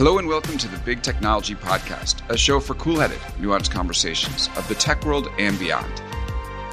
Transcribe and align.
Hello 0.00 0.16
and 0.16 0.26
welcome 0.26 0.56
to 0.56 0.66
the 0.66 0.78
Big 0.78 1.02
Technology 1.02 1.54
Podcast, 1.54 2.26
a 2.30 2.38
show 2.38 2.58
for 2.58 2.72
cool 2.76 2.98
headed, 2.98 3.18
nuanced 3.38 3.70
conversations 3.70 4.48
of 4.56 4.66
the 4.66 4.74
tech 4.74 5.04
world 5.04 5.28
and 5.38 5.58
beyond. 5.58 5.92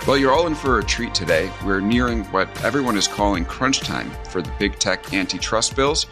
Well, 0.07 0.17
you're 0.17 0.31
all 0.31 0.47
in 0.47 0.55
for 0.55 0.79
a 0.79 0.83
treat 0.85 1.13
today. 1.13 1.51
We're 1.65 1.81
nearing 1.81 2.23
what 2.27 2.47
everyone 2.63 2.95
is 2.95 3.05
calling 3.05 3.43
crunch 3.43 3.81
time 3.81 4.09
for 4.29 4.41
the 4.41 4.49
big 4.59 4.79
tech 4.79 5.13
antitrust 5.13 5.75
bills. 5.75 6.07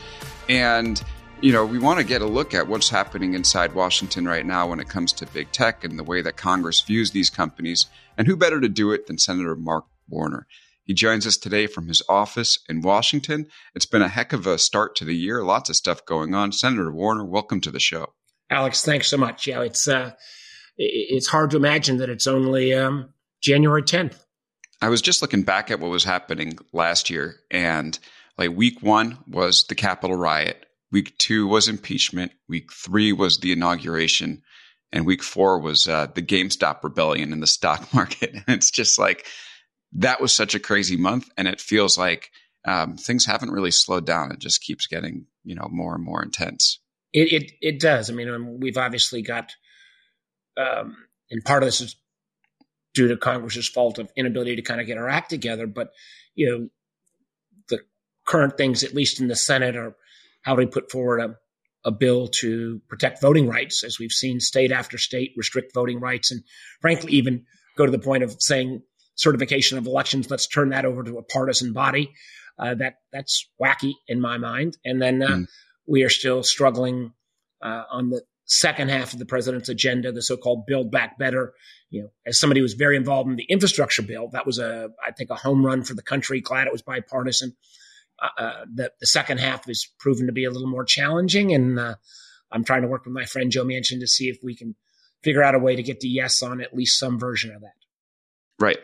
And, 0.49 1.01
you 1.39 1.53
know, 1.53 1.65
we 1.65 1.79
want 1.79 1.99
to 1.99 2.05
get 2.05 2.21
a 2.21 2.27
look 2.27 2.53
at 2.53 2.67
what's 2.67 2.89
happening 2.89 3.33
inside 3.33 3.73
Washington 3.73 4.27
right 4.27 4.45
now 4.45 4.67
when 4.67 4.81
it 4.81 4.89
comes 4.89 5.13
to 5.13 5.25
big 5.27 5.53
tech 5.53 5.85
and 5.85 5.97
the 5.97 6.03
way 6.03 6.21
that 6.21 6.35
Congress 6.35 6.81
views 6.81 7.11
these 7.11 7.29
companies. 7.29 7.85
And 8.17 8.27
who 8.27 8.35
better 8.35 8.59
to 8.59 8.67
do 8.67 8.91
it 8.91 9.07
than 9.07 9.19
Senator 9.19 9.55
Mark 9.55 9.85
Warner? 10.09 10.47
He 10.85 10.93
joins 10.93 11.25
us 11.25 11.35
today 11.35 11.65
from 11.65 11.87
his 11.87 12.03
office 12.07 12.59
in 12.69 12.81
Washington. 12.81 13.47
It's 13.73 13.87
been 13.87 14.03
a 14.03 14.07
heck 14.07 14.33
of 14.33 14.45
a 14.45 14.59
start 14.59 14.95
to 14.97 15.05
the 15.05 15.15
year. 15.15 15.43
Lots 15.43 15.69
of 15.69 15.75
stuff 15.75 16.05
going 16.05 16.35
on. 16.35 16.51
Senator 16.51 16.91
Warner, 16.91 17.25
welcome 17.25 17.59
to 17.61 17.71
the 17.71 17.79
show. 17.79 18.13
Alex, 18.51 18.85
thanks 18.85 19.07
so 19.07 19.17
much. 19.17 19.47
Yeah, 19.47 19.61
it's 19.61 19.87
uh, 19.87 20.11
it's 20.77 21.27
hard 21.27 21.49
to 21.51 21.57
imagine 21.57 21.97
that 21.97 22.09
it's 22.09 22.27
only 22.27 22.73
um, 22.73 23.09
January 23.41 23.81
10th. 23.81 24.19
I 24.79 24.89
was 24.89 25.01
just 25.01 25.23
looking 25.23 25.41
back 25.41 25.71
at 25.71 25.79
what 25.79 25.89
was 25.89 26.03
happening 26.03 26.59
last 26.71 27.09
year, 27.09 27.37
and 27.49 27.97
like 28.37 28.51
week 28.51 28.83
one 28.83 29.17
was 29.27 29.65
the 29.67 29.75
Capitol 29.75 30.15
riot. 30.15 30.67
Week 30.91 31.17
two 31.17 31.47
was 31.47 31.67
impeachment. 31.67 32.31
Week 32.47 32.71
three 32.71 33.11
was 33.11 33.39
the 33.39 33.51
inauguration, 33.51 34.43
and 34.91 35.07
week 35.07 35.23
four 35.23 35.59
was 35.59 35.87
uh, 35.87 36.07
the 36.13 36.21
GameStop 36.21 36.83
rebellion 36.83 37.33
in 37.33 37.39
the 37.39 37.47
stock 37.47 37.91
market. 37.93 38.33
And 38.33 38.43
it's 38.49 38.69
just 38.69 38.99
like 38.99 39.25
that 39.95 40.21
was 40.21 40.33
such 40.33 40.55
a 40.55 40.59
crazy 40.59 40.97
month, 40.97 41.29
and 41.37 41.47
it 41.47 41.61
feels 41.61 41.97
like 41.97 42.31
um, 42.65 42.97
things 42.97 43.25
haven't 43.25 43.51
really 43.51 43.71
slowed 43.71 44.05
down. 44.05 44.31
It 44.31 44.39
just 44.39 44.61
keeps 44.61 44.87
getting 44.87 45.25
you 45.43 45.55
know 45.55 45.67
more 45.71 45.95
and 45.95 46.03
more 46.03 46.23
intense. 46.23 46.79
It 47.13 47.31
it, 47.31 47.51
it 47.61 47.79
does. 47.79 48.09
I 48.09 48.13
mean, 48.13 48.29
um, 48.29 48.59
we've 48.59 48.77
obviously 48.77 49.21
got, 49.21 49.53
um, 50.57 50.97
and 51.31 51.43
part 51.43 51.63
of 51.63 51.67
this 51.67 51.81
is 51.81 51.95
due 52.93 53.07
to 53.09 53.17
Congress's 53.17 53.67
fault 53.67 53.99
of 53.99 54.11
inability 54.15 54.57
to 54.57 54.61
kind 54.61 54.81
of 54.81 54.87
get 54.87 54.97
our 54.97 55.09
act 55.09 55.29
together. 55.29 55.67
But 55.67 55.91
you 56.35 56.49
know, 56.49 56.69
the 57.69 57.79
current 58.25 58.57
things, 58.57 58.83
at 58.83 58.93
least 58.93 59.21
in 59.21 59.27
the 59.27 59.35
Senate, 59.35 59.75
are 59.75 59.95
how 60.41 60.55
do 60.55 60.59
we 60.59 60.67
put 60.67 60.91
forward 60.91 61.19
a 61.19 61.35
a 61.87 61.91
bill 61.91 62.27
to 62.27 62.81
protect 62.89 63.21
voting 63.21 63.47
rights, 63.47 63.83
as 63.83 63.99
we've 63.99 64.11
seen 64.11 64.39
state 64.39 64.71
after 64.71 64.97
state 64.97 65.33
restrict 65.37 65.71
voting 65.73 65.99
rights, 65.99 66.31
and 66.31 66.43
frankly, 66.81 67.13
even 67.13 67.45
go 67.77 67.85
to 67.85 67.91
the 67.91 67.99
point 67.99 68.23
of 68.23 68.35
saying 68.39 68.81
certification 69.15 69.77
of 69.77 69.87
elections. 69.87 70.29
Let's 70.29 70.47
turn 70.47 70.69
that 70.69 70.85
over 70.85 71.03
to 71.03 71.17
a 71.17 71.23
partisan 71.23 71.73
body. 71.73 72.13
Uh, 72.57 72.75
that 72.75 72.95
that's 73.11 73.49
wacky 73.61 73.93
in 74.07 74.21
my 74.21 74.37
mind. 74.37 74.77
And 74.85 75.01
then 75.01 75.21
uh, 75.21 75.27
mm. 75.27 75.47
we 75.87 76.03
are 76.03 76.09
still 76.09 76.43
struggling 76.43 77.11
uh, 77.61 77.83
on 77.91 78.09
the 78.09 78.21
second 78.45 78.89
half 78.89 79.11
of 79.11 79.19
the 79.19 79.25
president's 79.25 79.69
agenda, 79.69 80.11
the 80.11 80.21
so-called 80.21 80.65
Build 80.65 80.91
Back 80.91 81.17
Better. 81.17 81.53
You 81.89 82.03
know, 82.03 82.09
as 82.25 82.39
somebody 82.39 82.59
who 82.59 82.63
was 82.63 82.73
very 82.73 82.95
involved 82.95 83.29
in 83.29 83.35
the 83.35 83.45
infrastructure 83.49 84.01
bill, 84.01 84.29
that 84.31 84.45
was 84.45 84.59
a 84.59 84.89
I 85.05 85.11
think 85.11 85.31
a 85.31 85.35
home 85.35 85.65
run 85.65 85.83
for 85.83 85.95
the 85.95 86.01
country. 86.01 86.39
Glad 86.39 86.67
it 86.67 86.73
was 86.73 86.81
bipartisan. 86.81 87.55
Uh, 88.21 88.41
uh, 88.41 88.65
the, 88.73 88.91
the 89.01 89.07
second 89.07 89.39
half 89.39 89.65
has 89.65 89.87
proven 89.99 90.27
to 90.27 90.31
be 90.31 90.45
a 90.45 90.51
little 90.51 90.69
more 90.69 90.85
challenging, 90.85 91.53
and 91.53 91.77
uh, 91.77 91.95
I'm 92.49 92.63
trying 92.63 92.83
to 92.83 92.87
work 92.87 93.03
with 93.03 93.13
my 93.13 93.25
friend 93.25 93.51
Joe 93.51 93.65
Manchin 93.65 93.99
to 93.99 94.07
see 94.07 94.29
if 94.29 94.37
we 94.41 94.55
can 94.55 94.75
figure 95.21 95.43
out 95.43 95.55
a 95.55 95.59
way 95.59 95.75
to 95.75 95.83
get 95.83 95.99
the 95.99 96.07
yes 96.07 96.41
on 96.41 96.61
at 96.61 96.73
least 96.73 96.97
some 96.97 97.19
version 97.19 97.53
of 97.53 97.61
that. 97.61 97.73
Right 98.57 98.77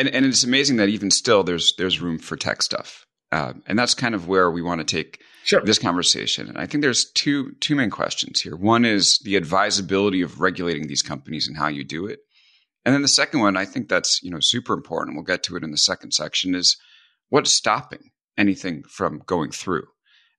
and 0.00 0.08
and 0.08 0.26
it's 0.26 0.44
amazing 0.44 0.76
that 0.76 0.88
even 0.88 1.10
still 1.10 1.42
there's 1.42 1.74
there's 1.76 2.00
room 2.00 2.18
for 2.18 2.36
tech 2.36 2.62
stuff, 2.62 3.06
um, 3.32 3.62
and 3.66 3.78
that's 3.78 3.94
kind 3.94 4.14
of 4.14 4.26
where 4.26 4.50
we 4.50 4.62
want 4.62 4.80
to 4.80 4.84
take 4.84 5.20
sure. 5.44 5.62
this 5.62 5.78
conversation. 5.78 6.48
And 6.48 6.56
I 6.58 6.66
think 6.66 6.82
there's 6.82 7.10
two 7.12 7.52
two 7.60 7.74
main 7.74 7.90
questions 7.90 8.40
here. 8.40 8.56
One 8.56 8.84
is 8.84 9.18
the 9.24 9.36
advisability 9.36 10.22
of 10.22 10.40
regulating 10.40 10.86
these 10.86 11.02
companies 11.02 11.46
and 11.46 11.56
how 11.56 11.68
you 11.68 11.84
do 11.84 12.06
it, 12.06 12.20
and 12.84 12.94
then 12.94 13.02
the 13.02 13.08
second 13.08 13.40
one, 13.40 13.56
I 13.56 13.66
think 13.66 13.88
that's 13.88 14.22
you 14.22 14.30
know 14.30 14.40
super 14.40 14.72
important. 14.72 15.16
We'll 15.16 15.24
get 15.24 15.42
to 15.44 15.56
it 15.56 15.64
in 15.64 15.70
the 15.70 15.78
second 15.78 16.12
section. 16.12 16.54
Is 16.54 16.76
what's 17.28 17.52
stopping 17.52 18.10
anything 18.38 18.82
from 18.88 19.22
going 19.26 19.50
through? 19.50 19.86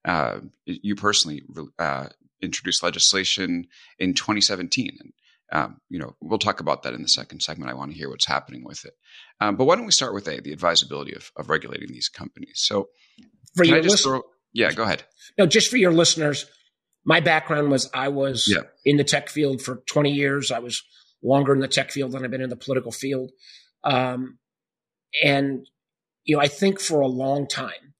Uh, 0.04 0.40
you 0.66 0.96
personally 0.96 1.42
uh, 1.78 2.08
introduced 2.40 2.82
legislation 2.82 3.66
in 4.00 4.14
2017, 4.14 4.96
and 4.98 5.12
um, 5.52 5.76
you 5.90 5.98
know, 5.98 6.16
we'll 6.20 6.38
talk 6.38 6.60
about 6.60 6.82
that 6.82 6.94
in 6.94 7.02
the 7.02 7.08
second 7.08 7.42
segment. 7.42 7.70
I 7.70 7.74
want 7.74 7.92
to 7.92 7.96
hear 7.96 8.08
what's 8.08 8.26
happening 8.26 8.64
with 8.64 8.84
it. 8.86 8.94
Um, 9.38 9.56
but 9.56 9.66
why 9.66 9.76
don't 9.76 9.84
we 9.84 9.92
start 9.92 10.14
with 10.14 10.26
a 10.26 10.40
the 10.40 10.52
advisability 10.52 11.14
of, 11.14 11.30
of 11.36 11.50
regulating 11.50 11.88
these 11.88 12.08
companies? 12.08 12.62
So, 12.64 12.88
for 13.54 13.64
your 13.64 13.82
listen- 13.82 14.10
throw, 14.10 14.22
yeah, 14.54 14.72
go 14.72 14.82
ahead. 14.82 15.04
No, 15.38 15.46
just 15.46 15.68
for 15.68 15.76
your 15.76 15.92
listeners, 15.92 16.46
my 17.04 17.20
background 17.20 17.70
was 17.70 17.90
I 17.92 18.08
was 18.08 18.46
yeah. 18.48 18.62
in 18.84 18.96
the 18.96 19.04
tech 19.04 19.28
field 19.28 19.60
for 19.60 19.82
20 19.90 20.10
years. 20.10 20.50
I 20.50 20.58
was 20.58 20.82
longer 21.22 21.52
in 21.52 21.60
the 21.60 21.68
tech 21.68 21.90
field 21.90 22.12
than 22.12 22.24
I've 22.24 22.30
been 22.30 22.42
in 22.42 22.50
the 22.50 22.56
political 22.56 22.92
field. 22.92 23.30
Um, 23.84 24.38
and, 25.22 25.66
you 26.24 26.36
know, 26.36 26.42
I 26.42 26.48
think 26.48 26.80
for 26.80 27.00
a 27.00 27.06
long 27.06 27.46
time, 27.46 27.94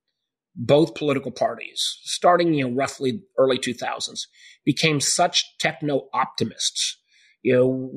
both 0.55 0.95
political 0.95 1.31
parties, 1.31 1.99
starting, 2.03 2.55
you 2.55 2.69
know, 2.69 2.75
roughly 2.75 3.23
early 3.39 3.59
2000s, 3.59 4.21
became 4.65 5.01
such 5.01 5.57
techno 5.59 6.09
optimists 6.13 7.02
you 7.43 7.55
know, 7.55 7.91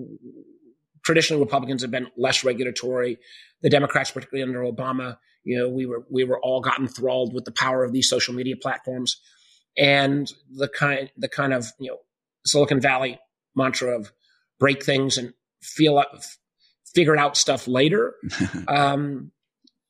traditionally 1.04 1.44
Republicans 1.44 1.82
have 1.82 1.92
been 1.92 2.08
less 2.18 2.44
regulatory. 2.44 3.18
The 3.62 3.70
Democrats, 3.70 4.12
particularly 4.12 4.44
under 4.44 4.62
Obama, 4.62 5.18
you 5.44 5.58
know, 5.58 5.70
we 5.70 5.86
were 5.86 6.06
we 6.10 6.24
were 6.24 6.40
all 6.42 6.62
got 6.62 6.80
enthralled 6.80 7.34
with 7.34 7.46
the 7.46 7.52
power 7.52 7.84
of 7.84 7.94
these 7.94 8.10
social 8.10 8.34
media 8.34 8.56
platforms 8.60 9.22
and 9.78 10.32
the 10.52 10.68
kind 10.68 11.12
the 11.18 11.30
kind 11.30 11.54
of 11.54 11.68
you 11.80 11.92
know 11.92 11.98
Silicon 12.46 12.82
Valley 12.82 13.20
mantra 13.56 13.98
of 13.98 14.12
break 14.60 14.84
things 14.84 15.18
and 15.18 15.34
feel 15.62 16.04
figure 16.94 17.18
out 17.18 17.38
stuff 17.38 17.68
later. 17.68 18.16
um, 18.68 19.32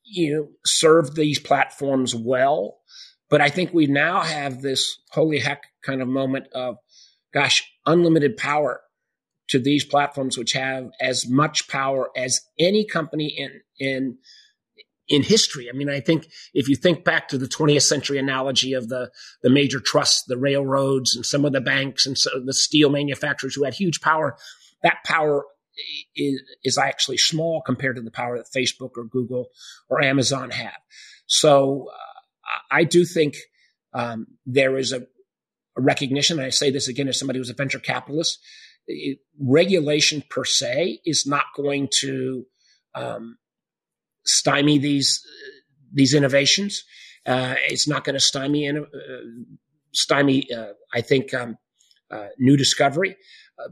you 0.04 0.34
know, 0.34 0.48
served 0.64 1.16
these 1.16 1.38
platforms 1.38 2.14
well, 2.14 2.78
but 3.28 3.40
I 3.40 3.48
think 3.48 3.72
we 3.72 3.86
now 3.86 4.20
have 4.20 4.62
this 4.62 4.98
holy 5.10 5.40
heck 5.40 5.64
kind 5.82 6.00
of 6.00 6.06
moment 6.06 6.46
of, 6.52 6.76
gosh, 7.34 7.68
unlimited 7.86 8.36
power 8.36 8.82
to 9.48 9.58
these 9.58 9.84
platforms, 9.84 10.36
which 10.36 10.52
have 10.52 10.90
as 11.00 11.28
much 11.28 11.68
power 11.68 12.10
as 12.16 12.40
any 12.58 12.84
company 12.84 13.34
in 13.36 13.60
in 13.78 14.18
in 15.08 15.22
history. 15.22 15.68
I 15.68 15.72
mean, 15.72 15.88
I 15.88 16.00
think 16.00 16.28
if 16.52 16.68
you 16.68 16.74
think 16.74 17.04
back 17.04 17.28
to 17.28 17.38
the 17.38 17.46
20th 17.46 17.82
century 17.82 18.18
analogy 18.18 18.72
of 18.72 18.88
the 18.88 19.10
the 19.42 19.50
major 19.50 19.80
trusts, 19.80 20.24
the 20.26 20.38
railroads, 20.38 21.14
and 21.14 21.24
some 21.24 21.44
of 21.44 21.52
the 21.52 21.60
banks 21.60 22.06
and 22.06 22.18
so 22.18 22.30
the 22.44 22.54
steel 22.54 22.90
manufacturers 22.90 23.54
who 23.54 23.64
had 23.64 23.74
huge 23.74 24.00
power, 24.00 24.36
that 24.82 24.98
power 25.04 25.44
is, 26.14 26.42
is 26.64 26.78
actually 26.78 27.18
small 27.18 27.62
compared 27.62 27.96
to 27.96 28.02
the 28.02 28.10
power 28.10 28.38
that 28.38 28.46
Facebook 28.56 28.92
or 28.96 29.04
Google 29.04 29.48
or 29.88 30.02
Amazon 30.02 30.50
have. 30.50 30.78
So 31.26 31.88
uh, 31.92 32.58
I 32.70 32.84
do 32.84 33.04
think 33.04 33.34
um, 33.92 34.26
there 34.44 34.76
is 34.76 34.92
a, 34.92 35.02
a 35.76 35.80
recognition. 35.80 36.38
And 36.38 36.46
I 36.46 36.50
say 36.50 36.70
this 36.70 36.88
again 36.88 37.08
as 37.08 37.18
somebody 37.18 37.38
who's 37.38 37.50
a 37.50 37.54
venture 37.54 37.78
capitalist 37.78 38.38
regulation 39.38 40.22
per 40.28 40.44
se 40.44 41.00
is 41.04 41.26
not 41.26 41.44
going 41.56 41.88
to 42.00 42.46
um, 42.94 43.36
stymie 44.24 44.78
these 44.78 45.22
these 45.92 46.14
innovations. 46.14 46.84
Uh, 47.24 47.54
it's 47.68 47.88
not 47.88 48.04
going 48.04 48.14
to 48.14 48.20
stymie 48.20 48.68
uh, 48.68 48.82
stymie. 49.92 50.52
Uh, 50.52 50.72
I 50.94 51.00
think 51.00 51.34
um, 51.34 51.58
uh, 52.10 52.28
new 52.38 52.56
discovery. 52.56 53.16
Uh, 53.58 53.68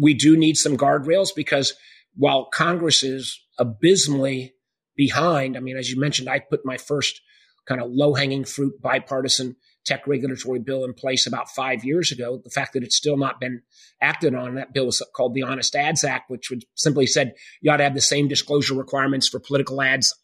we 0.00 0.14
do 0.14 0.36
need 0.36 0.56
some 0.56 0.76
guardrails 0.76 1.28
because 1.34 1.74
while 2.14 2.46
Congress 2.46 3.02
is 3.02 3.40
abysmally 3.58 4.54
behind, 4.96 5.56
I 5.56 5.60
mean, 5.60 5.76
as 5.76 5.90
you 5.90 5.98
mentioned, 5.98 6.28
I 6.28 6.40
put 6.40 6.64
my 6.64 6.76
first 6.76 7.20
kind 7.66 7.80
of 7.80 7.90
low 7.90 8.14
hanging 8.14 8.44
fruit 8.44 8.80
bipartisan 8.80 9.56
tech 9.84 10.06
regulatory 10.06 10.58
bill 10.58 10.84
in 10.84 10.92
place 10.92 11.26
about 11.26 11.48
five 11.50 11.84
years 11.84 12.12
ago. 12.12 12.40
The 12.42 12.50
fact 12.50 12.74
that 12.74 12.82
it's 12.82 12.96
still 12.96 13.16
not 13.16 13.40
been 13.40 13.62
acted 14.00 14.34
on, 14.34 14.54
that 14.56 14.72
bill 14.72 14.86
was 14.86 15.02
called 15.14 15.34
the 15.34 15.42
Honest 15.42 15.74
Ads 15.74 16.04
Act, 16.04 16.30
which 16.30 16.50
would 16.50 16.64
simply 16.74 17.06
said 17.06 17.34
you 17.60 17.70
ought 17.70 17.78
to 17.78 17.84
have 17.84 17.94
the 17.94 18.00
same 18.00 18.28
disclosure 18.28 18.74
requirements 18.74 19.28
for 19.28 19.40
political 19.40 19.80
ads 19.80 20.14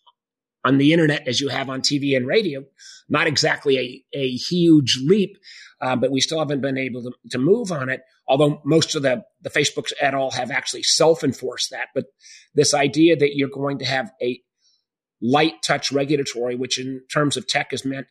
on 0.65 0.79
the 0.79 0.93
internet 0.93 1.29
as 1.29 1.41
you 1.41 1.49
have 1.49 1.69
on 1.69 1.83
TV 1.83 2.17
and 2.17 2.27
radio. 2.27 2.65
Not 3.09 3.27
exactly 3.27 4.05
a, 4.15 4.19
a 4.19 4.31
huge 4.31 5.01
leap, 5.05 5.37
uh, 5.81 5.97
but 5.97 6.11
we 6.11 6.21
still 6.21 6.39
haven't 6.39 6.63
been 6.63 6.79
able 6.79 7.03
to, 7.03 7.13
to 7.31 7.39
move 7.39 7.71
on 7.71 7.91
it. 7.91 8.01
Although 8.27 8.63
most 8.65 8.95
of 8.95 9.03
the, 9.03 9.23
the 9.43 9.51
Facebooks 9.51 9.93
at 10.01 10.15
all 10.15 10.31
have 10.31 10.51
actually 10.51 10.83
self-enforced 10.83 11.71
that. 11.71 11.89
But 11.95 12.07
this 12.55 12.73
idea 12.73 13.17
that 13.17 13.37
you're 13.37 13.51
going 13.51 13.79
to 13.79 13.85
have 13.85 14.11
a 14.23 14.41
light 15.21 15.55
touch 15.63 15.93
regulatory, 15.93 16.57
which 16.57 16.79
in 16.79 17.03
terms 17.13 17.37
of 17.37 17.47
tech 17.47 17.73
is 17.73 17.85
meant 17.85 18.07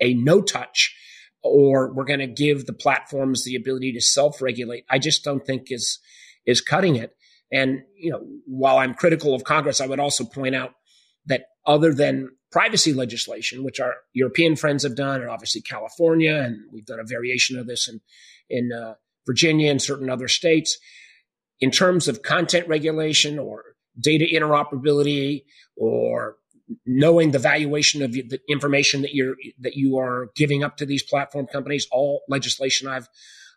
a 0.00 0.14
no 0.14 0.42
touch, 0.42 0.94
or 1.42 1.92
we're 1.92 2.04
going 2.04 2.20
to 2.20 2.26
give 2.26 2.66
the 2.66 2.72
platforms 2.72 3.44
the 3.44 3.56
ability 3.56 3.92
to 3.92 4.00
self-regulate. 4.00 4.84
I 4.90 4.98
just 4.98 5.24
don't 5.24 5.44
think 5.44 5.68
is 5.70 5.98
is 6.44 6.60
cutting 6.60 6.96
it. 6.96 7.16
And 7.52 7.82
you 7.96 8.10
know, 8.10 8.20
while 8.46 8.78
I'm 8.78 8.94
critical 8.94 9.34
of 9.34 9.44
Congress, 9.44 9.80
I 9.80 9.86
would 9.86 10.00
also 10.00 10.24
point 10.24 10.54
out 10.54 10.74
that 11.26 11.46
other 11.66 11.92
than 11.92 12.30
privacy 12.52 12.92
legislation, 12.92 13.64
which 13.64 13.80
our 13.80 13.94
European 14.12 14.56
friends 14.56 14.82
have 14.82 14.96
done, 14.96 15.20
and 15.20 15.30
obviously 15.30 15.60
California, 15.60 16.34
and 16.34 16.58
we've 16.72 16.86
done 16.86 17.00
a 17.00 17.04
variation 17.04 17.58
of 17.58 17.66
this 17.66 17.88
in 17.88 18.00
in 18.48 18.72
uh, 18.72 18.94
Virginia 19.26 19.70
and 19.70 19.82
certain 19.82 20.08
other 20.08 20.28
states, 20.28 20.78
in 21.60 21.70
terms 21.70 22.08
of 22.08 22.22
content 22.22 22.68
regulation 22.68 23.38
or 23.38 23.64
data 23.98 24.26
interoperability 24.32 25.44
or 25.76 26.36
knowing 26.84 27.30
the 27.30 27.38
valuation 27.38 28.02
of 28.02 28.12
the 28.12 28.40
information 28.48 29.02
that 29.02 29.14
you're 29.14 29.36
that 29.60 29.74
you 29.74 29.98
are 29.98 30.30
giving 30.34 30.64
up 30.64 30.76
to 30.76 30.86
these 30.86 31.02
platform 31.02 31.46
companies, 31.46 31.86
all 31.90 32.22
legislation 32.28 32.88
I've 32.88 33.08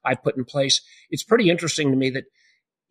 I've 0.06 0.23
put 0.23 0.38
in 0.38 0.45
place. 0.45 0.81
It's 1.09 1.23
pretty 1.23 1.50
interesting 1.50 1.91
to 1.91 1.97
me 1.97 2.09
that 2.11 2.25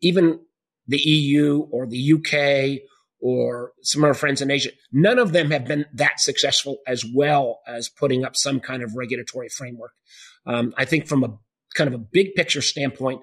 even 0.01 0.39
the 0.87 0.97
EU 0.97 1.67
or 1.71 1.87
the 1.87 2.13
UK 2.13 2.81
or 3.21 3.73
some 3.81 4.03
of 4.03 4.07
our 4.07 4.13
friends 4.13 4.41
in 4.41 4.49
Asia, 4.49 4.71
none 4.91 5.19
of 5.19 5.33
them 5.33 5.51
have 5.51 5.65
been 5.65 5.85
that 5.93 6.19
successful 6.19 6.77
as 6.87 7.05
well 7.05 7.59
as 7.67 7.89
putting 7.89 8.23
up 8.23 8.33
some 8.35 8.59
kind 8.59 8.81
of 8.81 8.95
regulatory 8.95 9.49
framework. 9.49 9.91
Um, 10.45 10.73
I 10.77 10.85
think 10.85 11.07
from 11.07 11.23
a 11.23 11.37
kind 11.75 11.87
of 11.87 11.93
a 11.93 12.03
big 12.03 12.33
picture 12.35 12.61
standpoint, 12.61 13.21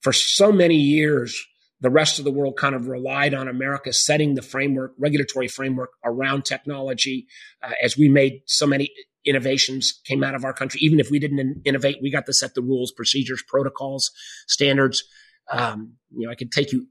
for 0.00 0.12
so 0.12 0.52
many 0.52 0.76
years, 0.76 1.44
the 1.80 1.90
rest 1.90 2.18
of 2.18 2.24
the 2.24 2.30
world 2.30 2.56
kind 2.56 2.74
of 2.74 2.88
relied 2.88 3.34
on 3.34 3.48
America 3.48 3.92
setting 3.92 4.34
the 4.34 4.42
framework, 4.42 4.92
regulatory 4.98 5.48
framework 5.48 5.90
around 6.04 6.44
technology. 6.44 7.26
Uh, 7.62 7.72
as 7.82 7.96
we 7.96 8.08
made 8.08 8.40
so 8.46 8.66
many 8.66 8.90
innovations 9.24 10.00
came 10.04 10.24
out 10.24 10.34
of 10.34 10.44
our 10.44 10.52
country, 10.52 10.80
even 10.82 10.98
if 10.98 11.10
we 11.10 11.18
didn't 11.18 11.62
innovate, 11.64 11.98
we 12.02 12.10
got 12.10 12.26
to 12.26 12.32
set 12.32 12.54
the 12.54 12.62
rules, 12.62 12.92
procedures, 12.92 13.42
protocols, 13.46 14.10
standards. 14.46 15.04
Um, 15.50 15.94
you 16.10 16.26
know, 16.26 16.32
I 16.32 16.34
could 16.34 16.52
take 16.52 16.72
you 16.72 16.86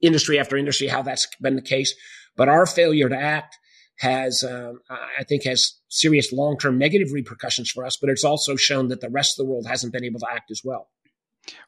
industry 0.00 0.38
after 0.38 0.56
industry 0.56 0.88
how 0.88 1.02
that's 1.02 1.28
been 1.40 1.56
the 1.56 1.62
case, 1.62 1.94
but 2.36 2.48
our 2.48 2.66
failure 2.66 3.08
to 3.08 3.16
act 3.16 3.56
has, 3.98 4.42
um, 4.42 4.80
I 4.88 5.24
think, 5.24 5.44
has 5.44 5.74
serious 5.88 6.32
long-term 6.32 6.78
negative 6.78 7.12
repercussions 7.12 7.70
for 7.70 7.84
us. 7.84 7.98
But 8.00 8.08
it's 8.08 8.24
also 8.24 8.56
shown 8.56 8.88
that 8.88 9.02
the 9.02 9.10
rest 9.10 9.38
of 9.38 9.44
the 9.44 9.50
world 9.50 9.66
hasn't 9.66 9.92
been 9.92 10.04
able 10.04 10.20
to 10.20 10.26
act 10.32 10.50
as 10.50 10.62
well. 10.64 10.88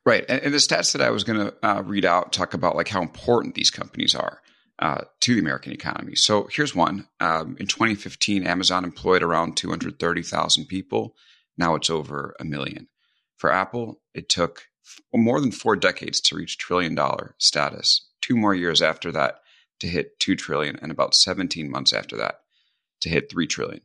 Right. 0.04 0.24
And, 0.28 0.42
and 0.42 0.54
the 0.54 0.58
stats 0.58 0.92
that 0.92 1.02
I 1.02 1.10
was 1.10 1.24
going 1.24 1.38
to 1.38 1.54
uh, 1.62 1.82
read 1.82 2.04
out 2.04 2.32
talk 2.32 2.54
about 2.54 2.76
like 2.76 2.88
how 2.88 3.02
important 3.02 3.54
these 3.54 3.70
companies 3.70 4.14
are 4.14 4.40
uh, 4.78 5.02
to 5.20 5.34
the 5.34 5.40
American 5.40 5.72
economy. 5.72 6.16
So 6.16 6.48
here's 6.52 6.74
one. 6.74 7.08
Um, 7.20 7.56
in 7.60 7.66
2015, 7.66 8.46
Amazon 8.46 8.84
employed 8.84 9.22
around 9.22 9.56
230,000 9.56 10.66
people. 10.66 11.14
Now 11.56 11.74
it's 11.74 11.90
over 11.90 12.34
a 12.40 12.44
million. 12.44 12.88
For 13.36 13.52
Apple, 13.52 14.00
it 14.14 14.28
took 14.28 14.64
more 15.12 15.40
than 15.40 15.52
four 15.52 15.76
decades 15.76 16.20
to 16.22 16.36
reach 16.36 16.58
trillion 16.58 16.94
dollar 16.94 17.34
status. 17.38 18.08
Two 18.20 18.36
more 18.36 18.54
years 18.54 18.82
after 18.82 19.12
that 19.12 19.40
to 19.80 19.88
hit 19.88 20.18
2 20.20 20.36
trillion 20.36 20.78
and 20.80 20.92
about 20.92 21.14
17 21.14 21.70
months 21.70 21.92
after 21.92 22.16
that 22.16 22.36
to 23.00 23.08
hit 23.08 23.30
3 23.30 23.46
trillion. 23.46 23.80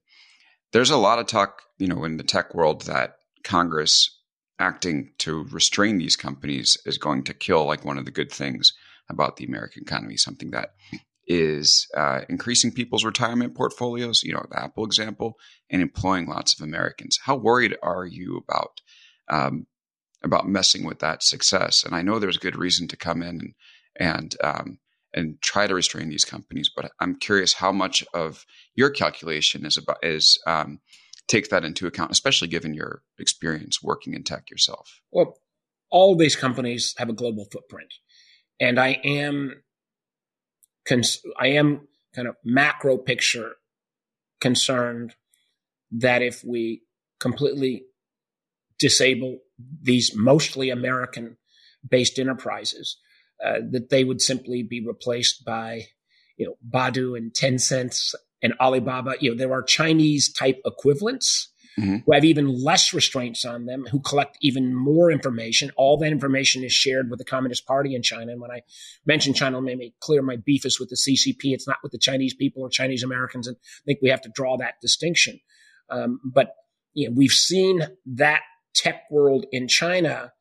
There's 0.73 0.91
a 0.91 0.97
lot 0.97 1.19
of 1.19 1.27
talk, 1.27 1.61
you 1.77 1.87
know, 1.87 2.03
in 2.03 2.17
the 2.17 2.23
tech 2.23 2.53
world 2.53 2.83
that 2.83 3.17
Congress 3.43 4.16
acting 4.59 5.11
to 5.19 5.43
restrain 5.51 5.97
these 5.97 6.15
companies 6.15 6.77
is 6.85 6.97
going 6.97 7.23
to 7.23 7.33
kill 7.33 7.65
like 7.65 7.85
one 7.85 7.97
of 7.97 8.05
the 8.05 8.11
good 8.11 8.31
things 8.31 8.73
about 9.09 9.37
the 9.37 9.45
American 9.45 9.83
economy, 9.83 10.17
something 10.17 10.51
that 10.51 10.73
is 11.27 11.87
uh, 11.95 12.21
increasing 12.29 12.71
people's 12.71 13.03
retirement 13.03 13.53
portfolios, 13.55 14.23
you 14.23 14.33
know, 14.33 14.45
the 14.49 14.59
Apple 14.59 14.85
example, 14.85 15.37
and 15.69 15.81
employing 15.81 16.27
lots 16.27 16.57
of 16.57 16.63
Americans. 16.63 17.19
How 17.23 17.35
worried 17.35 17.75
are 17.83 18.05
you 18.05 18.37
about 18.37 18.81
um, 19.29 19.67
about 20.23 20.47
messing 20.47 20.85
with 20.85 20.99
that 20.99 21.23
success? 21.23 21.83
And 21.83 21.93
I 21.93 22.01
know 22.01 22.17
there's 22.17 22.37
good 22.37 22.55
reason 22.55 22.87
to 22.87 22.97
come 22.97 23.21
in 23.21 23.39
and 23.39 23.53
and 23.99 24.35
um, 24.43 24.79
and 25.13 25.41
try 25.41 25.67
to 25.67 25.73
restrain 25.73 26.09
these 26.09 26.25
companies, 26.25 26.71
but 26.73 26.91
I'm 26.99 27.15
curious 27.15 27.53
how 27.53 27.71
much 27.71 28.03
of 28.13 28.45
your 28.75 28.89
calculation 28.89 29.65
is 29.65 29.77
about 29.77 29.97
is 30.03 30.41
um, 30.47 30.79
take 31.27 31.49
that 31.49 31.63
into 31.63 31.87
account, 31.87 32.11
especially 32.11 32.47
given 32.47 32.73
your 32.73 33.01
experience 33.19 33.83
working 33.83 34.13
in 34.13 34.23
tech 34.23 34.49
yourself? 34.49 35.01
Well, 35.11 35.37
all 35.89 36.15
these 36.15 36.35
companies 36.35 36.93
have 36.97 37.09
a 37.09 37.13
global 37.13 37.45
footprint, 37.51 37.93
and 38.59 38.79
I 38.79 38.99
am, 39.03 39.63
cons- 40.87 41.21
I 41.39 41.47
am 41.47 41.87
kind 42.15 42.27
of 42.27 42.35
macro 42.43 42.97
picture 42.97 43.55
concerned 44.41 45.15
that 45.91 46.21
if 46.21 46.43
we 46.43 46.83
completely 47.19 47.85
disable 48.79 49.39
these 49.81 50.15
mostly 50.15 50.69
American 50.69 51.37
based 51.87 52.19
enterprises, 52.19 52.97
uh, 53.43 53.59
that 53.71 53.89
they 53.89 54.03
would 54.03 54.21
simply 54.21 54.63
be 54.63 54.85
replaced 54.85 55.45
by, 55.45 55.83
you 56.37 56.45
know, 56.45 56.55
Baidu 56.67 57.17
and 57.17 57.33
Tencent 57.33 58.13
and 58.41 58.53
Alibaba, 58.59 59.15
you 59.19 59.31
know, 59.31 59.37
there 59.37 59.53
are 59.53 59.63
Chinese 59.63 60.31
type 60.31 60.59
equivalents 60.65 61.51
mm-hmm. 61.79 61.97
who 62.05 62.13
have 62.13 62.25
even 62.25 62.47
less 62.47 62.93
restraints 62.93 63.45
on 63.45 63.65
them, 63.65 63.85
who 63.91 63.99
collect 63.99 64.37
even 64.41 64.75
more 64.75 65.11
information. 65.11 65.71
All 65.75 65.97
that 65.97 66.11
information 66.11 66.63
is 66.63 66.71
shared 66.71 67.09
with 67.09 67.19
the 67.19 67.25
Communist 67.25 67.65
Party 67.65 67.95
in 67.95 68.03
China. 68.03 68.31
And 68.31 68.41
when 68.41 68.51
I 68.51 68.61
mention 69.05 69.33
China, 69.33 69.59
let 69.59 69.77
me 69.77 69.93
clear 69.99 70.21
my 70.21 70.37
beef 70.37 70.65
is 70.65 70.79
with 70.79 70.89
the 70.89 70.95
CCP. 70.95 71.53
It's 71.53 71.67
not 71.67 71.77
with 71.83 71.91
the 71.91 71.97
Chinese 71.97 72.33
people 72.33 72.63
or 72.63 72.69
Chinese 72.69 73.03
Americans. 73.03 73.47
And 73.47 73.57
I 73.57 73.83
think 73.85 73.99
we 74.01 74.09
have 74.09 74.21
to 74.21 74.31
draw 74.33 74.57
that 74.57 74.75
distinction. 74.81 75.39
Um, 75.89 76.19
but 76.23 76.53
you 76.93 77.09
know, 77.09 77.15
we've 77.15 77.31
seen 77.31 77.87
that 78.05 78.41
tech 78.75 79.03
world 79.09 79.45
in 79.51 79.67
China 79.67 80.31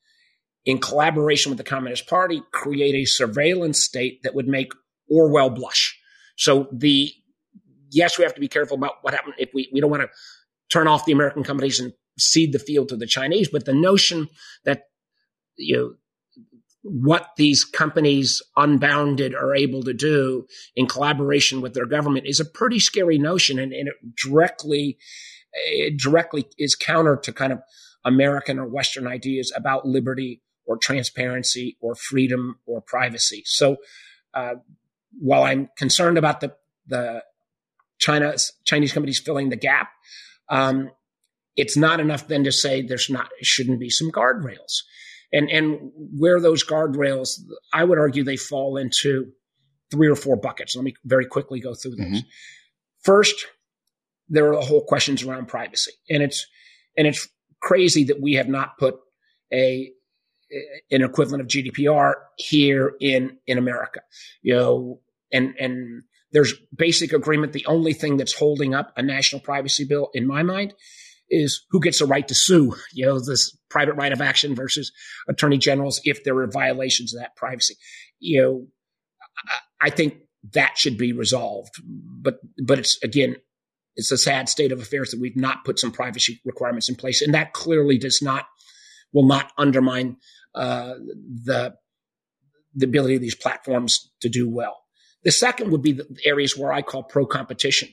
in 0.65 0.79
collaboration 0.79 1.51
with 1.51 1.59
the 1.59 1.65
Communist 1.65 2.09
Party 2.09 2.43
create 2.53 2.95
a 2.95 3.05
surveillance 3.05 3.83
state 3.83 4.23
that 4.25 4.35
would 4.35 4.49
make 4.49 4.73
Orwell 5.09 5.51
blush. 5.51 5.99
So 6.37 6.69
the 6.73 7.13
yes, 7.91 8.19
we 8.19 8.25
have 8.25 8.35
to 8.35 8.41
be 8.41 8.49
careful 8.49 8.77
about 8.77 8.95
what 9.03 9.15
happens 9.15 9.35
if 9.39 9.51
we, 9.55 9.69
we 9.73 9.81
don't 9.81 9.91
want 9.91 10.03
to 10.03 10.09
turn 10.71 10.89
off 10.89 11.05
the 11.05 11.13
American 11.13 11.45
companies 11.45 11.81
and 11.81 11.93
cede 12.19 12.53
the 12.53 12.59
field 12.59 12.89
to 12.89 12.97
the 12.97 13.07
Chinese. 13.07 13.49
But 13.49 13.65
the 13.65 13.75
notion 13.75 14.29
that, 14.65 14.85
you 15.57 15.77
know, 15.77 15.95
what 16.83 17.31
these 17.37 17.65
companies 17.65 18.43
unbounded 18.57 19.35
are 19.35 19.55
able 19.55 19.83
to 19.83 19.93
do 19.93 20.47
in 20.77 20.87
collaboration 20.87 21.61
with 21.61 21.75
their 21.75 21.87
government 21.87 22.27
is 22.27 22.39
a 22.39 22.45
pretty 22.45 22.79
scary 22.79 23.19
notion. 23.19 23.59
And, 23.59 23.73
and 23.73 23.89
it 23.89 23.95
directly, 24.17 24.97
it 25.53 25.99
directly 25.99 26.47
is 26.59 26.77
counter 26.77 27.17
to 27.17 27.33
kind 27.33 27.53
of 27.53 27.61
American 28.05 28.59
or 28.59 28.69
Western 28.69 29.07
ideas 29.07 29.53
about 29.57 29.85
liberty 29.85 30.43
or 30.65 30.77
transparency 30.77 31.77
or 31.81 31.97
freedom 31.97 32.61
or 32.67 32.81
privacy. 32.81 33.43
So, 33.45 33.77
uh, 34.35 34.55
while 35.19 35.45
I'm 35.45 35.71
concerned 35.77 36.19
about 36.19 36.41
the, 36.41 36.55
the 36.87 37.23
China, 38.07 38.35
Chinese 38.65 38.93
companies 38.93 39.19
filling 39.19 39.49
the 39.49 39.57
gap. 39.57 39.89
Um, 40.49 40.91
it's 41.57 41.77
not 41.77 41.99
enough 41.99 42.29
then 42.29 42.45
to 42.45 42.53
say 42.53 42.83
there's 42.83 43.11
not, 43.11 43.31
shouldn't 43.43 43.81
be 43.81 43.91
some 43.91 44.13
guardrails. 44.13 44.85
And, 45.33 45.51
and 45.51 45.91
where 46.17 46.41
those 46.41 46.65
guardrails, 46.65 47.31
I 47.73 47.83
would 47.83 47.99
argue 47.99 48.23
they 48.23 48.37
fall 48.37 48.77
into 48.77 49.33
three 49.91 50.09
or 50.09 50.15
four 50.15 50.37
buckets. 50.37 50.77
Let 50.77 50.85
me 50.85 50.95
very 51.05 51.27
quickly 51.27 51.59
go 51.59 51.75
through 51.75 51.97
those. 51.97 52.07
Mm-hmm. 52.07 52.29
First, 53.03 53.47
there 54.29 54.49
are 54.53 54.55
the 54.55 54.67
whole 54.67 54.85
questions 54.85 55.25
around 55.25 55.49
privacy. 55.49 55.93
And 56.09 56.23
it's, 56.23 56.47
and 56.97 57.09
it's 57.09 57.29
crazy 57.61 58.05
that 58.05 58.21
we 58.21 58.35
have 58.35 58.49
not 58.49 58.79
put 58.79 59.01
a, 59.53 59.91
an 60.93 61.03
equivalent 61.03 61.41
of 61.41 61.49
GDPR 61.49 62.15
here 62.37 62.95
in, 63.01 63.39
in 63.49 63.59
America, 63.59 64.01
you 64.43 64.55
know, 64.55 65.01
and, 65.33 65.55
and 65.59 66.05
there's 66.37 66.53
basic 66.77 67.15
agreement. 67.15 67.55
The 67.55 67.65
only 67.65 67.95
thing 67.95 68.19
that's 68.19 68.35
holding 68.35 68.75
up 68.75 68.93
a 68.95 69.03
national 69.03 69.41
privacy 69.41 69.87
bill, 69.87 70.11
in 70.13 70.27
my 70.27 70.43
mind, 70.43 70.75
is 71.31 71.65
who 71.71 71.81
gets 71.81 72.03
a 72.03 72.07
right 72.07 72.29
to 72.29 72.35
sue. 72.35 72.75
You 72.93 73.07
know, 73.07 73.19
this 73.19 73.57
private 73.71 73.95
right 73.95 74.13
of 74.13 74.21
action 74.21 74.55
versus 74.55 74.93
attorney 75.31 75.57
generals 75.57 75.99
if 76.05 76.25
there 76.25 76.37
are 76.37 76.47
violations 76.47 77.15
of 77.15 77.23
that 77.23 77.37
privacy. 77.37 77.77
You 78.19 78.43
know, 78.43 78.67
I 79.81 79.89
think 79.89 80.19
that 80.53 80.77
should 80.77 80.99
be 80.99 81.15
resolved. 81.15 81.73
But 81.83 82.41
but 82.63 82.81
it's 82.81 83.03
again, 83.03 83.37
it's 83.95 84.13
a 84.13 84.19
sad 84.19 84.51
state 84.51 84.73
of 84.73 84.79
affairs 84.83 85.13
that 85.13 85.21
we've 85.21 85.39
not 85.39 85.65
put 85.65 85.79
some 85.79 85.91
privacy 85.91 86.43
requirements 86.45 86.91
in 86.91 86.97
place, 86.97 87.23
and 87.23 87.33
that 87.33 87.55
clearly 87.55 87.97
does 87.97 88.21
not 88.21 88.45
will 89.11 89.27
not 89.27 89.53
undermine 89.57 90.19
uh, 90.55 90.97
the 91.45 91.77
the 92.75 92.85
ability 92.85 93.15
of 93.15 93.23
these 93.23 93.35
platforms 93.35 94.11
to 94.21 94.29
do 94.29 94.47
well. 94.47 94.83
The 95.25 95.33
second 95.33 95.71
would 95.73 95.83
be 95.83 95.93
the 95.93 96.07
areas 96.25 96.57
where 96.57 96.73
I 96.73 96.83
call 96.83 97.03
pro 97.03 97.27
competition. 97.27 97.89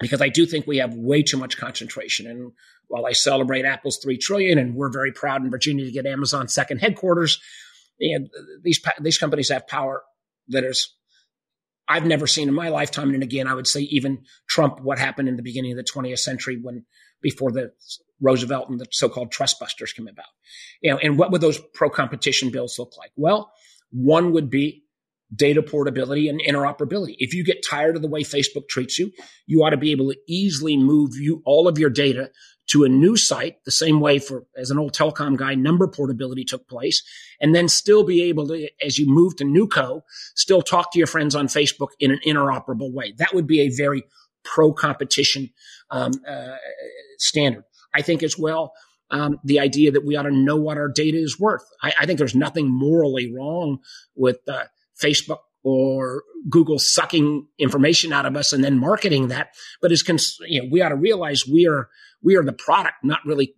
because 0.00 0.20
I 0.20 0.28
do 0.28 0.46
think 0.46 0.66
we 0.66 0.78
have 0.78 0.94
way 0.94 1.22
too 1.22 1.36
much 1.36 1.56
concentration. 1.56 2.26
And 2.26 2.52
while 2.88 3.06
I 3.06 3.12
celebrate 3.12 3.64
Apple's 3.64 3.98
three 4.02 4.18
trillion, 4.18 4.58
and 4.58 4.74
we're 4.74 4.92
very 4.92 5.12
proud 5.12 5.42
in 5.42 5.50
Virginia 5.50 5.84
to 5.84 5.92
get 5.92 6.06
Amazon's 6.06 6.52
second 6.54 6.78
headquarters, 6.78 7.40
and 8.00 8.28
these 8.62 8.80
these 9.00 9.18
companies 9.18 9.50
have 9.50 9.66
power 9.68 10.02
that 10.48 10.64
is 10.64 10.94
I've 11.86 12.06
never 12.06 12.26
seen 12.26 12.48
in 12.48 12.54
my 12.54 12.70
lifetime. 12.70 13.14
And 13.14 13.22
again, 13.22 13.46
I 13.46 13.54
would 13.54 13.66
say 13.66 13.82
even 13.82 14.24
Trump, 14.48 14.80
what 14.80 14.98
happened 14.98 15.28
in 15.28 15.36
the 15.36 15.42
beginning 15.42 15.72
of 15.72 15.76
the 15.76 15.84
20th 15.84 16.18
century 16.18 16.58
when 16.60 16.84
before 17.20 17.52
the 17.52 17.72
Roosevelt 18.20 18.68
and 18.70 18.80
the 18.80 18.86
so-called 18.90 19.32
trust 19.32 19.60
busters 19.60 19.92
came 19.92 20.08
about. 20.08 20.26
You 20.80 20.92
know, 20.92 20.98
and 20.98 21.18
what 21.18 21.30
would 21.30 21.40
those 21.40 21.60
pro-competition 21.74 22.50
bills 22.50 22.78
look 22.78 22.92
like? 22.98 23.10
Well, 23.16 23.52
one 23.90 24.32
would 24.32 24.50
be 24.50 24.83
data 25.34 25.62
portability 25.62 26.28
and 26.28 26.40
interoperability. 26.40 27.14
If 27.18 27.34
you 27.34 27.44
get 27.44 27.64
tired 27.68 27.96
of 27.96 28.02
the 28.02 28.08
way 28.08 28.22
Facebook 28.22 28.68
treats 28.68 28.98
you, 28.98 29.10
you 29.46 29.64
ought 29.64 29.70
to 29.70 29.76
be 29.76 29.92
able 29.92 30.10
to 30.10 30.18
easily 30.28 30.76
move 30.76 31.12
you 31.16 31.42
all 31.44 31.68
of 31.68 31.78
your 31.78 31.90
data 31.90 32.30
to 32.66 32.84
a 32.84 32.88
new 32.88 33.16
site, 33.16 33.62
the 33.64 33.70
same 33.70 34.00
way 34.00 34.18
for 34.18 34.46
as 34.56 34.70
an 34.70 34.78
old 34.78 34.94
telecom 34.94 35.36
guy, 35.36 35.54
number 35.54 35.86
portability 35.86 36.44
took 36.44 36.66
place, 36.66 37.02
and 37.40 37.54
then 37.54 37.68
still 37.68 38.04
be 38.04 38.22
able 38.22 38.48
to, 38.48 38.68
as 38.82 38.98
you 38.98 39.06
move 39.06 39.36
to 39.36 39.44
NewCo, 39.44 40.02
still 40.34 40.62
talk 40.62 40.90
to 40.92 40.98
your 40.98 41.06
friends 41.06 41.34
on 41.34 41.46
Facebook 41.46 41.88
in 42.00 42.10
an 42.10 42.20
interoperable 42.26 42.92
way. 42.92 43.12
That 43.18 43.34
would 43.34 43.46
be 43.46 43.60
a 43.60 43.68
very 43.68 44.04
pro 44.44 44.72
competition 44.72 45.50
um, 45.90 46.12
uh, 46.26 46.56
standard. 47.18 47.64
I 47.94 48.02
think 48.02 48.22
as 48.22 48.38
well. 48.38 48.72
Um, 49.10 49.38
the 49.44 49.60
idea 49.60 49.92
that 49.92 50.04
we 50.04 50.16
ought 50.16 50.22
to 50.22 50.30
know 50.30 50.56
what 50.56 50.78
our 50.78 50.88
data 50.88 51.18
is 51.18 51.38
worth. 51.38 51.64
I, 51.82 51.92
I 52.00 52.06
think 52.06 52.18
there's 52.18 52.34
nothing 52.34 52.68
morally 52.68 53.32
wrong 53.32 53.78
with 54.16 54.38
uh, 54.48 54.64
Facebook 55.02 55.38
or 55.62 56.22
Google 56.48 56.78
sucking 56.78 57.46
information 57.58 58.12
out 58.12 58.26
of 58.26 58.36
us 58.36 58.52
and 58.52 58.62
then 58.62 58.78
marketing 58.78 59.28
that. 59.28 59.48
But 59.80 59.92
as 59.92 60.02
cons- 60.02 60.38
you 60.46 60.62
know, 60.62 60.68
we 60.70 60.82
ought 60.82 60.90
to 60.90 60.96
realize 60.96 61.46
we 61.46 61.66
are 61.66 61.88
we 62.22 62.36
are 62.36 62.44
the 62.44 62.52
product, 62.52 62.96
not 63.02 63.20
really 63.24 63.54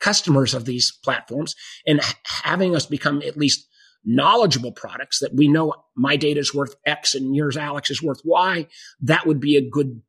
customers 0.00 0.54
of 0.54 0.64
these 0.64 0.92
platforms, 1.04 1.54
and 1.86 2.00
having 2.24 2.74
us 2.74 2.86
become 2.86 3.22
at 3.22 3.36
least 3.36 3.66
knowledgeable 4.04 4.72
products 4.72 5.20
that 5.20 5.34
we 5.34 5.48
know 5.48 5.74
my 5.96 6.16
data 6.16 6.40
is 6.40 6.54
worth 6.54 6.74
X 6.84 7.14
and 7.14 7.34
yours, 7.36 7.56
Alex, 7.56 7.90
is 7.90 8.02
worth 8.02 8.20
Y. 8.24 8.66
That 9.00 9.26
would 9.26 9.40
be 9.40 9.56
a 9.56 9.68
good 9.68 10.02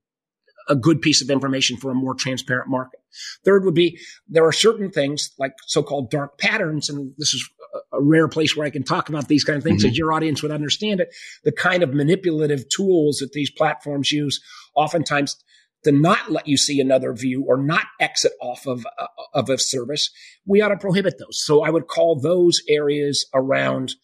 a 0.68 0.76
good 0.76 1.02
piece 1.02 1.22
of 1.22 1.30
information 1.30 1.78
for 1.78 1.92
a 1.92 1.96
more 1.96 2.16
transparent 2.16 2.70
market. 2.70 3.00
Third 3.44 3.66
would 3.66 3.74
be 3.74 4.00
there 4.28 4.46
are 4.46 4.52
certain 4.52 4.92
things 4.92 5.32
like 5.38 5.54
so-called 5.68 6.10
dark 6.10 6.38
patterns, 6.38 6.90
and 6.90 7.14
this 7.18 7.34
is 7.34 7.48
a 7.92 8.02
rare 8.02 8.28
place 8.28 8.56
where 8.56 8.66
I 8.66 8.70
can 8.70 8.84
talk 8.84 9.10
about 9.10 9.28
these 9.28 9.44
kind 9.44 9.58
of 9.58 9.64
things 9.64 9.84
mm-hmm. 9.84 9.92
as 9.92 9.98
your 9.98 10.14
audience 10.14 10.42
would 10.42 10.52
understand 10.52 11.00
it. 11.00 11.14
The 11.44 11.52
kind 11.52 11.84
of 11.84 11.94
manipulative 11.94 12.70
tools 12.70 13.18
that 13.18 13.34
these 13.34 13.50
platforms 13.50 14.12
use 14.12 14.42
oftentimes 14.76 15.38
to 15.84 15.92
not 15.92 16.32
let 16.32 16.48
you 16.48 16.58
see 16.58 16.80
another 16.80 17.14
view 17.14 17.44
or 17.48 17.58
not 17.58 17.86
exit 18.00 18.34
off 18.42 18.66
of, 18.66 18.86
uh, 18.98 19.08
of 19.34 19.50
a 19.50 19.58
service, 19.58 20.10
we 20.46 20.62
ought 20.62 20.70
to 20.70 20.78
prohibit 20.78 21.16
those. 21.20 21.44
So 21.44 21.64
I 21.64 21.70
would 21.70 21.88
call 21.88 22.20
those 22.20 22.62
areas 22.70 23.26
around, 23.34 23.96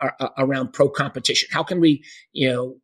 uh, 0.00 0.10
uh 0.18 0.28
around 0.36 0.72
pro 0.72 0.88
competition. 0.88 1.48
How 1.52 1.62
can 1.62 1.80
we, 1.80 2.02
you 2.32 2.48
know, 2.48 2.76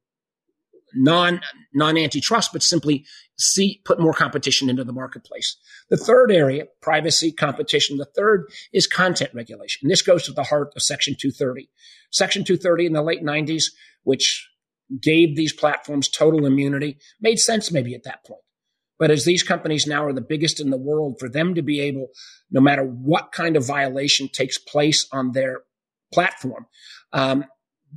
non 0.94 1.40
non 1.72 1.96
antitrust, 1.96 2.52
but 2.52 2.62
simply 2.62 3.04
see 3.38 3.80
put 3.84 4.00
more 4.00 4.12
competition 4.12 4.70
into 4.70 4.84
the 4.84 4.92
marketplace. 4.92 5.56
The 5.90 5.96
third 5.96 6.30
area, 6.30 6.64
privacy 6.80 7.32
competition. 7.32 7.98
The 7.98 8.08
third 8.16 8.46
is 8.72 8.86
content 8.86 9.30
regulation. 9.34 9.80
And 9.82 9.90
this 9.90 10.02
goes 10.02 10.24
to 10.24 10.32
the 10.32 10.44
heart 10.44 10.72
of 10.76 10.82
Section 10.82 11.16
230. 11.18 11.68
Section 12.10 12.44
230 12.44 12.86
in 12.86 12.92
the 12.92 13.02
late 13.02 13.22
90s, 13.22 13.64
which 14.02 14.48
gave 15.00 15.36
these 15.36 15.52
platforms 15.52 16.08
total 16.08 16.46
immunity, 16.46 16.98
made 17.20 17.38
sense 17.38 17.72
maybe 17.72 17.94
at 17.94 18.04
that 18.04 18.24
point. 18.24 18.42
But 18.98 19.10
as 19.10 19.24
these 19.24 19.42
companies 19.42 19.86
now 19.86 20.04
are 20.04 20.12
the 20.12 20.20
biggest 20.20 20.60
in 20.60 20.70
the 20.70 20.76
world, 20.76 21.16
for 21.18 21.28
them 21.28 21.54
to 21.54 21.62
be 21.62 21.80
able, 21.80 22.08
no 22.50 22.60
matter 22.60 22.84
what 22.84 23.32
kind 23.32 23.56
of 23.56 23.66
violation 23.66 24.28
takes 24.28 24.56
place 24.56 25.06
on 25.12 25.32
their 25.32 25.62
platform, 26.12 26.66
um, 27.12 27.44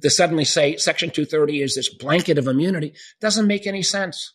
to 0.01 0.09
suddenly 0.09 0.45
say 0.45 0.77
Section 0.77 1.09
230 1.09 1.61
is 1.61 1.75
this 1.75 1.93
blanket 1.93 2.37
of 2.37 2.47
immunity 2.47 2.93
doesn't 3.21 3.47
make 3.47 3.67
any 3.67 3.81
sense. 3.81 4.33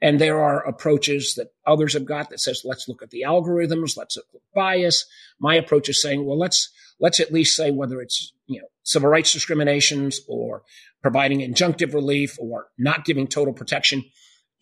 And 0.00 0.20
there 0.20 0.42
are 0.42 0.66
approaches 0.66 1.34
that 1.36 1.52
others 1.64 1.94
have 1.94 2.04
got 2.04 2.30
that 2.30 2.40
says, 2.40 2.62
let's 2.64 2.88
look 2.88 3.02
at 3.02 3.10
the 3.10 3.22
algorithms, 3.26 3.96
let's 3.96 4.16
look 4.16 4.26
at 4.34 4.40
bias. 4.52 5.06
My 5.38 5.54
approach 5.54 5.88
is 5.88 6.02
saying, 6.02 6.26
well, 6.26 6.38
let's 6.38 6.70
let's 6.98 7.20
at 7.20 7.32
least 7.32 7.56
say 7.56 7.70
whether 7.70 8.00
it's 8.00 8.32
you 8.46 8.60
know 8.60 8.66
civil 8.82 9.08
rights 9.08 9.32
discriminations 9.32 10.20
or 10.28 10.62
providing 11.02 11.40
injunctive 11.40 11.94
relief 11.94 12.36
or 12.40 12.66
not 12.78 13.04
giving 13.04 13.26
total 13.26 13.54
protection 13.54 14.04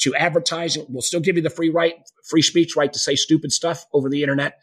to 0.00 0.14
advertising. 0.14 0.86
We'll 0.88 1.02
still 1.02 1.20
give 1.20 1.36
you 1.36 1.42
the 1.42 1.50
free 1.50 1.70
right, 1.70 1.94
free 2.28 2.42
speech 2.42 2.74
right 2.76 2.92
to 2.92 2.98
say 2.98 3.14
stupid 3.14 3.52
stuff 3.52 3.84
over 3.92 4.08
the 4.08 4.22
internet 4.22 4.54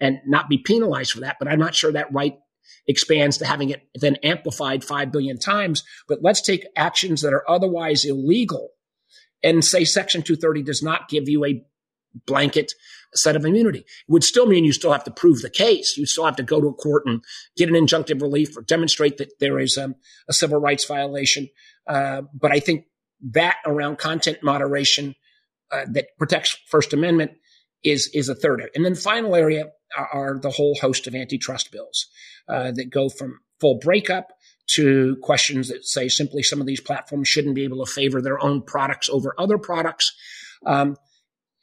and 0.00 0.18
not 0.26 0.48
be 0.48 0.58
penalized 0.58 1.12
for 1.12 1.20
that. 1.20 1.36
But 1.38 1.48
I'm 1.48 1.58
not 1.58 1.74
sure 1.74 1.92
that 1.92 2.12
right 2.12 2.38
expands 2.86 3.38
to 3.38 3.46
having 3.46 3.70
it 3.70 3.82
then 3.94 4.16
amplified 4.22 4.84
5 4.84 5.12
billion 5.12 5.38
times. 5.38 5.84
But 6.08 6.22
let's 6.22 6.42
take 6.42 6.66
actions 6.76 7.22
that 7.22 7.32
are 7.32 7.48
otherwise 7.48 8.04
illegal 8.04 8.70
and 9.42 9.64
say 9.64 9.84
Section 9.84 10.22
230 10.22 10.62
does 10.62 10.82
not 10.82 11.08
give 11.08 11.28
you 11.28 11.44
a 11.44 11.64
blanket 12.26 12.72
set 13.14 13.36
of 13.36 13.44
immunity. 13.44 13.80
It 13.80 13.86
would 14.08 14.24
still 14.24 14.46
mean 14.46 14.64
you 14.64 14.72
still 14.72 14.92
have 14.92 15.04
to 15.04 15.10
prove 15.10 15.42
the 15.42 15.50
case. 15.50 15.96
You 15.96 16.06
still 16.06 16.24
have 16.24 16.36
to 16.36 16.42
go 16.42 16.60
to 16.60 16.68
a 16.68 16.74
court 16.74 17.04
and 17.06 17.22
get 17.56 17.68
an 17.68 17.74
injunctive 17.74 18.20
relief 18.20 18.56
or 18.56 18.62
demonstrate 18.62 19.18
that 19.18 19.38
there 19.40 19.58
is 19.58 19.76
um, 19.78 19.96
a 20.28 20.32
civil 20.32 20.58
rights 20.60 20.84
violation. 20.84 21.48
Uh, 21.86 22.22
but 22.32 22.52
I 22.52 22.60
think 22.60 22.86
that 23.32 23.56
around 23.66 23.98
content 23.98 24.38
moderation 24.42 25.14
uh, 25.70 25.84
that 25.92 26.08
protects 26.18 26.56
First 26.68 26.92
Amendment 26.92 27.32
is 27.82 28.10
is 28.14 28.28
a 28.28 28.34
third. 28.34 28.68
And 28.74 28.84
then 28.84 28.94
final 28.94 29.34
area 29.34 29.70
are, 29.96 30.38
the 30.40 30.50
whole 30.50 30.76
host 30.80 31.06
of 31.06 31.14
antitrust 31.14 31.70
bills 31.70 32.06
uh, 32.48 32.72
that 32.72 32.90
go 32.90 33.08
from 33.08 33.40
full 33.60 33.78
breakup 33.78 34.28
to 34.66 35.16
questions 35.22 35.68
that 35.68 35.84
say 35.84 36.08
simply 36.08 36.42
some 36.42 36.60
of 36.60 36.66
these 36.66 36.80
platforms 36.80 37.28
shouldn't 37.28 37.54
be 37.54 37.64
able 37.64 37.84
to 37.84 37.90
favor 37.90 38.20
their 38.20 38.42
own 38.42 38.62
products 38.62 39.08
over 39.08 39.34
other 39.38 39.58
products. 39.58 40.14
Um, 40.66 40.96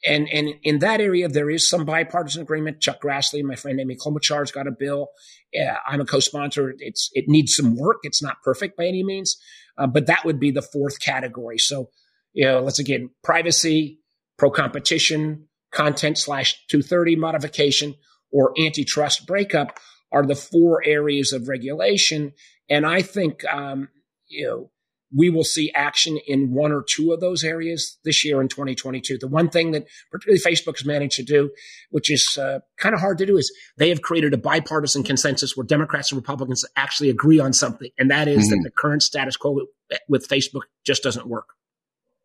and 0.04 0.28
and 0.32 0.54
in 0.62 0.80
that 0.80 1.00
area, 1.00 1.28
there 1.28 1.50
is 1.50 1.68
some 1.68 1.84
bipartisan 1.84 2.42
agreement. 2.42 2.80
Chuck 2.80 3.00
Grassley, 3.00 3.42
my 3.42 3.54
friend 3.54 3.80
Amy 3.80 3.96
Klobuchar's 3.96 4.50
got 4.50 4.66
a 4.66 4.72
bill. 4.72 5.08
Uh, 5.56 5.74
I'm 5.86 6.00
a 6.00 6.04
co-sponsor. 6.04 6.74
It's 6.78 7.10
it 7.12 7.26
needs 7.28 7.54
some 7.54 7.76
work. 7.76 7.98
It's 8.02 8.22
not 8.22 8.42
perfect 8.42 8.76
by 8.76 8.86
any 8.86 9.04
means, 9.04 9.36
uh, 9.78 9.86
but 9.86 10.06
that 10.06 10.24
would 10.24 10.40
be 10.40 10.50
the 10.50 10.62
fourth 10.62 11.00
category. 11.00 11.58
So, 11.58 11.90
you 12.32 12.46
know, 12.46 12.60
let's 12.60 12.80
again 12.80 13.10
privacy, 13.22 14.00
pro 14.38 14.50
competition, 14.50 15.48
content 15.72 16.18
slash 16.18 16.58
230 16.68 17.16
modification, 17.16 17.94
or 18.32 18.52
antitrust 18.58 19.26
breakup 19.26 19.78
are 20.10 20.26
the 20.26 20.34
four 20.34 20.82
areas 20.84 21.32
of 21.32 21.48
regulation. 21.48 22.32
And 22.68 22.86
I 22.86 23.02
think 23.02 23.44
um, 23.44 23.88
you 24.28 24.46
know 24.46 24.70
we 25.14 25.30
will 25.30 25.44
see 25.44 25.70
action 25.74 26.18
in 26.26 26.52
one 26.52 26.72
or 26.72 26.82
two 26.82 27.12
of 27.12 27.20
those 27.20 27.44
areas 27.44 27.98
this 28.04 28.24
year 28.24 28.40
in 28.40 28.48
2022. 28.48 29.18
The 29.18 29.28
one 29.28 29.50
thing 29.50 29.72
that 29.72 29.86
particularly 30.10 30.40
Facebook 30.40 30.78
has 30.78 30.86
managed 30.86 31.16
to 31.16 31.22
do, 31.22 31.50
which 31.90 32.10
is 32.10 32.38
uh, 32.40 32.60
kind 32.78 32.94
of 32.94 33.00
hard 33.00 33.18
to 33.18 33.26
do, 33.26 33.36
is 33.36 33.52
they 33.76 33.90
have 33.90 34.02
created 34.02 34.32
a 34.32 34.38
bipartisan 34.38 35.02
consensus 35.02 35.56
where 35.56 35.66
Democrats 35.66 36.10
and 36.10 36.16
Republicans 36.16 36.64
actually 36.76 37.10
agree 37.10 37.38
on 37.38 37.52
something, 37.52 37.90
and 37.98 38.10
that 38.10 38.26
is 38.26 38.46
mm-hmm. 38.46 38.56
that 38.56 38.62
the 38.64 38.70
current 38.70 39.02
status 39.02 39.36
quo 39.36 39.66
with 40.08 40.26
Facebook 40.28 40.62
just 40.84 41.02
doesn't 41.02 41.26
work. 41.26 41.48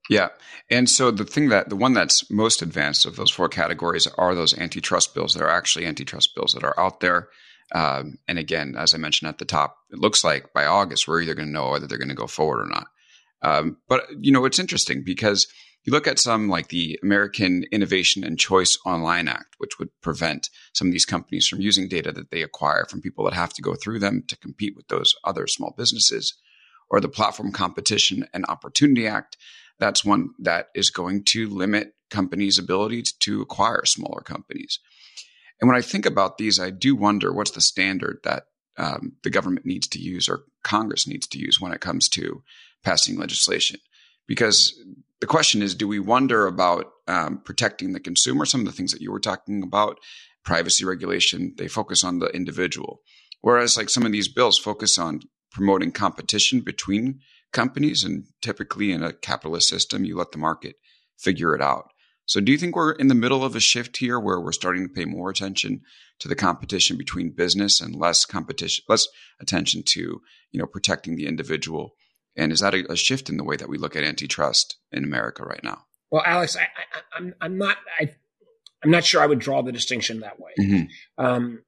Yeah. 0.10 0.30
And 0.70 0.90
so 0.90 1.12
the 1.12 1.26
thing 1.26 1.50
that 1.50 1.70
the 1.70 1.76
one 1.76 1.94
that's 1.94 2.30
most 2.32 2.62
advanced 2.62 3.06
of 3.06 3.16
those 3.16 3.32
four 3.32 3.50
categories 3.50 4.08
are 4.18 4.36
those 4.36 4.58
antitrust 4.58 5.14
bills 5.14 5.34
that 5.34 5.44
are 5.44 5.50
actually 5.50 5.86
antitrust 5.86 6.36
bills 6.36 6.54
that 6.54 6.64
are 6.64 6.80
out 6.80 7.00
there. 7.00 7.30
Um, 7.74 8.18
and 8.28 8.40
again, 8.40 8.76
as 8.78 8.94
I 8.94 8.98
mentioned 8.98 9.30
at 9.30 9.38
the 9.38 9.46
top, 9.46 9.78
it 9.92 10.00
looks 10.00 10.24
like 10.24 10.54
by 10.54 10.66
August 10.66 11.08
we're 11.08 11.22
either 11.22 11.36
going 11.36 11.48
to 11.48 11.54
know 11.54 11.72
whether 11.72 11.88
they're 11.88 11.98
going 11.98 12.08
to 12.10 12.16
go 12.16 12.28
forward 12.28 12.62
or 12.62 12.70
not. 12.70 12.88
Um, 13.42 13.78
but 13.88 14.04
you 14.20 14.32
know, 14.32 14.46
it's 14.46 14.60
interesting 14.60 15.04
because 15.04 15.48
you 15.84 15.94
look 15.94 16.08
at 16.08 16.20
some 16.20 16.50
like 16.50 16.68
the 16.68 17.00
American 17.02 17.64
Innovation 17.72 18.24
and 18.24 18.38
Choice 18.38 18.78
Online 18.86 19.28
Act, 19.28 19.56
which 19.58 19.80
would 19.80 19.90
prevent 20.02 20.50
some 20.74 20.88
of 20.88 20.92
these 20.92 21.06
companies 21.06 21.48
from 21.48 21.62
using 21.62 21.88
data 21.88 22.12
that 22.12 22.30
they 22.30 22.42
acquire 22.42 22.86
from 22.90 23.02
people 23.02 23.24
that 23.26 23.34
have 23.34 23.54
to 23.54 23.62
go 23.62 23.74
through 23.74 24.00
them 24.00 24.24
to 24.28 24.38
compete 24.38 24.76
with 24.76 24.88
those 24.90 25.14
other 25.24 25.48
small 25.48 25.74
businesses, 25.78 26.34
or 26.90 27.00
the 27.00 27.08
Platform 27.08 27.52
Competition 27.52 28.28
and 28.34 28.46
Opportunity 28.50 29.08
Act. 29.08 29.38
That's 29.80 30.06
one 30.06 30.30
that 30.40 30.68
is 30.74 30.90
going 30.90 31.24
to 31.30 31.50
limit 31.50 31.94
companies' 32.10 32.58
ability 32.58 33.04
to 33.20 33.42
acquire 33.42 33.86
smaller 33.86 34.22
companies. 34.22 34.80
And 35.60 35.68
when 35.68 35.78
I 35.78 35.82
think 35.82 36.06
about 36.06 36.38
these, 36.38 36.60
I 36.60 36.70
do 36.70 36.96
wonder 36.96 37.34
what's 37.34 37.52
the 37.52 37.62
standard 37.62 38.20
that 38.24 38.46
um, 38.78 39.14
the 39.24 39.30
government 39.30 39.66
needs 39.66 39.88
to 39.90 40.00
use 40.00 40.30
or 40.30 40.44
Congress 40.64 41.08
needs 41.08 41.28
to 41.28 41.40
use 41.40 41.60
when 41.60 41.72
it 41.72 41.82
comes 41.82 42.08
to 42.10 42.44
passing 42.84 43.18
legislation. 43.18 43.80
Because 44.28 44.74
the 45.20 45.28
question 45.28 45.62
is, 45.62 45.74
do 45.74 45.88
we 45.88 46.00
wonder 46.00 46.46
about 46.46 46.92
um, 47.08 47.42
protecting 47.44 47.94
the 47.94 48.00
consumer? 48.00 48.46
Some 48.46 48.62
of 48.62 48.68
the 48.68 48.74
things 48.74 48.92
that 48.92 49.02
you 49.02 49.12
were 49.12 49.20
talking 49.20 49.64
about, 49.64 49.98
privacy 50.44 50.86
regulation, 50.86 51.54
they 51.58 51.68
focus 51.68 52.04
on 52.04 52.20
the 52.20 52.28
individual. 52.28 53.02
Whereas, 53.42 53.78
like 53.78 53.90
some 53.90 54.06
of 54.06 54.12
these 54.12 54.28
bills 54.28 54.58
focus 54.58 54.98
on 54.98 55.22
promoting 55.52 55.92
competition 55.92 56.62
between 56.62 57.22
companies. 57.58 58.04
And 58.04 58.26
typically, 58.42 58.92
in 58.92 59.04
a 59.04 59.12
capitalist 59.12 59.68
system, 59.68 60.06
you 60.06 60.16
let 60.16 60.32
the 60.32 60.38
market 60.38 60.76
figure 61.18 61.56
it 61.56 61.62
out. 61.62 61.90
So 62.26 62.40
do 62.40 62.52
you 62.52 62.58
think 62.58 62.76
we're 62.76 62.92
in 62.92 63.08
the 63.08 63.16
middle 63.16 63.44
of 63.44 63.56
a 63.56 63.60
shift 63.60 63.98
here 63.98 64.20
where 64.20 64.40
we're 64.40 64.52
starting 64.52 64.88
to 64.88 64.94
pay 64.94 65.06
more 65.06 65.30
attention 65.30 65.82
to 66.20 66.28
the 66.28 66.36
competition 66.36 66.98
between 66.98 67.34
business 67.36 67.82
and 67.82 67.96
less 67.96 68.26
competition, 68.26 68.84
less 68.88 69.08
attention 69.42 69.82
to, 69.94 70.22
you 70.52 70.60
know, 70.60 70.68
protecting 70.68 71.16
the 71.16 71.26
individual? 71.26 71.96
And 72.36 72.52
is 72.52 72.60
that 72.60 72.76
a, 72.76 72.92
a 72.92 72.96
shift 72.96 73.30
in 73.30 73.38
the 73.38 73.44
way 73.44 73.56
that 73.56 73.70
we 73.70 73.78
look 73.78 73.96
at 73.96 74.04
antitrust 74.04 74.78
in 74.92 75.04
America 75.04 75.44
right 75.44 75.64
now? 75.64 75.86
Well, 76.12 76.24
Alex, 76.26 76.56
I, 76.56 76.62
am 76.62 76.68
I'm, 77.16 77.36
I'm 77.42 77.58
not, 77.58 77.78
I, 78.00 78.14
I'm 78.84 78.92
not 78.92 79.04
sure 79.04 79.22
I 79.22 79.26
would 79.26 79.40
draw 79.40 79.64
the 79.64 79.72
distinction 79.72 80.20
that 80.20 80.40
way. 80.40 80.52
Mm-hmm. 80.60 81.26
Um, 81.26 81.64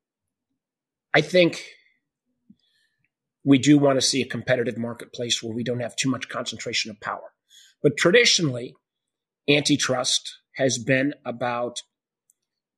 I 1.13 1.21
think 1.21 1.65
we 3.43 3.57
do 3.57 3.77
want 3.77 3.99
to 3.99 4.05
see 4.05 4.21
a 4.21 4.27
competitive 4.27 4.77
marketplace 4.77 5.41
where 5.41 5.53
we 5.53 5.63
don't 5.63 5.79
have 5.79 5.95
too 5.95 6.09
much 6.09 6.29
concentration 6.29 6.91
of 6.91 6.99
power. 6.99 7.33
But 7.81 7.97
traditionally, 7.97 8.75
antitrust 9.47 10.37
has 10.55 10.77
been 10.77 11.13
about 11.25 11.81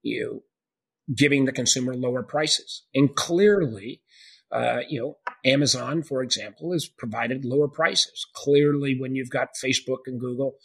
you 0.04 0.24
know, 0.24 0.44
giving 1.16 1.46
the 1.46 1.52
consumer 1.52 1.96
lower 1.96 2.24
prices. 2.24 2.84
And 2.94 3.16
clearly, 3.16 4.02
uh, 4.52 4.80
you 4.88 5.00
know, 5.00 5.18
Amazon, 5.46 6.04
for 6.04 6.22
example, 6.22 6.74
has 6.74 6.88
provided 6.88 7.46
lower 7.46 7.68
prices. 7.68 8.26
Clearly, 8.36 8.98
when 9.00 9.16
you've 9.16 9.30
got 9.30 9.56
Facebook 9.64 10.00
and 10.06 10.20
Google 10.20 10.56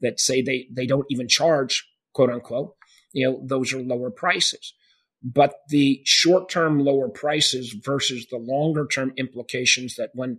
that 0.00 0.20
say 0.20 0.42
they, 0.42 0.66
they 0.70 0.86
don't 0.86 1.06
even 1.10 1.28
charge, 1.28 1.88
quote 2.12 2.30
unquote, 2.30 2.74
you 3.12 3.26
know, 3.26 3.40
those 3.44 3.72
are 3.72 3.80
lower 3.80 4.10
prices. 4.10 4.74
But 5.34 5.54
the 5.68 6.02
short 6.04 6.48
term 6.48 6.78
lower 6.78 7.08
prices 7.08 7.72
versus 7.72 8.26
the 8.30 8.38
longer 8.38 8.86
term 8.86 9.12
implications 9.16 9.96
that 9.96 10.10
when 10.14 10.38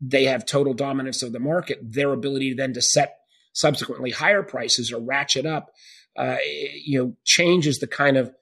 they 0.00 0.24
have 0.24 0.46
total 0.46 0.72
dominance 0.72 1.22
of 1.22 1.32
the 1.32 1.38
market, 1.38 1.78
their 1.82 2.12
ability 2.12 2.54
then 2.54 2.72
to 2.72 2.80
set 2.80 3.18
subsequently 3.52 4.10
higher 4.10 4.42
prices 4.42 4.90
or 4.90 5.00
ratchet 5.00 5.44
up, 5.44 5.70
uh, 6.16 6.38
you 6.82 6.98
know, 6.98 7.16
changes 7.24 7.78
the 7.78 7.86
kind 7.86 8.16
of 8.16 8.32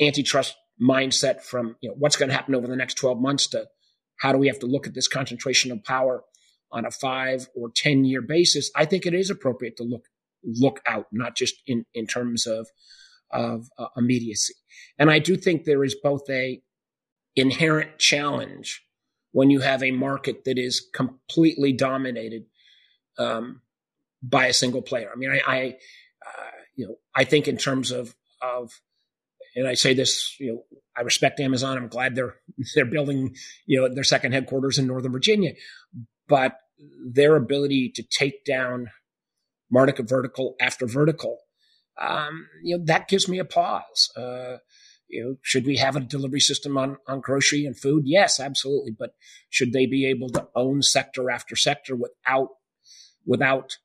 antitrust 0.00 0.56
mindset 0.80 1.40
from 1.40 1.76
you 1.80 1.88
know 1.88 1.94
what's 1.96 2.16
going 2.16 2.28
to 2.28 2.34
happen 2.34 2.54
over 2.54 2.66
the 2.66 2.74
next 2.74 2.94
12 2.94 3.20
months 3.20 3.46
to 3.46 3.64
how 4.16 4.32
do 4.32 4.38
we 4.38 4.48
have 4.48 4.58
to 4.58 4.66
look 4.66 4.88
at 4.88 4.94
this 4.94 5.06
concentration 5.06 5.70
of 5.70 5.84
power 5.84 6.24
on 6.72 6.84
a 6.84 6.90
five 6.90 7.48
or 7.54 7.70
10 7.74 8.04
year 8.04 8.20
basis. 8.20 8.70
I 8.74 8.84
think 8.84 9.06
it 9.06 9.14
is 9.14 9.30
appropriate 9.30 9.76
to 9.76 9.84
look 9.84 10.06
look 10.42 10.80
out 10.86 11.06
not 11.12 11.36
just 11.36 11.54
in 11.66 11.86
in 11.94 12.06
terms 12.06 12.46
of 12.46 12.68
of 13.34 13.68
uh, 13.78 13.86
immediacy. 13.96 14.54
And 14.98 15.10
i 15.10 15.18
do 15.18 15.36
think 15.36 15.64
there 15.64 15.84
is 15.84 15.94
both 15.94 16.22
a 16.30 16.62
inherent 17.36 17.98
challenge 17.98 18.84
when 19.32 19.50
you 19.50 19.60
have 19.60 19.82
a 19.82 19.90
market 19.90 20.44
that 20.44 20.58
is 20.58 20.88
completely 20.94 21.72
dominated 21.72 22.44
um, 23.18 23.60
by 24.22 24.46
a 24.46 24.52
single 24.52 24.82
player. 24.82 25.10
I 25.12 25.16
mean 25.16 25.30
i, 25.30 25.40
I 25.46 25.76
uh, 26.26 26.50
you 26.74 26.86
know 26.86 26.96
i 27.14 27.24
think 27.24 27.48
in 27.48 27.56
terms 27.56 27.90
of 27.90 28.14
of 28.40 28.70
and 29.56 29.68
I 29.68 29.74
say 29.74 29.94
this, 29.94 30.36
you 30.40 30.52
know, 30.52 30.64
I 30.96 31.02
respect 31.02 31.40
Amazon. 31.40 31.76
I'm 31.76 31.88
glad 31.88 32.14
they're 32.14 32.36
they're 32.74 32.84
building, 32.84 33.34
you 33.66 33.80
know, 33.80 33.92
their 33.92 34.04
second 34.04 34.32
headquarters 34.32 34.78
in 34.78 34.86
Northern 34.86 35.12
Virginia, 35.12 35.52
but 36.28 36.56
their 37.06 37.36
ability 37.36 37.92
to 37.94 38.02
take 38.02 38.44
down 38.44 38.88
vertical 39.70 40.54
after 40.60 40.86
vertical, 40.86 41.38
um, 42.00 42.48
you 42.62 42.76
know, 42.76 42.84
that 42.86 43.08
gives 43.08 43.28
me 43.28 43.38
a 43.38 43.44
pause. 43.44 44.10
Uh, 44.16 44.58
you 45.08 45.22
know, 45.22 45.36
should 45.42 45.66
we 45.66 45.76
have 45.76 45.96
a 45.96 46.00
delivery 46.00 46.40
system 46.40 46.76
on 46.76 46.96
on 47.06 47.20
grocery 47.20 47.66
and 47.66 47.78
food? 47.78 48.02
Yes, 48.06 48.40
absolutely. 48.40 48.92
But 48.98 49.14
should 49.50 49.72
they 49.72 49.86
be 49.86 50.06
able 50.06 50.28
to 50.30 50.48
own 50.54 50.82
sector 50.82 51.30
after 51.30 51.56
sector 51.56 51.94
without 51.94 52.48
without 53.26 53.76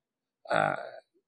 uh, 0.50 0.78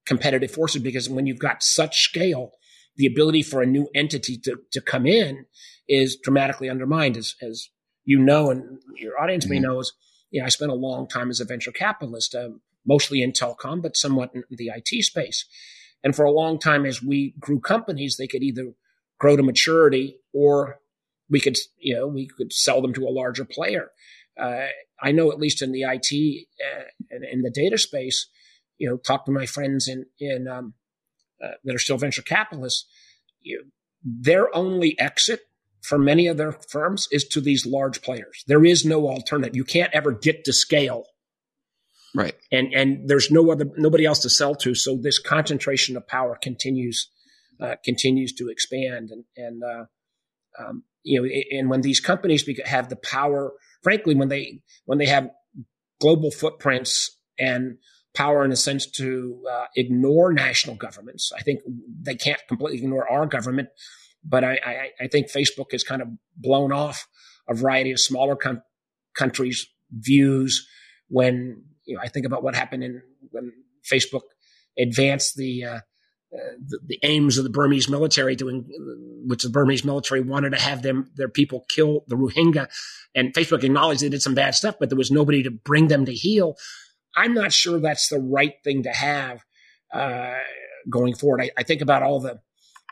competitive 0.05 0.51
forces? 0.51 0.81
Because 0.81 1.09
when 1.09 1.27
you've 1.27 1.39
got 1.39 1.61
such 1.61 2.01
scale 2.01 2.53
the 2.97 3.05
ability 3.05 3.41
for 3.41 3.61
a 3.61 3.65
new 3.65 3.89
entity 3.95 4.37
to, 4.37 4.57
to 4.71 4.81
come 4.81 5.05
in 5.05 5.45
is 5.87 6.17
dramatically 6.21 6.69
undermined, 6.69 7.17
as, 7.17 7.35
as 7.41 7.69
you 8.03 8.19
know, 8.19 8.49
and 8.49 8.79
your 8.95 9.19
audience 9.19 9.45
mm-hmm. 9.45 9.55
may 9.55 9.59
know. 9.59 9.79
Is 9.79 9.93
you 10.29 10.39
know, 10.39 10.45
I 10.45 10.49
spent 10.49 10.71
a 10.71 10.75
long 10.75 11.07
time 11.07 11.29
as 11.29 11.39
a 11.39 11.45
venture 11.45 11.71
capitalist, 11.71 12.35
uh, 12.35 12.49
mostly 12.85 13.21
in 13.21 13.31
telecom, 13.31 13.81
but 13.81 13.97
somewhat 13.97 14.31
in 14.33 14.43
the 14.49 14.71
IT 14.75 15.03
space. 15.03 15.45
And 16.03 16.15
for 16.15 16.25
a 16.25 16.31
long 16.31 16.59
time, 16.59 16.85
as 16.85 17.01
we 17.01 17.35
grew 17.39 17.59
companies, 17.59 18.17
they 18.17 18.27
could 18.27 18.43
either 18.43 18.73
grow 19.19 19.35
to 19.35 19.43
maturity 19.43 20.17
or 20.33 20.79
we 21.29 21.39
could, 21.39 21.57
you 21.77 21.95
know, 21.95 22.07
we 22.07 22.27
could 22.27 22.51
sell 22.51 22.81
them 22.81 22.93
to 22.93 23.05
a 23.05 23.09
larger 23.09 23.45
player. 23.45 23.91
Uh, 24.39 24.67
I 25.01 25.11
know 25.11 25.31
at 25.31 25.39
least 25.39 25.61
in 25.61 25.71
the 25.71 25.83
IT 25.83 26.47
uh, 26.59 26.83
and 27.09 27.23
in 27.23 27.41
the 27.41 27.51
data 27.51 27.77
space, 27.77 28.27
you 28.77 28.89
know, 28.89 28.97
talk 28.97 29.25
to 29.25 29.31
my 29.31 29.45
friends 29.45 29.87
in 29.87 30.05
in 30.19 30.47
um, 30.47 30.73
uh, 31.43 31.51
that 31.63 31.75
are 31.75 31.79
still 31.79 31.97
venture 31.97 32.21
capitalists, 32.21 32.85
you, 33.41 33.65
their 34.03 34.55
only 34.55 34.99
exit 34.99 35.41
for 35.81 35.97
many 35.97 36.27
of 36.27 36.37
their 36.37 36.51
firms 36.51 37.07
is 37.11 37.27
to 37.29 37.41
these 37.41 37.65
large 37.65 38.01
players. 38.01 38.43
There 38.47 38.63
is 38.63 38.85
no 38.85 39.07
alternative. 39.07 39.55
You 39.55 39.63
can't 39.63 39.93
ever 39.93 40.11
get 40.11 40.43
to 40.45 40.53
scale. 40.53 41.05
Right. 42.13 42.35
And 42.51 42.73
and 42.73 43.07
there's 43.07 43.31
no 43.31 43.51
other 43.51 43.65
nobody 43.77 44.05
else 44.05 44.19
to 44.19 44.29
sell 44.29 44.55
to. 44.55 44.75
So 44.75 44.97
this 44.97 45.19
concentration 45.19 45.95
of 45.95 46.07
power 46.07 46.37
continues 46.41 47.09
uh, 47.59 47.75
continues 47.83 48.33
to 48.33 48.49
expand. 48.49 49.11
And 49.11 49.23
and 49.37 49.63
uh, 49.63 49.85
um, 50.59 50.83
you 51.03 51.21
know, 51.21 51.29
and 51.51 51.69
when 51.69 51.81
these 51.81 51.99
companies 51.99 52.47
have 52.65 52.89
the 52.89 52.97
power, 52.97 53.53
frankly, 53.81 54.15
when 54.15 54.29
they 54.29 54.61
when 54.85 54.97
they 54.97 55.07
have 55.07 55.29
global 55.99 56.31
footprints 56.31 57.17
and 57.39 57.77
power 58.13 58.43
in 58.43 58.51
a 58.51 58.55
sense 58.55 58.85
to 58.85 59.41
uh, 59.49 59.65
ignore 59.75 60.33
national 60.33 60.75
governments. 60.75 61.31
I 61.35 61.41
think 61.41 61.61
they 62.01 62.15
can't 62.15 62.41
completely 62.47 62.79
ignore 62.79 63.09
our 63.09 63.25
government, 63.25 63.69
but 64.23 64.43
I, 64.43 64.59
I, 64.65 64.89
I 65.01 65.07
think 65.07 65.31
Facebook 65.31 65.71
has 65.71 65.83
kind 65.83 66.01
of 66.01 66.09
blown 66.35 66.71
off 66.73 67.07
a 67.47 67.53
variety 67.53 67.91
of 67.91 67.99
smaller 67.99 68.35
com- 68.35 68.63
countries' 69.15 69.65
views 69.91 70.67
when 71.07 71.63
you 71.91 71.97
know 71.97 72.01
I 72.03 72.07
think 72.07 72.25
about 72.25 72.43
what 72.43 72.55
happened 72.55 72.83
in 72.83 73.01
when 73.31 73.51
Facebook 73.89 74.21
advanced 74.77 75.35
the 75.35 75.65
uh, 75.65 75.79
uh, 76.33 76.55
the, 76.65 76.79
the, 76.85 76.99
aims 77.03 77.37
of 77.37 77.43
the 77.43 77.49
Burmese 77.49 77.89
military 77.89 78.37
doing, 78.37 78.65
which 79.27 79.43
the 79.43 79.49
Burmese 79.49 79.83
military 79.83 80.21
wanted 80.21 80.51
to 80.51 80.61
have 80.61 80.81
them, 80.81 81.11
their 81.15 81.27
people 81.27 81.65
kill 81.67 82.05
the 82.07 82.15
Rohingya. 82.15 82.69
And 83.13 83.33
Facebook 83.33 83.65
acknowledged 83.65 84.01
they 84.01 84.07
did 84.07 84.21
some 84.21 84.33
bad 84.33 84.55
stuff, 84.55 84.75
but 84.79 84.89
there 84.89 84.97
was 84.97 85.11
nobody 85.11 85.43
to 85.43 85.51
bring 85.51 85.89
them 85.89 86.05
to 86.05 86.13
heel. 86.13 86.55
I'm 87.17 87.33
not 87.33 87.51
sure 87.51 87.81
that's 87.81 88.07
the 88.07 88.19
right 88.19 88.53
thing 88.63 88.83
to 88.83 88.91
have 88.91 89.43
uh, 89.93 90.37
going 90.89 91.15
forward. 91.15 91.41
I, 91.41 91.51
I, 91.57 91.63
think 91.63 91.81
about 91.81 92.01
all 92.01 92.21
the, 92.21 92.39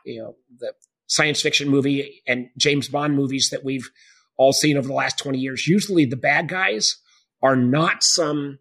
you 0.05 0.21
know, 0.21 0.35
the 0.57 0.73
science 1.07 1.41
fiction 1.41 1.69
movie 1.69 2.21
and 2.27 2.49
James 2.57 2.89
Bond 2.89 3.15
movies 3.15 3.51
that 3.51 3.63
we've 3.63 3.89
all 4.35 4.51
seen 4.51 4.75
over 4.75 4.89
the 4.89 4.93
last 4.93 5.17
20 5.17 5.37
years. 5.37 5.65
Usually 5.65 6.03
the 6.03 6.17
bad 6.17 6.49
guys 6.49 6.97
are 7.41 7.55
not 7.55 8.03
some 8.03 8.59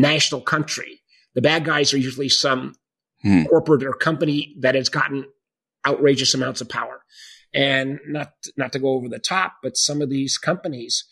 national 0.00 0.40
country. 0.40 1.00
The 1.34 1.42
bad 1.42 1.64
guys 1.64 1.92
are 1.94 1.98
usually 1.98 2.28
some 2.28 2.74
hmm. 3.22 3.44
corporate 3.44 3.84
or 3.84 3.92
company 3.92 4.56
that 4.60 4.74
has 4.74 4.88
gotten 4.88 5.26
outrageous 5.86 6.34
amounts 6.34 6.60
of 6.60 6.68
power. 6.68 7.02
And 7.52 7.98
not 8.06 8.32
not 8.56 8.72
to 8.72 8.78
go 8.78 8.90
over 8.90 9.08
the 9.08 9.18
top, 9.18 9.54
but 9.62 9.76
some 9.76 10.00
of 10.00 10.08
these 10.08 10.38
companies 10.38 11.04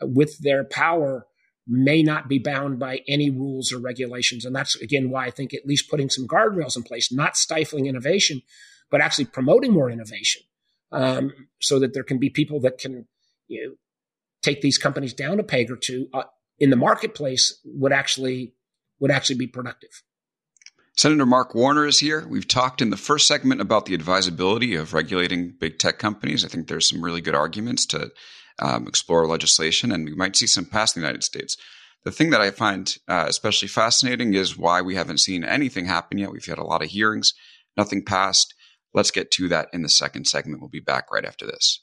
with 0.00 0.38
their 0.38 0.64
power 0.64 1.26
may 1.66 2.02
not 2.02 2.28
be 2.28 2.38
bound 2.38 2.78
by 2.78 3.00
any 3.06 3.30
rules 3.30 3.72
or 3.72 3.78
regulations. 3.78 4.44
And 4.44 4.56
that's 4.56 4.74
again 4.76 5.10
why 5.10 5.26
I 5.26 5.30
think 5.30 5.52
at 5.52 5.66
least 5.66 5.90
putting 5.90 6.08
some 6.08 6.26
guardrails 6.26 6.76
in 6.76 6.82
place, 6.82 7.12
not 7.12 7.36
stifling 7.36 7.86
innovation, 7.86 8.40
but 8.90 9.02
actually 9.02 9.26
promoting 9.26 9.72
more 9.72 9.90
innovation, 9.90 10.42
um, 10.92 11.32
so 11.60 11.78
that 11.78 11.92
there 11.92 12.04
can 12.04 12.18
be 12.18 12.30
people 12.30 12.58
that 12.60 12.78
can 12.78 13.06
you 13.46 13.66
know, 13.66 13.74
take 14.42 14.62
these 14.62 14.78
companies 14.78 15.12
down 15.12 15.38
a 15.38 15.44
peg 15.44 15.70
or 15.70 15.76
two 15.76 16.08
uh, 16.14 16.24
in 16.58 16.70
the 16.70 16.76
marketplace 16.76 17.58
would 17.64 17.92
actually 17.92 18.54
would 19.00 19.10
actually 19.10 19.36
be 19.36 19.46
productive. 19.46 20.02
Senator 20.96 21.26
Mark 21.26 21.54
Warner 21.54 21.86
is 21.86 21.98
here. 21.98 22.26
We've 22.28 22.46
talked 22.46 22.82
in 22.82 22.90
the 22.90 22.96
first 22.96 23.26
segment 23.26 23.60
about 23.60 23.86
the 23.86 23.94
advisability 23.94 24.74
of 24.74 24.92
regulating 24.92 25.54
big 25.58 25.78
tech 25.78 25.98
companies. 25.98 26.44
I 26.44 26.48
think 26.48 26.68
there's 26.68 26.88
some 26.88 27.02
really 27.02 27.22
good 27.22 27.34
arguments 27.34 27.86
to 27.86 28.12
um, 28.58 28.86
explore 28.86 29.26
legislation, 29.26 29.90
and 29.90 30.04
we 30.04 30.14
might 30.14 30.36
see 30.36 30.46
some 30.46 30.66
pass 30.66 30.94
in 30.94 31.00
the 31.00 31.06
United 31.06 31.24
States. 31.24 31.56
The 32.04 32.12
thing 32.12 32.30
that 32.30 32.40
I 32.40 32.50
find 32.50 32.94
uh, 33.08 33.24
especially 33.28 33.68
fascinating 33.68 34.34
is 34.34 34.58
why 34.58 34.82
we 34.82 34.94
haven't 34.94 35.20
seen 35.20 35.44
anything 35.44 35.86
happen 35.86 36.18
yet. 36.18 36.30
We've 36.30 36.44
had 36.44 36.58
a 36.58 36.64
lot 36.64 36.82
of 36.82 36.90
hearings, 36.90 37.32
nothing 37.76 38.04
passed. 38.04 38.54
Let's 38.92 39.10
get 39.10 39.30
to 39.32 39.48
that 39.48 39.68
in 39.72 39.82
the 39.82 39.88
second 39.88 40.26
segment. 40.26 40.60
We'll 40.60 40.68
be 40.68 40.80
back 40.80 41.10
right 41.10 41.24
after 41.24 41.46
this. 41.46 41.82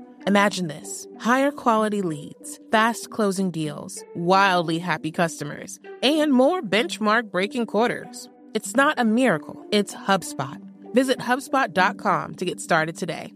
Imagine 0.27 0.67
this 0.67 1.07
higher 1.19 1.51
quality 1.51 2.03
leads, 2.03 2.59
fast 2.71 3.09
closing 3.09 3.49
deals, 3.49 4.03
wildly 4.13 4.77
happy 4.77 5.09
customers, 5.11 5.79
and 6.03 6.31
more 6.31 6.61
benchmark 6.61 7.31
breaking 7.31 7.65
quarters. 7.65 8.29
It's 8.53 8.75
not 8.75 8.99
a 8.99 9.05
miracle, 9.05 9.65
it's 9.71 9.95
HubSpot. 9.95 10.61
Visit 10.93 11.19
HubSpot.com 11.19 12.35
to 12.35 12.45
get 12.45 12.61
started 12.61 12.97
today. 12.97 13.33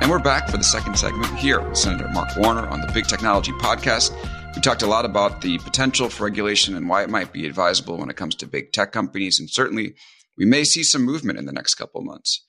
And 0.00 0.10
we're 0.10 0.18
back 0.18 0.48
for 0.48 0.56
the 0.56 0.64
second 0.64 0.98
segment 0.98 1.36
here 1.36 1.60
with 1.60 1.76
Senator 1.76 2.08
Mark 2.08 2.36
Warner 2.36 2.66
on 2.66 2.80
the 2.80 2.90
Big 2.92 3.06
Technology 3.06 3.52
Podcast. 3.52 4.12
We 4.56 4.60
talked 4.60 4.82
a 4.82 4.86
lot 4.88 5.04
about 5.04 5.40
the 5.40 5.58
potential 5.58 6.08
for 6.08 6.24
regulation 6.24 6.74
and 6.74 6.88
why 6.88 7.04
it 7.04 7.10
might 7.10 7.32
be 7.32 7.46
advisable 7.46 7.96
when 7.96 8.10
it 8.10 8.16
comes 8.16 8.34
to 8.36 8.46
big 8.46 8.72
tech 8.72 8.90
companies. 8.90 9.38
And 9.38 9.48
certainly, 9.48 9.94
we 10.36 10.46
may 10.46 10.64
see 10.64 10.82
some 10.82 11.02
movement 11.02 11.38
in 11.38 11.46
the 11.46 11.52
next 11.52 11.76
couple 11.76 12.00
of 12.00 12.06
months. 12.06 12.44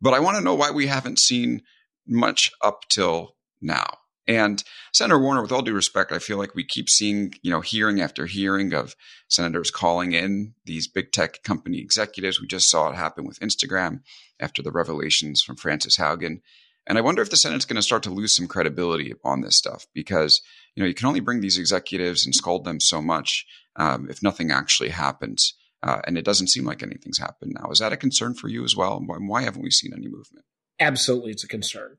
But 0.00 0.14
I 0.14 0.20
want 0.20 0.36
to 0.36 0.44
know 0.44 0.54
why 0.54 0.70
we 0.70 0.86
haven't 0.86 1.18
seen 1.18 1.62
much 2.06 2.50
up 2.62 2.82
till 2.88 3.36
now. 3.60 3.98
And 4.26 4.62
Senator 4.92 5.18
Warner, 5.18 5.42
with 5.42 5.52
all 5.52 5.62
due 5.62 5.74
respect, 5.74 6.10
I 6.10 6.18
feel 6.18 6.38
like 6.38 6.54
we 6.54 6.64
keep 6.64 6.88
seeing, 6.88 7.34
you 7.42 7.50
know, 7.50 7.60
hearing 7.60 8.00
after 8.00 8.24
hearing 8.24 8.72
of 8.72 8.96
senators 9.28 9.70
calling 9.70 10.12
in 10.12 10.54
these 10.64 10.88
big 10.88 11.12
tech 11.12 11.42
company 11.42 11.78
executives. 11.78 12.40
We 12.40 12.46
just 12.46 12.70
saw 12.70 12.88
it 12.88 12.96
happen 12.96 13.26
with 13.26 13.40
Instagram 13.40 14.00
after 14.40 14.62
the 14.62 14.72
revelations 14.72 15.42
from 15.42 15.56
Frances 15.56 15.98
Haugen. 15.98 16.40
And 16.86 16.98
I 16.98 17.02
wonder 17.02 17.22
if 17.22 17.30
the 17.30 17.36
Senate's 17.36 17.64
going 17.64 17.76
to 17.76 17.82
start 17.82 18.02
to 18.04 18.10
lose 18.10 18.34
some 18.34 18.46
credibility 18.46 19.14
on 19.24 19.40
this 19.40 19.56
stuff 19.56 19.86
because, 19.94 20.40
you 20.74 20.82
know, 20.82 20.86
you 20.86 20.94
can 20.94 21.06
only 21.06 21.20
bring 21.20 21.40
these 21.40 21.58
executives 21.58 22.24
and 22.24 22.34
scold 22.34 22.64
them 22.64 22.80
so 22.80 23.02
much 23.02 23.46
um, 23.76 24.08
if 24.10 24.22
nothing 24.22 24.50
actually 24.50 24.90
happens. 24.90 25.54
Uh, 25.84 26.00
and 26.06 26.16
it 26.16 26.24
doesn't 26.24 26.48
seem 26.48 26.64
like 26.64 26.82
anything's 26.82 27.18
happened 27.18 27.54
now. 27.60 27.70
Is 27.70 27.78
that 27.78 27.92
a 27.92 27.96
concern 27.98 28.32
for 28.34 28.48
you 28.48 28.64
as 28.64 28.74
well? 28.74 29.02
Why, 29.04 29.16
why 29.16 29.42
haven't 29.42 29.62
we 29.62 29.70
seen 29.70 29.92
any 29.94 30.08
movement? 30.08 30.46
Absolutely, 30.80 31.32
it's 31.32 31.44
a 31.44 31.48
concern. 31.48 31.98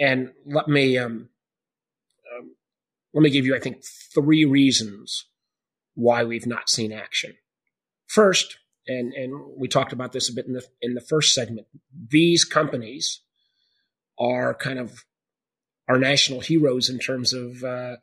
And 0.00 0.30
let 0.46 0.68
me 0.68 0.96
um, 0.96 1.28
um, 2.34 2.56
let 3.12 3.22
me 3.22 3.28
give 3.30 3.44
you, 3.44 3.54
I 3.54 3.60
think, 3.60 3.84
three 4.14 4.46
reasons 4.46 5.26
why 5.94 6.24
we've 6.24 6.46
not 6.46 6.70
seen 6.70 6.92
action. 6.92 7.34
First, 8.06 8.58
and 8.86 9.12
and 9.12 9.34
we 9.54 9.68
talked 9.68 9.92
about 9.92 10.12
this 10.12 10.30
a 10.30 10.32
bit 10.32 10.46
in 10.46 10.54
the 10.54 10.64
in 10.80 10.94
the 10.94 11.00
first 11.02 11.34
segment. 11.34 11.66
These 12.10 12.44
companies 12.44 13.20
are 14.18 14.54
kind 14.54 14.78
of 14.78 15.04
our 15.88 15.98
national 15.98 16.40
heroes 16.40 16.88
in 16.88 16.98
terms 16.98 17.34
of 17.34 17.62
uh, 17.62 17.96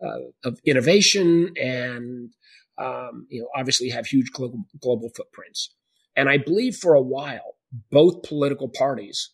uh, 0.00 0.18
of 0.44 0.60
innovation 0.64 1.52
and 1.60 2.30
um, 2.78 3.26
you 3.30 3.40
know 3.40 3.48
obviously 3.56 3.90
have 3.90 4.06
huge 4.06 4.30
global, 4.32 4.64
global 4.80 5.10
footprints. 5.16 5.74
And 6.14 6.28
I 6.28 6.38
believe 6.38 6.76
for 6.76 6.94
a 6.94 7.02
while 7.02 7.56
both 7.90 8.22
political 8.22 8.68
parties 8.68 9.30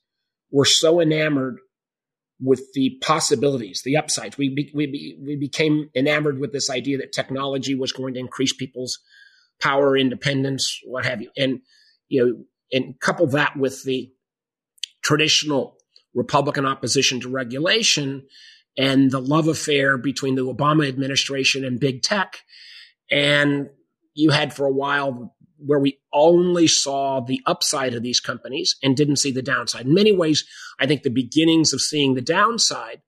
were 0.51 0.65
so 0.65 1.01
enamored 1.01 1.59
with 2.41 2.73
the 2.75 2.99
possibilities, 3.01 3.83
the 3.85 3.97
upsides. 3.97 4.37
We 4.37 4.53
be, 4.53 4.73
we 4.75 4.87
be, 4.87 5.17
we 5.25 5.37
became 5.37 5.91
enamored 5.95 6.41
with 6.41 6.53
this 6.53 6.69
idea 6.69 6.99
that 6.99 7.13
technology 7.13 7.75
was 7.75 7.93
going 7.93 8.15
to 8.15 8.21
increase 8.21 8.53
people's 8.53 8.99
power, 9.61 9.97
independence, 9.97 10.81
what 10.85 11.07
have 11.07 11.23
you, 11.23 11.31
and 11.37 11.61
you 12.09 12.27
know, 12.27 12.45
and 12.73 12.99
couple 13.01 13.27
that 13.29 13.57
with 13.57 13.85
the 13.85 14.13
traditional 15.03 15.77
Republican 16.15 16.67
opposition 16.67 17.21
to 17.21 17.29
regulation 17.29 18.27
and 18.77 19.11
the 19.11 19.21
love 19.21 19.49
affair 19.49 19.97
between 19.97 20.35
the 20.35 20.45
Obama 20.45 20.89
administration 20.89 21.65
and 21.65 21.79
big 21.79 22.03
tech. 22.03 22.41
And 23.13 23.69
you 24.15 24.31
had 24.31 24.55
for 24.55 24.67
a 24.67 24.73
while 24.73 25.35
where 25.65 25.79
we 25.79 25.99
only 26.13 26.67
saw 26.67 27.21
the 27.21 27.41
upside 27.47 27.95
of 27.95 28.03
these 28.03 28.19
companies 28.19 28.77
and 28.83 28.97
didn't 28.97 29.17
see 29.17 29.31
the 29.31 29.43
downside. 29.43 29.87
In 29.87 29.95
many 29.95 30.13
ways, 30.13 30.45
I 30.81 30.87
think 30.87 31.03
the 31.03 31.11
beginnings 31.11 31.73
of 31.73 31.81
seeing 31.81 32.15
the 32.15 32.21
downside 32.21 33.03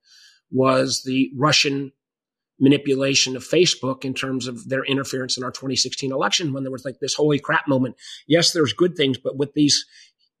was 0.51 1.03
the 1.03 1.31
Russian 1.35 1.91
manipulation 2.59 3.35
of 3.35 3.43
Facebook 3.43 4.05
in 4.05 4.13
terms 4.13 4.47
of 4.47 4.69
their 4.69 4.85
interference 4.85 5.37
in 5.37 5.43
our 5.43 5.51
2016 5.51 6.11
election 6.11 6.53
when 6.53 6.63
there 6.63 6.71
was 6.71 6.85
like 6.85 6.99
this 7.01 7.15
holy 7.15 7.39
crap 7.39 7.67
moment. 7.67 7.95
Yes, 8.27 8.53
there's 8.53 8.71
good 8.71 8.95
things, 8.95 9.17
but 9.17 9.37
with 9.37 9.53
these 9.53 9.85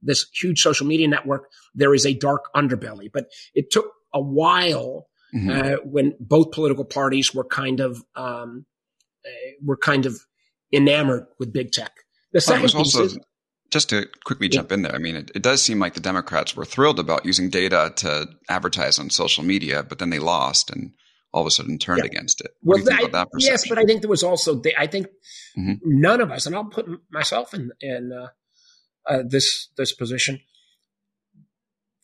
this 0.01 0.25
huge 0.39 0.61
social 0.61 0.85
media 0.85 1.07
network, 1.07 1.49
there 1.73 1.93
is 1.93 2.05
a 2.05 2.13
dark 2.13 2.45
underbelly. 2.55 3.09
But 3.11 3.25
it 3.55 3.71
took 3.71 3.91
a 4.13 4.21
while 4.21 5.07
mm-hmm. 5.35 5.49
uh, 5.49 5.77
when 5.83 6.13
both 6.19 6.51
political 6.51 6.85
parties 6.85 7.33
were 7.33 7.43
kind 7.43 7.79
of 7.79 8.03
um, 8.15 8.65
were 9.63 9.77
kind 9.77 10.05
of 10.05 10.19
enamored 10.73 11.25
with 11.39 11.53
big 11.53 11.71
tech. 11.71 11.91
The 12.33 12.41
second 12.41 12.73
well, 12.73 12.79
also, 12.79 13.03
is, 13.05 13.19
just 13.71 13.89
to 13.89 14.07
quickly 14.25 14.49
jump 14.49 14.71
in 14.71 14.81
there, 14.81 14.93
I 14.93 14.97
mean, 14.97 15.15
it, 15.15 15.31
it, 15.35 15.41
does 15.41 15.61
seem 15.61 15.79
like 15.79 15.93
the 15.93 15.99
Democrats 15.99 16.55
were 16.55 16.65
thrilled 16.65 16.99
about 16.99 17.25
using 17.25 17.49
data 17.49 17.93
to 17.97 18.27
advertise 18.49 18.99
on 18.99 19.09
social 19.09 19.43
media, 19.43 19.83
but 19.83 19.99
then 19.99 20.09
they 20.09 20.19
lost 20.19 20.69
and 20.69 20.91
all 21.33 21.41
of 21.41 21.47
a 21.47 21.51
sudden 21.51 21.77
turned 21.77 21.99
yeah. 21.99 22.05
against 22.05 22.41
it. 22.41 22.51
What 22.61 22.83
well, 22.83 23.09
I, 23.13 23.25
yes, 23.37 23.67
but 23.67 23.77
I 23.77 23.83
think 23.83 24.01
there 24.01 24.09
was 24.09 24.23
also, 24.23 24.61
I 24.77 24.87
think 24.87 25.07
mm-hmm. 25.57 25.73
none 25.83 26.21
of 26.21 26.31
us, 26.31 26.45
and 26.45 26.55
I'll 26.55 26.65
put 26.65 26.87
myself 27.11 27.53
in, 27.53 27.71
in 27.81 28.11
uh, 28.11 28.27
uh, 29.07 29.23
this 29.27 29.69
this 29.77 29.93
position 29.93 30.39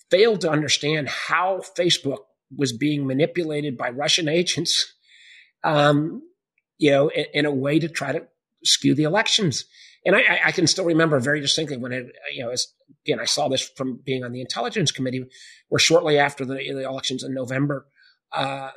failed 0.09 0.41
to 0.41 0.49
understand 0.49 1.07
how 1.07 1.61
Facebook 1.77 2.19
was 2.55 2.73
being 2.73 3.07
manipulated 3.07 3.77
by 3.77 3.89
Russian 3.89 4.27
agents, 4.27 4.93
um, 5.63 6.21
you 6.81 6.89
know, 6.89 7.09
in, 7.09 7.25
in, 7.33 7.45
a 7.45 7.51
way 7.51 7.77
to 7.77 7.87
try 7.87 8.11
to 8.11 8.23
skew 8.63 8.95
the 8.95 9.03
elections. 9.03 9.65
And 10.03 10.15
I, 10.15 10.39
I 10.45 10.51
can 10.51 10.65
still 10.65 10.85
remember 10.85 11.19
very 11.19 11.39
distinctly 11.39 11.77
when 11.77 11.91
it, 11.91 12.07
you 12.33 12.43
know, 12.43 12.49
as, 12.49 12.67
again, 13.05 13.19
I 13.19 13.25
saw 13.25 13.47
this 13.47 13.61
from 13.61 13.99
being 14.03 14.23
on 14.23 14.31
the 14.31 14.41
intelligence 14.41 14.91
committee, 14.91 15.23
where 15.69 15.77
shortly 15.77 16.17
after 16.17 16.43
the, 16.43 16.55
the 16.55 16.83
elections 16.83 17.23
in 17.23 17.35
November, 17.35 17.85
uh, 18.33 18.71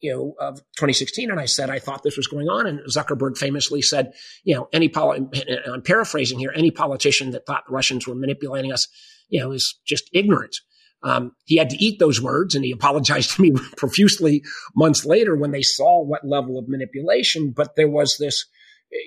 you 0.00 0.12
know, 0.12 0.34
of 0.38 0.58
2016. 0.76 1.32
And 1.32 1.40
I 1.40 1.46
said, 1.46 1.68
I 1.68 1.80
thought 1.80 2.04
this 2.04 2.16
was 2.16 2.28
going 2.28 2.48
on. 2.48 2.68
And 2.68 2.78
Zuckerberg 2.88 3.36
famously 3.36 3.82
said, 3.82 4.12
you 4.44 4.54
know, 4.54 4.68
any, 4.72 4.88
poli- 4.88 5.26
I'm 5.66 5.82
paraphrasing 5.82 6.38
here, 6.38 6.52
any 6.54 6.70
politician 6.70 7.32
that 7.32 7.44
thought 7.44 7.64
the 7.66 7.74
Russians 7.74 8.06
were 8.06 8.14
manipulating 8.14 8.72
us, 8.72 8.86
you 9.28 9.40
know, 9.40 9.50
is 9.50 9.80
just 9.84 10.08
ignorant. 10.12 10.56
Um, 11.04 11.32
he 11.44 11.56
had 11.56 11.70
to 11.70 11.82
eat 11.82 11.98
those 11.98 12.20
words 12.20 12.54
and 12.54 12.64
he 12.64 12.70
apologized 12.70 13.32
to 13.32 13.42
me 13.42 13.52
profusely 13.76 14.44
months 14.74 15.04
later 15.04 15.36
when 15.36 15.50
they 15.50 15.62
saw 15.62 16.02
what 16.02 16.26
level 16.26 16.58
of 16.58 16.68
manipulation. 16.68 17.52
But 17.54 17.74
there 17.76 17.88
was 17.88 18.16
this, 18.18 18.46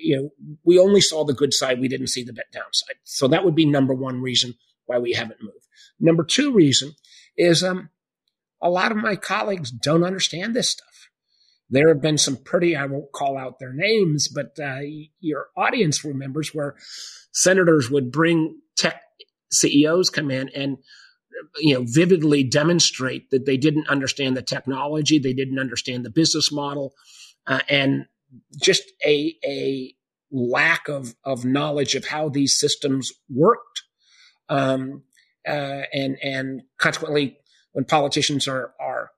you 0.02 0.16
know, 0.16 0.56
we 0.64 0.78
only 0.78 1.00
saw 1.00 1.24
the 1.24 1.32
good 1.32 1.54
side. 1.54 1.80
We 1.80 1.88
didn't 1.88 2.08
see 2.08 2.22
the 2.22 2.34
downside. 2.52 2.96
So 3.04 3.28
that 3.28 3.44
would 3.44 3.54
be 3.54 3.66
number 3.66 3.94
one 3.94 4.20
reason 4.20 4.54
why 4.84 4.98
we 4.98 5.12
haven't 5.12 5.42
moved. 5.42 5.66
Number 5.98 6.24
two 6.24 6.52
reason 6.52 6.92
is, 7.36 7.62
um, 7.62 7.90
a 8.60 8.70
lot 8.70 8.90
of 8.90 8.96
my 8.96 9.16
colleagues 9.16 9.70
don't 9.70 10.04
understand 10.04 10.54
this 10.54 10.70
stuff. 10.70 11.10
There 11.68 11.88
have 11.88 12.00
been 12.00 12.18
some 12.18 12.36
pretty, 12.36 12.76
I 12.76 12.86
won't 12.86 13.12
call 13.12 13.36
out 13.36 13.58
their 13.58 13.72
names, 13.72 14.28
but 14.28 14.58
uh, 14.62 14.80
your 15.20 15.48
audience 15.56 16.04
remembers 16.04 16.54
where 16.54 16.76
senators 17.32 17.90
would 17.90 18.12
bring 18.12 18.60
tech 18.76 19.02
CEOs 19.52 20.10
come 20.10 20.30
in 20.30 20.48
and 20.50 20.78
you 21.58 21.74
know 21.74 21.84
vividly 21.86 22.42
demonstrate 22.42 23.30
that 23.30 23.46
they 23.46 23.56
didn't 23.56 23.88
understand 23.88 24.36
the 24.36 24.42
technology, 24.42 25.18
they 25.18 25.32
didn't 25.32 25.58
understand 25.58 26.04
the 26.04 26.10
business 26.10 26.52
model, 26.52 26.94
uh, 27.46 27.60
and 27.68 28.06
just 28.60 28.84
a 29.04 29.34
a 29.44 29.94
lack 30.30 30.88
of 30.88 31.14
of 31.24 31.44
knowledge 31.44 31.94
of 31.94 32.06
how 32.06 32.28
these 32.28 32.58
systems 32.58 33.12
worked, 33.28 33.82
um, 34.48 35.02
uh, 35.46 35.82
and 35.92 36.18
and 36.22 36.62
consequently 36.78 37.38
when 37.72 37.84
politicians 37.84 38.48
are 38.48 38.72
are 38.80 39.10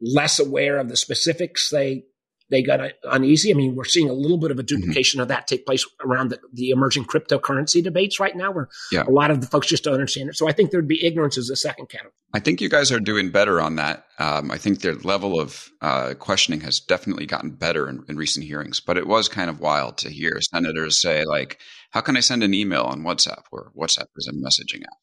less 0.00 0.38
aware 0.38 0.78
of 0.78 0.88
the 0.88 0.96
specifics, 0.96 1.70
they 1.70 2.04
they 2.50 2.62
got 2.62 2.80
uneasy. 3.04 3.50
I 3.50 3.54
mean, 3.54 3.74
we're 3.74 3.84
seeing 3.84 4.08
a 4.08 4.12
little 4.12 4.38
bit 4.38 4.50
of 4.50 4.58
a 4.58 4.62
mm-hmm. 4.62 4.80
duplication 4.80 5.18
mm-hmm. 5.18 5.22
of 5.22 5.28
that 5.28 5.46
take 5.46 5.66
place 5.66 5.84
around 6.04 6.30
the, 6.30 6.40
the, 6.52 6.70
emerging 6.70 7.04
cryptocurrency 7.04 7.82
debates 7.82 8.18
right 8.20 8.36
now, 8.36 8.52
where 8.52 8.68
yeah. 8.92 9.04
a 9.06 9.10
lot 9.10 9.30
of 9.30 9.40
the 9.40 9.46
folks 9.46 9.66
just 9.66 9.84
don't 9.84 9.94
understand 9.94 10.30
it. 10.30 10.36
So 10.36 10.48
I 10.48 10.52
think 10.52 10.70
there'd 10.70 10.88
be 10.88 11.04
ignorance 11.04 11.38
as 11.38 11.50
a 11.50 11.56
second 11.56 11.88
category. 11.88 12.12
I 12.34 12.40
think 12.40 12.60
you 12.60 12.68
guys 12.68 12.92
are 12.92 13.00
doing 13.00 13.30
better 13.30 13.60
on 13.60 13.76
that. 13.76 14.04
Um, 14.18 14.50
I 14.50 14.58
think 14.58 14.80
their 14.80 14.94
level 14.94 15.40
of 15.40 15.70
uh, 15.80 16.14
questioning 16.18 16.60
has 16.60 16.80
definitely 16.80 17.26
gotten 17.26 17.50
better 17.50 17.88
in, 17.88 18.04
in, 18.08 18.16
recent 18.16 18.44
hearings, 18.44 18.80
but 18.80 18.98
it 18.98 19.06
was 19.06 19.28
kind 19.28 19.48
of 19.48 19.60
wild 19.60 19.96
to 19.98 20.10
hear 20.10 20.40
senators 20.40 21.00
say, 21.00 21.24
like, 21.24 21.58
how 21.90 22.00
can 22.00 22.16
I 22.16 22.20
send 22.20 22.42
an 22.42 22.52
email 22.52 22.82
on 22.82 23.02
WhatsApp 23.02 23.44
where 23.50 23.70
WhatsApp 23.76 24.08
is 24.16 24.28
a 24.28 24.32
messaging 24.32 24.82
app? 24.82 24.98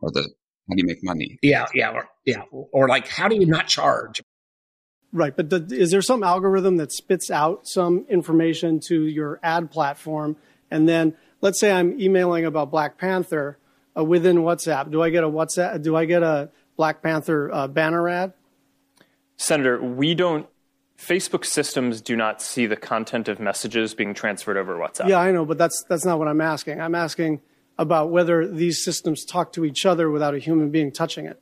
or 0.00 0.10
the 0.10 0.22
how 0.22 0.74
do 0.74 0.82
you 0.82 0.86
make 0.86 1.02
money? 1.02 1.38
Yeah, 1.42 1.66
yeah, 1.72 1.92
or, 1.92 2.08
yeah, 2.26 2.42
or 2.50 2.88
like 2.88 3.08
how 3.08 3.28
do 3.28 3.36
you 3.36 3.46
not 3.46 3.68
charge? 3.68 4.20
Right, 5.12 5.34
but 5.34 5.48
the, 5.48 5.66
is 5.70 5.90
there 5.90 6.02
some 6.02 6.22
algorithm 6.22 6.76
that 6.76 6.92
spits 6.92 7.30
out 7.30 7.66
some 7.66 8.04
information 8.10 8.78
to 8.88 9.04
your 9.04 9.40
ad 9.42 9.70
platform, 9.70 10.36
and 10.70 10.86
then 10.86 11.14
let's 11.40 11.58
say 11.58 11.72
I'm 11.72 11.98
emailing 11.98 12.44
about 12.44 12.70
Black 12.70 12.98
Panther 12.98 13.56
uh, 13.96 14.04
within 14.04 14.38
WhatsApp. 14.38 14.90
Do 14.90 15.02
I 15.02 15.08
get 15.08 15.24
a 15.24 15.28
WhatsApp? 15.28 15.82
Do 15.82 15.96
I 15.96 16.04
get 16.04 16.22
a 16.22 16.50
Black 16.76 17.02
Panther 17.02 17.50
uh, 17.50 17.68
banner 17.68 18.06
ad? 18.08 18.34
Senator, 19.38 19.80
we 19.82 20.14
don't. 20.14 20.46
Facebook 20.98 21.44
systems 21.44 22.00
do 22.00 22.16
not 22.16 22.42
see 22.42 22.66
the 22.66 22.76
content 22.76 23.28
of 23.28 23.38
messages 23.38 23.94
being 23.94 24.12
transferred 24.12 24.56
over 24.56 24.76
WhatsApp. 24.76 25.08
Yeah, 25.08 25.20
I 25.20 25.30
know, 25.30 25.44
but 25.44 25.56
that's 25.56 25.84
that's 25.88 26.04
not 26.04 26.18
what 26.18 26.28
I'm 26.28 26.40
asking. 26.40 26.80
I'm 26.80 26.94
asking 26.94 27.40
about 27.78 28.10
whether 28.10 28.46
these 28.46 28.84
systems 28.84 29.24
talk 29.24 29.52
to 29.52 29.64
each 29.64 29.86
other 29.86 30.10
without 30.10 30.34
a 30.34 30.38
human 30.38 30.70
being 30.70 30.90
touching 30.90 31.26
it. 31.26 31.40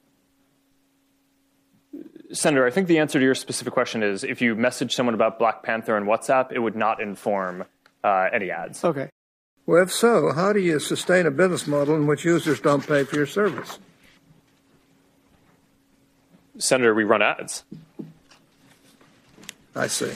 Senator, 2.32 2.66
I 2.66 2.70
think 2.70 2.88
the 2.88 2.98
answer 2.98 3.18
to 3.18 3.24
your 3.24 3.34
specific 3.34 3.72
question 3.72 4.02
is 4.02 4.24
if 4.24 4.40
you 4.40 4.54
message 4.54 4.94
someone 4.94 5.14
about 5.14 5.38
Black 5.38 5.62
Panther 5.62 5.96
on 5.96 6.04
WhatsApp, 6.04 6.52
it 6.52 6.58
would 6.58 6.76
not 6.76 7.00
inform 7.00 7.64
uh, 8.02 8.28
any 8.32 8.50
ads. 8.50 8.84
Okay. 8.84 9.08
Well, 9.66 9.82
if 9.82 9.92
so, 9.92 10.32
how 10.32 10.52
do 10.52 10.60
you 10.60 10.78
sustain 10.78 11.26
a 11.26 11.30
business 11.30 11.66
model 11.66 11.96
in 11.96 12.06
which 12.06 12.24
users 12.24 12.60
don't 12.60 12.86
pay 12.86 13.04
for 13.04 13.16
your 13.16 13.26
service? 13.26 13.78
Senator, 16.58 16.94
we 16.94 17.04
run 17.04 17.22
ads. 17.22 17.64
I 19.74 19.88
see. 19.88 20.12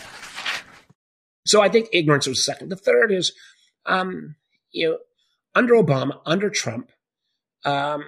So 1.47 1.61
I 1.61 1.69
think 1.69 1.89
ignorance 1.93 2.27
was 2.27 2.45
second. 2.45 2.71
The 2.71 2.77
third 2.77 3.13
is, 3.13 3.33
um, 3.87 4.37
you 4.71 4.89
know, 4.89 4.99
under 5.55 5.75
Obama, 5.75 6.21
under 6.25 6.49
Trump, 6.49 6.91
um, 7.65 8.05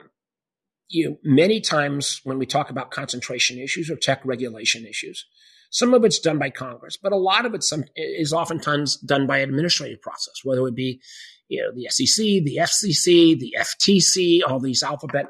you 0.92 1.08
know, 1.08 1.16
many 1.24 1.60
times 1.60 2.20
when 2.22 2.38
we 2.38 2.44
talk 2.44 2.68
about 2.68 2.90
concentration 2.90 3.58
issues 3.58 3.90
or 3.90 3.96
tech 3.96 4.20
regulation 4.24 4.86
issues, 4.86 5.24
some 5.70 5.94
of 5.94 6.04
it's 6.04 6.18
done 6.18 6.38
by 6.38 6.50
Congress, 6.50 6.98
but 7.02 7.12
a 7.12 7.16
lot 7.16 7.46
of 7.46 7.54
it 7.54 7.62
some, 7.62 7.84
is 7.96 8.32
oftentimes 8.32 8.98
done 8.98 9.26
by 9.26 9.38
administrative 9.38 10.02
process, 10.02 10.34
whether 10.44 10.66
it 10.68 10.74
be, 10.74 11.00
you 11.48 11.62
know, 11.62 11.72
the 11.74 11.86
SEC, 11.88 12.24
the 12.44 12.58
FCC, 12.60 13.38
the 13.38 13.56
FTC, 13.58 14.40
all 14.46 14.60
these 14.60 14.82
alphabet 14.82 15.26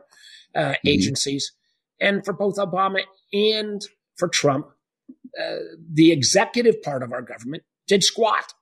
uh, 0.56 0.60
mm-hmm. 0.60 0.88
agencies. 0.88 1.52
And 2.00 2.24
for 2.24 2.32
both 2.32 2.56
Obama 2.56 3.02
and 3.32 3.80
for 4.16 4.26
Trump, 4.26 4.66
uh, 5.40 5.58
the 5.92 6.10
executive 6.10 6.82
part 6.82 7.04
of 7.04 7.12
our 7.12 7.22
government 7.22 7.62
did 7.86 8.02
squat. 8.02 8.52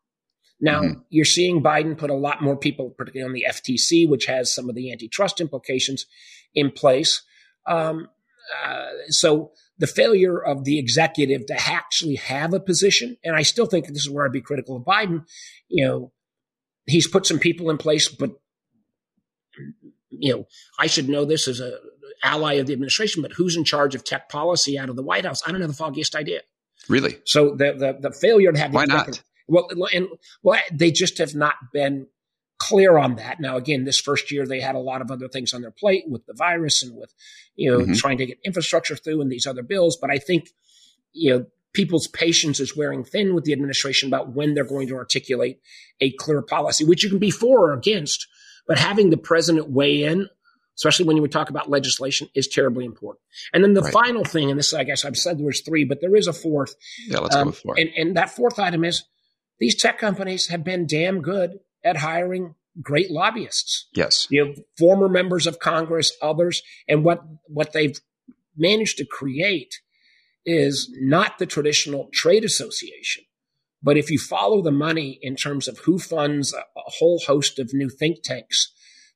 Now 0.60 0.82
mm-hmm. 0.82 1.00
you're 1.08 1.24
seeing 1.24 1.62
Biden 1.62 1.96
put 1.96 2.10
a 2.10 2.14
lot 2.14 2.42
more 2.42 2.58
people, 2.58 2.90
particularly 2.90 3.26
on 3.26 3.32
the 3.32 3.46
FTC, 3.48 4.06
which 4.06 4.26
has 4.26 4.54
some 4.54 4.68
of 4.68 4.74
the 4.74 4.92
antitrust 4.92 5.40
implications 5.40 6.04
in 6.54 6.70
place. 6.70 7.22
Um, 7.66 8.08
uh, 8.64 8.86
so 9.08 9.52
the 9.78 9.86
failure 9.86 10.38
of 10.38 10.64
the 10.64 10.78
executive 10.78 11.46
to 11.46 11.54
actually 11.70 12.16
have 12.16 12.52
a 12.52 12.60
position, 12.60 13.16
and 13.24 13.36
I 13.36 13.42
still 13.42 13.66
think 13.66 13.86
this 13.86 14.02
is 14.02 14.10
where 14.10 14.24
I'd 14.24 14.32
be 14.32 14.40
critical 14.40 14.76
of 14.76 14.82
Biden. 14.82 15.24
You 15.68 15.86
know, 15.86 16.12
he's 16.86 17.08
put 17.08 17.26
some 17.26 17.38
people 17.38 17.70
in 17.70 17.78
place, 17.78 18.08
but 18.08 18.32
you 20.10 20.34
know, 20.34 20.46
I 20.78 20.86
should 20.86 21.08
know 21.08 21.24
this 21.24 21.48
as 21.48 21.60
a 21.60 21.78
ally 22.22 22.54
of 22.54 22.66
the 22.66 22.72
administration, 22.72 23.22
but 23.22 23.32
who's 23.32 23.56
in 23.56 23.64
charge 23.64 23.94
of 23.94 24.04
tech 24.04 24.28
policy 24.28 24.78
out 24.78 24.90
of 24.90 24.96
the 24.96 25.02
White 25.02 25.24
House? 25.24 25.42
I 25.46 25.52
don't 25.52 25.60
have 25.60 25.70
the 25.70 25.76
foggiest 25.76 26.14
idea. 26.14 26.40
Really? 26.88 27.18
So 27.24 27.54
the 27.54 27.72
the, 27.72 28.08
the 28.08 28.12
failure 28.12 28.52
to 28.52 28.58
have 28.58 28.74
why 28.74 28.84
not? 28.84 29.22
Well, 29.48 29.68
and 29.92 30.08
well, 30.42 30.60
they 30.72 30.90
just 30.90 31.18
have 31.18 31.34
not 31.34 31.54
been 31.72 32.06
clear 32.60 32.98
on 32.98 33.16
that. 33.16 33.40
Now, 33.40 33.56
again, 33.56 33.84
this 33.84 33.98
first 33.98 34.30
year 34.30 34.46
they 34.46 34.60
had 34.60 34.76
a 34.76 34.80
lot 34.80 35.00
of 35.00 35.10
other 35.10 35.26
things 35.26 35.52
on 35.52 35.62
their 35.62 35.72
plate 35.72 36.04
with 36.06 36.24
the 36.26 36.34
virus 36.34 36.82
and 36.84 36.96
with 36.96 37.12
you 37.56 37.70
know 37.70 37.78
mm-hmm. 37.80 37.94
trying 37.94 38.18
to 38.18 38.26
get 38.26 38.38
infrastructure 38.44 38.94
through 38.94 39.20
and 39.20 39.32
these 39.32 39.46
other 39.46 39.64
bills. 39.64 39.96
But 40.00 40.10
I 40.10 40.18
think 40.18 40.50
you 41.12 41.30
know 41.30 41.46
people's 41.72 42.06
patience 42.06 42.60
is 42.60 42.76
wearing 42.76 43.02
thin 43.02 43.34
with 43.34 43.44
the 43.44 43.52
administration 43.52 44.08
about 44.08 44.32
when 44.32 44.54
they're 44.54 44.64
going 44.64 44.88
to 44.88 44.94
articulate 44.94 45.60
a 46.00 46.12
clear 46.12 46.42
policy, 46.42 46.84
which 46.84 47.02
you 47.02 47.10
can 47.10 47.18
be 47.18 47.30
for 47.30 47.70
or 47.70 47.72
against. 47.72 48.28
But 48.68 48.78
having 48.78 49.10
the 49.10 49.16
president 49.16 49.70
weigh 49.70 50.04
in, 50.04 50.28
especially 50.76 51.06
when 51.06 51.16
you 51.16 51.22
would 51.22 51.32
talk 51.32 51.48
about 51.48 51.70
legislation, 51.70 52.28
is 52.34 52.46
terribly 52.46 52.84
important. 52.84 53.22
And 53.54 53.64
then 53.64 53.74
the 53.74 53.82
right. 53.82 53.92
final 53.92 54.22
thing, 54.22 54.50
and 54.50 54.58
this, 54.58 54.74
I 54.74 54.84
guess 54.84 55.04
I've 55.04 55.16
said 55.16 55.38
there 55.38 55.46
was 55.46 55.62
three, 55.62 55.84
but 55.84 56.00
there 56.00 56.14
is 56.14 56.26
a 56.26 56.32
fourth. 56.32 56.74
Yeah, 57.08 57.20
let's 57.20 57.34
um, 57.34 57.44
go 57.44 57.50
with 57.50 57.58
four. 57.58 57.74
And, 57.78 57.90
and 57.96 58.16
that 58.16 58.30
fourth 58.30 58.58
item 58.58 58.84
is 58.84 59.04
these 59.58 59.76
tech 59.76 59.98
companies 59.98 60.48
have 60.48 60.62
been 60.62 60.86
damn 60.86 61.22
good 61.22 61.58
at 61.84 61.98
hiring 61.98 62.54
great 62.82 63.10
lobbyists. 63.10 63.88
Yes. 63.94 64.26
You 64.30 64.44
know, 64.44 64.54
former 64.78 65.08
members 65.08 65.46
of 65.46 65.58
Congress, 65.58 66.12
others, 66.22 66.62
and 66.88 67.04
what 67.04 67.22
what 67.46 67.72
they've 67.72 67.98
managed 68.56 68.98
to 68.98 69.06
create 69.06 69.80
is 70.44 70.90
not 71.00 71.38
the 71.38 71.46
traditional 71.46 72.08
trade 72.12 72.44
association. 72.44 73.24
But 73.82 73.96
if 73.96 74.10
you 74.10 74.18
follow 74.18 74.62
the 74.62 74.70
money 74.70 75.18
in 75.22 75.36
terms 75.36 75.66
of 75.66 75.78
who 75.80 75.98
funds 75.98 76.52
a, 76.52 76.58
a 76.58 76.90
whole 76.98 77.20
host 77.26 77.58
of 77.58 77.72
new 77.72 77.88
think 77.88 78.22
tanks 78.22 78.72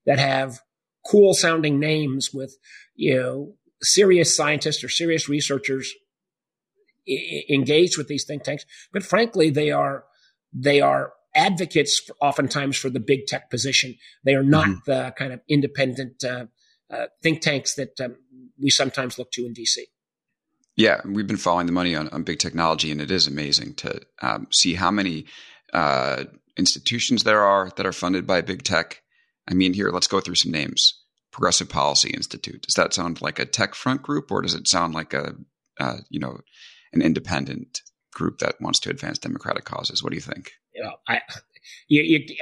that 0.06 0.18
have 0.18 0.60
cool 1.06 1.34
sounding 1.34 1.78
names 1.78 2.30
with, 2.32 2.56
you 2.94 3.14
know, 3.14 3.54
serious 3.82 4.34
scientists 4.34 4.82
or 4.82 4.88
serious 4.88 5.28
researchers 5.28 5.92
I- 7.08 7.44
engaged 7.50 7.98
with 7.98 8.08
these 8.08 8.24
think 8.24 8.42
tanks, 8.42 8.64
but 8.92 9.02
frankly, 9.02 9.50
they 9.50 9.70
are 9.70 10.04
they 10.52 10.80
are 10.80 11.12
advocates 11.34 12.00
for, 12.00 12.14
oftentimes 12.20 12.76
for 12.76 12.90
the 12.90 13.00
big 13.00 13.26
tech 13.26 13.50
position. 13.50 13.96
They 14.24 14.34
are 14.34 14.42
not 14.42 14.66
mm-hmm. 14.66 14.90
the 14.90 15.14
kind 15.16 15.32
of 15.32 15.40
independent 15.48 16.24
uh, 16.24 16.46
uh, 16.90 17.06
think 17.22 17.40
tanks 17.40 17.74
that 17.74 18.00
um, 18.00 18.16
we 18.60 18.70
sometimes 18.70 19.18
look 19.18 19.30
to 19.32 19.46
in 19.46 19.54
DC. 19.54 19.78
Yeah, 20.76 21.00
we've 21.04 21.26
been 21.26 21.36
following 21.36 21.66
the 21.66 21.72
money 21.72 21.94
on, 21.94 22.08
on 22.08 22.24
big 22.24 22.40
technology, 22.40 22.90
and 22.90 23.00
it 23.00 23.10
is 23.10 23.26
amazing 23.26 23.74
to 23.74 24.00
um, 24.22 24.48
see 24.50 24.74
how 24.74 24.90
many 24.90 25.26
uh, 25.72 26.24
institutions 26.56 27.22
there 27.22 27.42
are 27.42 27.70
that 27.76 27.86
are 27.86 27.92
funded 27.92 28.26
by 28.26 28.40
big 28.40 28.64
tech. 28.64 29.02
I 29.48 29.54
mean, 29.54 29.72
here, 29.72 29.90
let's 29.90 30.08
go 30.08 30.20
through 30.20 30.34
some 30.36 30.52
names. 30.52 31.00
Progressive 31.30 31.68
Policy 31.68 32.10
Institute. 32.10 32.62
Does 32.62 32.74
that 32.74 32.94
sound 32.94 33.20
like 33.20 33.38
a 33.38 33.44
tech 33.44 33.74
front 33.74 34.02
group, 34.02 34.30
or 34.30 34.42
does 34.42 34.54
it 34.54 34.68
sound 34.68 34.94
like 34.94 35.12
a, 35.14 35.34
uh, 35.80 35.98
you 36.08 36.20
know, 36.20 36.38
an 36.92 37.02
independent 37.02 37.80
group 38.14 38.38
that 38.38 38.60
wants 38.60 38.78
to 38.80 38.90
advance 38.90 39.18
democratic 39.18 39.64
causes. 39.64 40.02
What 40.02 40.10
do 40.10 40.16
you 40.16 40.22
think? 40.22 40.52
You 40.74 40.82
know, 40.82 40.94
I, 41.06 41.20
you, 41.88 42.02
you, 42.02 42.36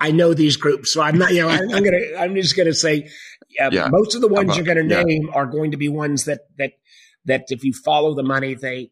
I 0.00 0.10
know 0.10 0.34
these 0.34 0.56
groups, 0.56 0.92
so 0.92 1.02
I'm 1.02 1.18
not. 1.18 1.32
You 1.32 1.42
know, 1.42 1.48
I'm, 1.48 1.70
I'm 1.70 1.84
gonna. 1.84 2.00
I'm 2.18 2.34
just 2.34 2.56
gonna 2.56 2.74
say, 2.74 3.08
uh, 3.60 3.70
yeah. 3.72 3.88
most 3.90 4.14
of 4.14 4.20
the 4.20 4.28
ones 4.28 4.46
about, 4.46 4.56
you're 4.56 4.74
going 4.74 4.88
to 4.88 4.94
yeah. 4.94 5.02
name 5.02 5.30
are 5.32 5.46
going 5.46 5.72
to 5.72 5.76
be 5.76 5.88
ones 5.88 6.24
that 6.24 6.40
that 6.58 6.72
that 7.24 7.46
if 7.48 7.64
you 7.64 7.72
follow 7.72 8.14
the 8.14 8.22
money, 8.22 8.54
they 8.54 8.90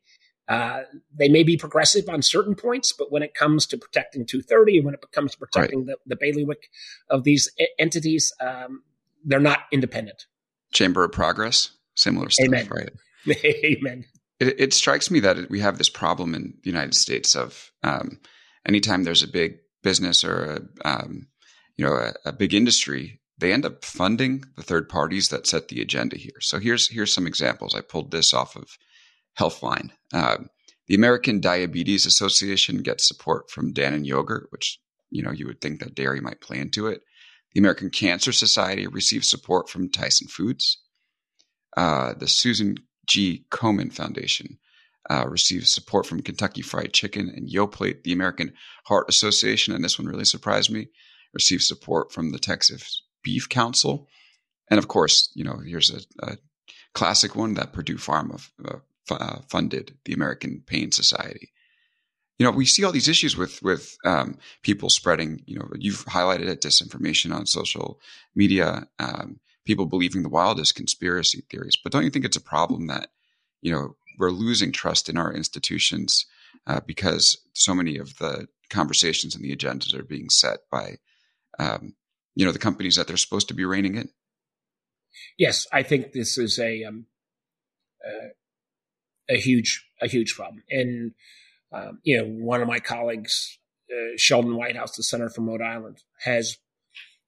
uh, 0.49 0.83
they 1.15 1.29
may 1.29 1.43
be 1.43 1.57
progressive 1.57 2.09
on 2.09 2.23
certain 2.23 2.55
points, 2.55 2.93
but 2.93 3.11
when 3.11 3.23
it 3.23 3.35
comes 3.35 3.67
to 3.67 3.79
protecting 3.79 4.27
230, 4.27 4.81
when 4.83 4.95
it 4.95 5.01
comes 5.13 5.33
to 5.33 5.39
protecting 5.39 5.87
right. 5.87 5.97
the, 6.07 6.15
the 6.15 6.17
bailiwick 6.17 6.69
of 7.11 7.25
these 7.25 7.51
entities, 7.79 8.33
um, 8.41 8.83
they're 9.25 9.41
not 9.41 9.61
independent. 9.73 10.27
Chamber 10.73 11.05
of 11.05 11.13
Progress, 11.13 11.71
similar 11.95 12.31
stuff, 12.31 12.47
Amen. 12.47 12.69
right? 12.71 12.91
Amen 13.45 14.05
it, 14.39 14.61
it, 14.61 14.75
strikes 14.75 15.11
me 15.11 15.21
that 15.21 15.49
we 15.51 15.61
have 15.61 15.79
this 15.79 15.89
problem 15.89 16.35
in 16.35 16.55
the 16.63 16.71
United 16.71 16.95
States 16.95 17.35
of 17.35 17.73
um, 17.83 18.21
anytime 18.67 19.05
there's 19.05 19.23
a 19.23 19.29
big 19.29 19.59
business 19.83 20.25
or 20.25 20.61
a, 20.85 20.89
um, 20.89 21.29
you 21.77 21.85
know 21.85 21.93
a, 21.93 22.13
a, 22.25 22.33
big 22.33 22.55
industry, 22.55 23.21
they 23.39 23.53
end 23.53 23.65
up 23.65 23.85
funding 23.85 24.45
the 24.57 24.63
third 24.63 24.89
parties 24.89 25.29
that 25.29 25.47
set 25.47 25.69
the 25.69 25.81
agenda 25.81 26.17
here. 26.17 26.41
So 26.41 26.59
here's 26.59 26.89
here's 26.89 27.15
some 27.15 27.27
examples. 27.27 27.75
I 27.75 27.81
pulled 27.81 28.11
this 28.11 28.35
off 28.35 28.57
of 28.57 28.69
Healthline. 29.39 29.91
Um, 30.13 30.49
the 30.89 30.95
American 30.95 31.41
Diabetes 31.41 32.07
Association 32.07 32.79
gets 32.83 33.07
support 33.07 33.51
from 33.51 33.75
Dannon 33.75 34.07
Yogurt, 34.07 34.49
which 34.51 34.81
you 35.11 35.23
know 35.23 35.33
you 35.33 35.47
would 35.47 35.61
think 35.61 35.81
that 35.81 35.95
dairy 35.95 36.21
might 36.21 36.41
play 36.41 36.59
into 36.59 36.87
it. 36.87 37.03
The 37.53 37.61
American 37.61 37.91
Cancer 37.91 38.33
Society 38.33 38.87
receives 38.87 39.31
support 39.31 39.69
from 39.69 39.91
Tyson 39.91 40.29
Foods. 40.29 40.83
Uh, 41.77 42.15
the 42.15 42.29
Susan 42.29 42.77
G. 43.07 43.45
Komen 43.51 43.93
Foundation 43.93 44.59
uh, 45.11 45.27
receives 45.29 45.73
support 45.73 46.07
from 46.07 46.23
Kentucky 46.23 46.63
Fried 46.63 46.93
Chicken 46.93 47.33
and 47.35 47.49
Yoplait. 47.49 48.03
The 48.03 48.13
American 48.13 48.53
Heart 48.85 49.09
Association, 49.09 49.75
and 49.75 49.85
this 49.85 49.99
one 49.99 50.09
really 50.09 50.25
surprised 50.25 50.71
me, 50.71 50.89
Received 51.33 51.65
support 51.65 52.13
from 52.13 52.33
the 52.33 52.39
Texas 52.39 53.03
Beef 53.23 53.47
Council. 53.47 54.09
And 54.71 54.79
of 54.79 54.89
course, 54.89 55.31
you 55.35 55.45
know, 55.45 55.59
here's 55.59 55.91
a, 55.91 56.01
a 56.27 56.39
classic 56.95 57.37
one 57.37 57.55
that 57.55 57.75
Purdue 57.75 57.99
Pharma 57.99 58.41
uh, 58.65 58.79
uh, 59.11 59.41
funded, 59.47 59.99
the 60.07 60.15
American 60.15 60.63
Pain 60.65 60.93
Society. 60.93 61.53
You 62.39 62.47
know, 62.47 62.53
we 62.53 62.65
see 62.65 62.85
all 62.85 62.93
these 62.93 63.09
issues 63.09 63.37
with 63.37 63.63
with 63.63 63.99
um, 64.03 64.39
people 64.63 64.89
spreading. 64.89 65.43
You 65.45 65.59
know, 65.59 65.69
you've 65.79 66.07
highlighted 66.07 66.49
it, 66.49 66.63
disinformation 66.63 67.35
on 67.35 67.45
social 67.45 68.01
media. 68.35 68.89
Um, 68.99 69.41
people 69.67 69.85
believing 69.85 70.23
the 70.23 70.31
wildest 70.31 70.75
conspiracy 70.75 71.43
theories. 71.51 71.77
But 71.77 71.93
don't 71.93 72.05
you 72.05 72.11
think 72.11 72.25
it's 72.25 72.37
a 72.37 72.41
problem 72.41 72.87
that, 72.87 73.11
you 73.61 73.73
know, 73.73 73.97
we're 74.19 74.31
losing 74.31 74.73
trust 74.73 75.09
in 75.09 75.17
our 75.17 75.33
institutions 75.33 76.27
uh, 76.67 76.81
because 76.87 77.39
so 77.55 77.75
many 77.75 77.97
of 77.97 78.17
the 78.19 78.49
conversations 78.71 79.35
and 79.35 79.45
the 79.45 79.55
agendas 79.55 79.95
are 79.95 80.03
being 80.03 80.29
set 80.31 80.61
by, 80.71 80.97
um, 81.59 81.95
you 82.35 82.45
know, 82.45 82.53
the 82.53 82.59
companies 82.59 82.97
that 82.97 83.07
they're 83.07 83.17
supposed 83.17 83.49
to 83.49 83.55
be 83.55 83.65
reining 83.65 83.97
in? 83.97 84.09
Yes, 85.39 85.67
I 85.73 85.83
think 85.83 86.13
this 86.13 86.39
is 86.39 86.59
a 86.59 86.85
um, 86.85 87.07
uh, 88.07 88.29
a 89.29 89.39
huge 89.39 89.87
a 90.01 90.09
huge 90.09 90.35
problem, 90.35 90.63
and 90.71 91.13
um, 91.73 92.01
you 92.03 92.19
know, 92.19 92.25
one 92.25 92.61
of 92.61 92.69
my 92.69 92.81
colleagues, 92.81 93.59
uh, 93.91 94.17
Sheldon 94.17 94.57
Whitehouse, 94.57 94.97
the 94.97 95.03
senator 95.03 95.31
from 95.31 95.49
Rhode 95.49 95.63
Island, 95.63 96.03
has 96.21 96.59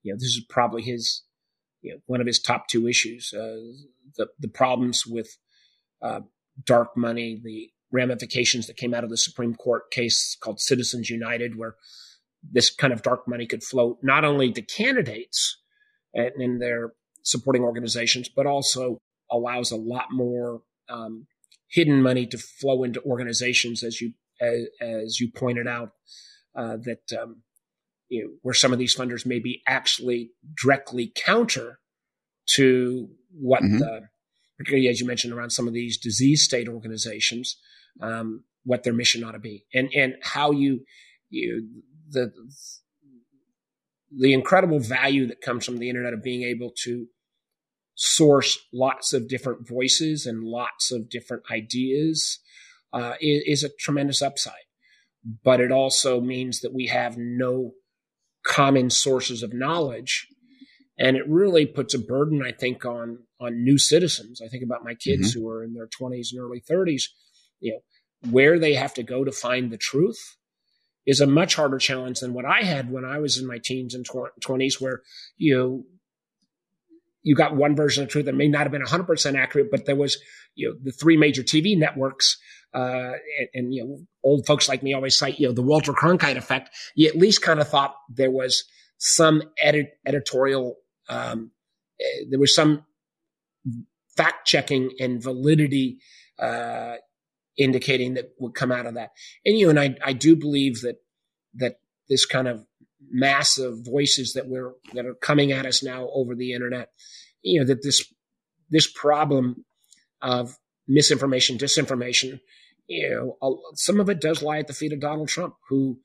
you 0.03 0.13
know 0.13 0.17
this 0.17 0.37
is 0.37 0.45
probably 0.49 0.83
his 0.83 1.23
you 1.83 1.93
know 1.93 2.01
one 2.07 2.21
of 2.21 2.27
his 2.27 2.41
top 2.41 2.69
two 2.69 2.89
issues 2.89 3.33
uh, 3.33 3.57
the 4.17 4.29
the 4.39 4.49
problems 4.49 5.07
with 5.07 5.37
uh, 6.03 6.21
dark 6.65 6.97
money, 6.97 7.41
the 7.43 7.71
ramifications 7.91 8.67
that 8.67 8.77
came 8.77 8.95
out 8.95 9.05
of 9.05 9.11
the 9.11 9.17
Supreme 9.17 9.55
Court 9.55 9.91
case 9.91 10.37
called 10.43 10.61
Citizens 10.61 11.11
United, 11.11 11.57
where 11.57 11.77
this 12.43 12.75
kind 12.75 12.93
of 12.93 13.03
dark 13.03 13.27
money 13.27 13.47
could 13.47 13.63
flow 13.63 13.99
not 14.03 14.25
only 14.25 14.53
to 14.53 14.63
candidates 14.63 15.59
and, 16.15 16.31
and 16.37 16.63
their 16.63 16.93
supporting 17.23 17.63
organizations, 17.63 18.29
but 18.29 18.47
also 18.47 18.99
allows 19.31 19.71
a 19.71 19.77
lot 19.77 20.07
more 20.11 20.63
um, 20.89 21.27
hidden 21.71 22.03
money 22.03 22.27
to 22.27 22.39
flow 22.39 22.85
into 22.85 23.03
organizations, 23.03 23.83
as 23.83 24.01
you 24.01 24.13
as, 24.41 24.67
as 24.81 25.21
you 25.21 25.31
pointed 25.35 25.67
out, 25.67 25.91
uh, 26.57 26.77
that 26.77 27.21
um, 27.21 27.43
you 28.09 28.25
know, 28.25 28.31
where 28.43 28.55
some 28.55 28.73
of 28.73 28.79
these 28.79 28.97
funders 28.97 29.27
may 29.27 29.39
be 29.39 29.63
actually 29.67 30.31
directly 30.61 31.13
counter 31.15 31.81
to 32.57 33.09
what 33.33 33.63
mm-hmm. 33.63 33.79
the, 33.79 34.09
particularly 34.59 34.89
as 34.89 35.01
you 35.01 35.07
mentioned 35.07 35.33
around 35.33 35.51
some 35.51 35.67
of 35.67 35.75
these 35.75 35.97
disease 35.97 36.45
state 36.45 36.69
organizations, 36.69 37.57
um, 38.03 38.45
what 38.65 38.83
their 38.83 38.93
mission 38.93 39.25
ought 39.25 39.33
to 39.33 39.39
be, 39.39 39.65
and 39.73 39.89
and 39.95 40.17
how 40.23 40.51
you 40.51 40.81
you 41.31 41.83
the 42.11 42.33
the 44.11 44.33
incredible 44.33 44.81
value 44.81 45.27
that 45.27 45.41
comes 45.41 45.65
from 45.65 45.79
the 45.79 45.89
internet 45.89 46.13
of 46.13 46.23
being 46.23 46.43
able 46.43 46.73
to 46.85 47.07
source 47.95 48.59
lots 48.73 49.13
of 49.13 49.29
different 49.29 49.69
voices 49.69 50.25
and 50.25 50.45
lots 50.45 50.93
of 50.93 51.11
different 51.11 51.43
ideas 51.51 52.39
uh, 52.93 53.15
is, 53.21 53.43
is, 53.47 53.65
a 53.65 53.75
tremendous 53.81 54.23
upside. 54.23 54.55
But 55.45 55.61
it 55.61 55.73
also 55.73 56.21
means 56.21 56.61
that 56.61 56.73
we 56.73 56.87
have 56.87 57.19
no 57.19 57.73
common 58.47 58.89
sources 58.89 59.43
of 59.43 59.53
knowledge. 59.53 60.29
And 60.99 61.17
it 61.17 61.29
really 61.29 61.65
puts 61.65 61.95
a 61.95 61.99
burden, 61.99 62.43
I 62.43 62.53
think, 62.53 62.85
on 62.85 63.21
on 63.41 63.63
new 63.63 63.79
citizens. 63.79 64.41
I 64.45 64.49
think 64.49 64.65
about 64.65 64.85
my 64.85 64.95
kids 64.95 65.31
mm-hmm. 65.31 65.41
who 65.41 65.49
are 65.49 65.63
in 65.63 65.75
their 65.75 65.87
20s 65.87 66.29
and 66.33 66.41
early 66.41 66.61
30s, 66.61 67.05
you 67.61 67.73
know, 67.73 68.31
where 68.31 68.59
they 68.59 68.75
have 68.75 68.95
to 68.95 69.05
go 69.05 69.23
to 69.25 69.31
find 69.31 69.71
the 69.71 69.77
truth 69.77 70.37
is 71.07 71.21
a 71.21 71.27
much 71.27 71.55
harder 71.55 71.79
challenge 71.79 72.21
than 72.21 72.35
what 72.35 72.45
I 72.45 72.63
had 72.63 72.91
when 72.91 73.05
I 73.05 73.19
was 73.19 73.39
in 73.39 73.47
my 73.47 73.59
teens 73.63 73.95
and 73.95 74.05
tw- 74.05 74.35
20s, 74.45 74.81
where 74.81 75.03
you 75.37 75.57
know, 75.57 75.85
you 77.23 77.35
got 77.35 77.57
one 77.57 77.77
version 77.77 78.03
of 78.03 78.11
truth 78.11 78.27
that 78.27 78.35
may 78.35 78.49
not 78.49 78.63
have 78.63 78.73
been 78.73 78.83
100% 78.83 79.39
accurate, 79.39 79.71
but 79.71 79.87
there 79.87 79.97
was 79.97 80.19
you 80.55 80.69
know 80.69 80.75
the 80.83 80.93
three 80.93 81.17
major 81.17 81.43
TV 81.43 81.79
networks. 81.79 82.39
Uh, 82.75 83.13
and, 83.39 83.49
and, 83.55 83.75
you 83.75 83.83
know, 83.83 83.99
old 84.23 84.47
folks 84.47 84.69
like 84.69 84.83
me 84.83 84.93
always 84.93 85.17
cite, 85.17 85.41
you 85.41 85.47
know, 85.49 85.55
the 85.55 85.63
Walter 85.63 85.95
Cronkite 85.95 86.37
effect. 86.37 86.69
You 86.95 87.09
at 87.09 87.17
least 87.17 87.41
kind 87.41 87.61
of 87.61 87.69
thought 87.69 87.95
there 88.11 88.31
was 88.31 88.63
some 88.99 89.43
edit, 89.63 89.93
editorial, 90.05 90.77
um, 91.09 91.53
uh, 92.01 92.25
there 92.31 92.39
was 92.39 92.55
some 92.55 92.85
fact 94.17 94.47
checking 94.47 94.91
and 95.01 95.23
validity 95.23 95.99
uh, 96.39 96.97
indicating 97.57 98.15
that 98.15 98.31
would 98.39 98.55
come 98.55 98.73
out 98.73 98.87
of 98.87 98.95
that. 98.95 99.11
And 99.45 99.59
you 99.59 99.71
and 99.71 99.79
I, 99.79 99.97
I 100.05 100.13
do 100.13 100.37
believe 100.37 100.83
that 100.83 100.97
that 101.55 101.77
this 102.09 102.25
kind 102.25 102.49
of 102.49 102.65
massive 103.11 103.85
voices 103.85 104.33
that 104.35 104.49
we're 104.49 104.73
that 104.95 105.07
are 105.07 105.15
coming 105.15 105.53
at 105.53 105.67
us 105.67 105.83
now 105.83 106.09
over 106.13 106.35
the 106.35 106.53
internet, 106.53 106.91
you 107.43 107.61
know, 107.61 107.67
that 107.67 107.83
this 107.83 108.05
this 108.71 108.91
problem 108.91 109.65
of 110.21 110.57
misinformation, 110.87 111.59
disinformation, 111.59 112.41
you 112.87 113.37
know, 113.41 113.61
some 113.75 114.01
of 114.01 114.09
it 114.09 114.21
does 114.21 114.43
lie 114.43 114.59
at 114.59 114.67
the 114.67 114.73
feet 114.73 114.93
of 114.93 115.01
Donald 115.01 115.29
Trump, 115.29 115.55
who, 115.69 115.99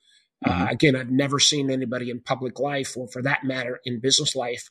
uh, 0.43 0.49
mm-hmm. 0.49 0.67
again, 0.67 0.95
I've 0.95 1.11
never 1.11 1.39
seen 1.39 1.69
anybody 1.69 2.09
in 2.09 2.19
public 2.19 2.59
life, 2.59 2.97
or 2.97 3.07
for 3.07 3.21
that 3.21 3.43
matter, 3.43 3.79
in 3.85 3.99
business 3.99 4.35
life, 4.35 4.69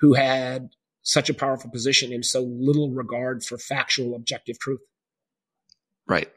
who 0.00 0.14
had 0.14 0.70
such 1.02 1.28
a 1.28 1.34
powerful 1.34 1.70
position 1.70 2.12
and 2.12 2.24
so 2.24 2.42
little 2.42 2.90
regard 2.90 3.44
for 3.44 3.58
factual, 3.58 4.14
objective 4.14 4.58
truth. 4.58 4.80
Right. 6.06 6.30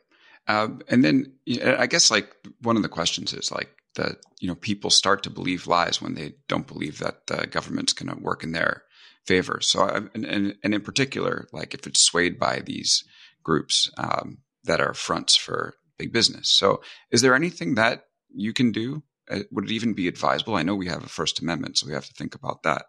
Um, 0.48 0.82
and 0.88 1.04
then 1.04 1.34
you 1.46 1.60
know, 1.60 1.76
I 1.78 1.88
guess 1.88 2.12
like 2.12 2.36
one 2.62 2.76
of 2.76 2.84
the 2.84 2.90
questions 2.90 3.34
is 3.34 3.52
like 3.52 3.70
that, 3.96 4.18
you 4.40 4.48
know, 4.48 4.56
people 4.56 4.90
start 4.90 5.24
to 5.24 5.30
believe 5.30 5.68
lies 5.68 6.02
when 6.02 6.14
they 6.14 6.34
don't 6.48 6.68
believe 6.68 7.00
that 7.00 7.28
the 7.28 7.48
government's 7.48 7.94
going 7.94 8.16
to 8.16 8.22
work 8.22 8.44
in 8.44 8.52
their 8.52 8.84
favor. 9.26 9.60
So, 9.62 9.82
I, 9.82 9.98
and, 10.14 10.26
and, 10.26 10.56
and, 10.64 10.74
in 10.74 10.82
particular, 10.82 11.48
like 11.52 11.74
if 11.74 11.88
it's 11.88 12.06
swayed 12.06 12.38
by 12.38 12.62
these 12.64 13.04
groups 13.44 13.90
um, 13.98 14.40
that 14.66 14.82
are 14.82 14.94
fronts 14.94 15.36
for 15.36 15.76
big 15.98 16.12
business. 16.12 16.50
So, 16.50 16.82
is 17.10 17.22
there 17.22 17.36
anything 17.36 17.76
that 17.76 18.04
you 18.36 18.54
can 18.54 18.71
do? 18.71 19.04
Uh, 19.30 19.39
would 19.52 19.65
it 19.65 19.71
even 19.71 19.93
be 19.93 20.08
advisable? 20.08 20.56
I 20.56 20.63
know 20.63 20.76
we 20.76 20.88
have 20.88 21.04
a 21.04 21.10
First 21.10 21.41
Amendment, 21.41 21.78
so 21.78 21.88
we 21.88 21.93
have 21.93 22.06
to 22.06 22.13
think 22.13 22.36
about 22.36 22.63
that. 22.63 22.86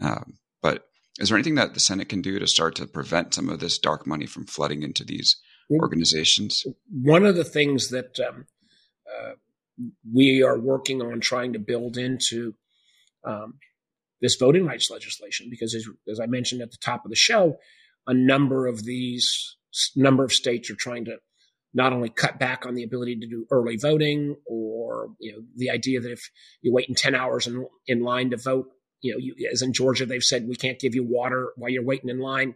Um, 0.00 0.34
but 0.62 0.86
is 1.18 1.28
there 1.28 1.38
anything 1.38 1.54
that 1.54 1.74
the 1.74 1.80
Senate 1.80 2.08
can 2.08 2.22
do 2.22 2.38
to 2.38 2.46
start 2.46 2.74
to 2.76 2.86
prevent 2.86 3.34
some 3.34 3.48
of 3.48 3.60
this 3.60 3.78
dark 3.78 4.06
money 4.06 4.26
from 4.26 4.46
flooding 4.46 4.82
into 4.82 5.04
these 5.04 5.36
organizations? 5.70 6.64
One 6.90 7.24
of 7.24 7.36
the 7.36 7.44
things 7.44 7.88
that 7.88 8.18
um, 8.20 8.46
uh, 9.06 9.32
we 10.12 10.42
are 10.42 10.58
working 10.58 11.00
on 11.02 11.20
trying 11.20 11.52
to 11.54 11.58
build 11.58 11.96
into 11.96 12.54
um, 13.24 13.54
this 14.20 14.36
voting 14.36 14.66
rights 14.66 14.90
legislation, 14.90 15.48
because 15.50 15.74
as, 15.74 15.86
as 16.10 16.20
I 16.20 16.26
mentioned 16.26 16.62
at 16.62 16.70
the 16.70 16.78
top 16.80 17.04
of 17.04 17.10
the 17.10 17.16
show, 17.16 17.56
a 18.06 18.14
number 18.14 18.66
of 18.66 18.84
these 18.84 19.56
number 19.94 20.24
of 20.24 20.32
states 20.32 20.70
are 20.70 20.76
trying 20.76 21.04
to 21.04 21.16
not 21.72 21.92
only 21.92 22.08
cut 22.08 22.38
back 22.38 22.66
on 22.66 22.74
the 22.74 22.82
ability 22.82 23.16
to 23.16 23.26
do 23.26 23.46
early 23.50 23.76
voting 23.76 24.36
or 24.46 25.08
you 25.18 25.32
know 25.32 25.38
the 25.56 25.70
idea 25.70 26.00
that 26.00 26.12
if 26.12 26.30
you 26.62 26.72
wait 26.72 26.88
in 26.88 26.94
10 26.94 27.14
hours 27.14 27.46
in, 27.46 27.66
in 27.86 28.02
line 28.02 28.30
to 28.30 28.36
vote 28.36 28.68
you 29.00 29.12
know 29.12 29.18
you, 29.18 29.34
as 29.52 29.62
in 29.62 29.72
georgia 29.72 30.06
they've 30.06 30.22
said 30.22 30.48
we 30.48 30.56
can't 30.56 30.80
give 30.80 30.94
you 30.94 31.04
water 31.04 31.52
while 31.56 31.70
you're 31.70 31.84
waiting 31.84 32.10
in 32.10 32.18
line 32.18 32.54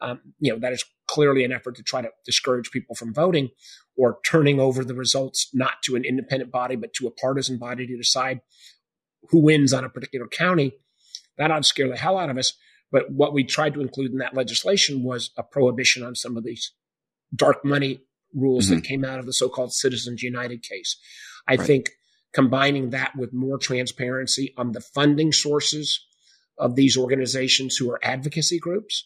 um, 0.00 0.20
you 0.38 0.52
know 0.52 0.58
that 0.58 0.72
is 0.72 0.84
clearly 1.08 1.44
an 1.44 1.52
effort 1.52 1.76
to 1.76 1.82
try 1.82 2.00
to 2.00 2.10
discourage 2.24 2.70
people 2.70 2.94
from 2.94 3.12
voting 3.12 3.50
or 3.96 4.18
turning 4.24 4.58
over 4.58 4.84
the 4.84 4.94
results 4.94 5.48
not 5.52 5.82
to 5.82 5.96
an 5.96 6.04
independent 6.04 6.50
body 6.50 6.76
but 6.76 6.94
to 6.94 7.06
a 7.06 7.10
partisan 7.10 7.58
body 7.58 7.86
to 7.86 7.96
decide 7.96 8.40
who 9.30 9.40
wins 9.40 9.72
on 9.72 9.84
a 9.84 9.88
particular 9.88 10.26
county. 10.26 10.72
That 11.38 11.50
ought 11.50 11.62
to 11.62 11.68
scare 11.68 11.88
the 11.88 11.96
hell 11.96 12.18
out 12.18 12.30
of 12.30 12.38
us. 12.38 12.54
But 12.90 13.10
what 13.10 13.32
we 13.32 13.44
tried 13.44 13.74
to 13.74 13.80
include 13.80 14.12
in 14.12 14.18
that 14.18 14.34
legislation 14.34 15.02
was 15.02 15.30
a 15.36 15.42
prohibition 15.42 16.02
on 16.02 16.14
some 16.14 16.36
of 16.36 16.44
these 16.44 16.72
dark 17.34 17.64
money 17.64 18.02
rules 18.34 18.66
mm-hmm. 18.66 18.76
that 18.76 18.84
came 18.84 19.04
out 19.04 19.18
of 19.18 19.26
the 19.26 19.32
so-called 19.32 19.72
Citizens 19.72 20.22
United 20.22 20.62
case. 20.62 20.96
I 21.46 21.56
right. 21.56 21.66
think 21.66 21.90
combining 22.32 22.90
that 22.90 23.12
with 23.16 23.32
more 23.32 23.58
transparency 23.58 24.54
on 24.56 24.72
the 24.72 24.80
funding 24.80 25.32
sources 25.32 26.00
of 26.58 26.76
these 26.76 26.96
organizations 26.96 27.76
who 27.76 27.90
are 27.90 28.00
advocacy 28.02 28.58
groups 28.58 29.04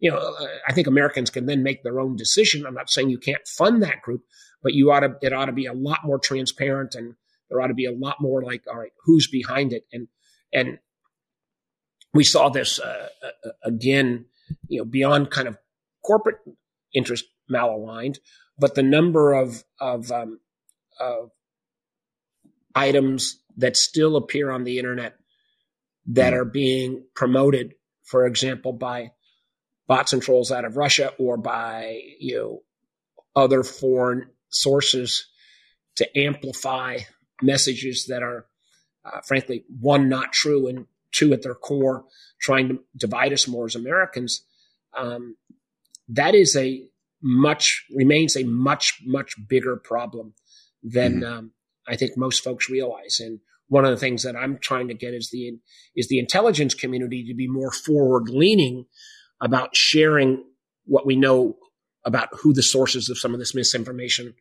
you 0.00 0.10
know, 0.10 0.18
uh, 0.18 0.46
I 0.66 0.72
think 0.72 0.86
Americans 0.86 1.30
can 1.30 1.46
then 1.46 1.62
make 1.62 1.82
their 1.82 2.00
own 2.00 2.16
decision. 2.16 2.66
I'm 2.66 2.74
not 2.74 2.90
saying 2.90 3.10
you 3.10 3.18
can't 3.18 3.46
fund 3.46 3.82
that 3.82 4.02
group, 4.02 4.22
but 4.62 4.74
you 4.74 4.92
ought 4.92 5.00
to, 5.00 5.16
it 5.22 5.32
ought 5.32 5.46
to 5.46 5.52
be 5.52 5.66
a 5.66 5.72
lot 5.72 6.00
more 6.04 6.18
transparent 6.18 6.94
and 6.94 7.14
there 7.48 7.60
ought 7.60 7.68
to 7.68 7.74
be 7.74 7.86
a 7.86 7.92
lot 7.92 8.20
more 8.20 8.42
like, 8.42 8.62
all 8.68 8.78
right, 8.78 8.92
who's 9.04 9.28
behind 9.28 9.72
it? 9.72 9.84
And, 9.92 10.08
and 10.52 10.78
we 12.14 12.24
saw 12.24 12.48
this, 12.48 12.78
uh, 12.78 13.08
uh 13.24 13.50
again, 13.64 14.26
you 14.68 14.78
know, 14.78 14.84
beyond 14.84 15.30
kind 15.30 15.48
of 15.48 15.58
corporate 16.04 16.38
interest 16.94 17.24
malaligned, 17.50 18.18
but 18.58 18.74
the 18.74 18.82
number 18.82 19.32
of, 19.32 19.62
of, 19.80 20.10
um, 20.10 20.40
of 20.98 21.30
items 22.74 23.40
that 23.56 23.76
still 23.76 24.16
appear 24.16 24.50
on 24.50 24.64
the 24.64 24.78
internet 24.78 25.16
that 26.06 26.32
mm. 26.32 26.36
are 26.36 26.44
being 26.44 27.04
promoted, 27.14 27.74
for 28.04 28.26
example, 28.26 28.72
by 28.72 29.10
bots 29.88 30.12
and 30.12 30.22
trolls 30.22 30.52
out 30.52 30.64
of 30.64 30.76
Russia 30.76 31.12
or 31.18 31.36
by 31.36 32.00
you 32.20 32.36
know 32.36 32.62
other 33.34 33.62
foreign 33.64 34.26
sources 34.50 35.26
to 35.96 36.18
amplify 36.18 36.98
messages 37.42 38.06
that 38.08 38.22
are 38.22 38.46
uh, 39.04 39.20
frankly 39.26 39.64
one 39.80 40.08
not 40.08 40.32
true 40.32 40.68
and 40.68 40.86
two 41.12 41.32
at 41.32 41.42
their 41.42 41.54
core 41.54 42.04
trying 42.40 42.68
to 42.68 42.78
divide 42.96 43.32
us 43.32 43.48
more 43.48 43.66
as 43.66 43.74
Americans. 43.74 44.44
Um, 44.96 45.36
that 46.08 46.34
is 46.34 46.56
a 46.56 46.87
much 47.22 47.84
remains 47.94 48.36
a 48.36 48.44
much 48.44 49.00
much 49.04 49.34
bigger 49.48 49.76
problem 49.76 50.34
than 50.82 51.20
mm-hmm. 51.20 51.32
um, 51.32 51.52
I 51.86 51.96
think 51.96 52.16
most 52.16 52.44
folks 52.44 52.68
realize. 52.68 53.18
And 53.20 53.40
one 53.68 53.84
of 53.84 53.90
the 53.90 53.96
things 53.96 54.22
that 54.22 54.36
I'm 54.36 54.58
trying 54.58 54.88
to 54.88 54.94
get 54.94 55.14
is 55.14 55.30
the 55.30 55.58
is 55.96 56.08
the 56.08 56.18
intelligence 56.18 56.74
community 56.74 57.24
to 57.24 57.34
be 57.34 57.48
more 57.48 57.72
forward 57.72 58.28
leaning 58.28 58.86
about 59.40 59.70
sharing 59.74 60.44
what 60.84 61.06
we 61.06 61.16
know 61.16 61.56
about 62.04 62.28
who 62.40 62.52
the 62.52 62.62
sources 62.62 63.08
of 63.08 63.18
some 63.18 63.34
of 63.34 63.38
this 63.38 63.54
misinformation, 63.54 64.34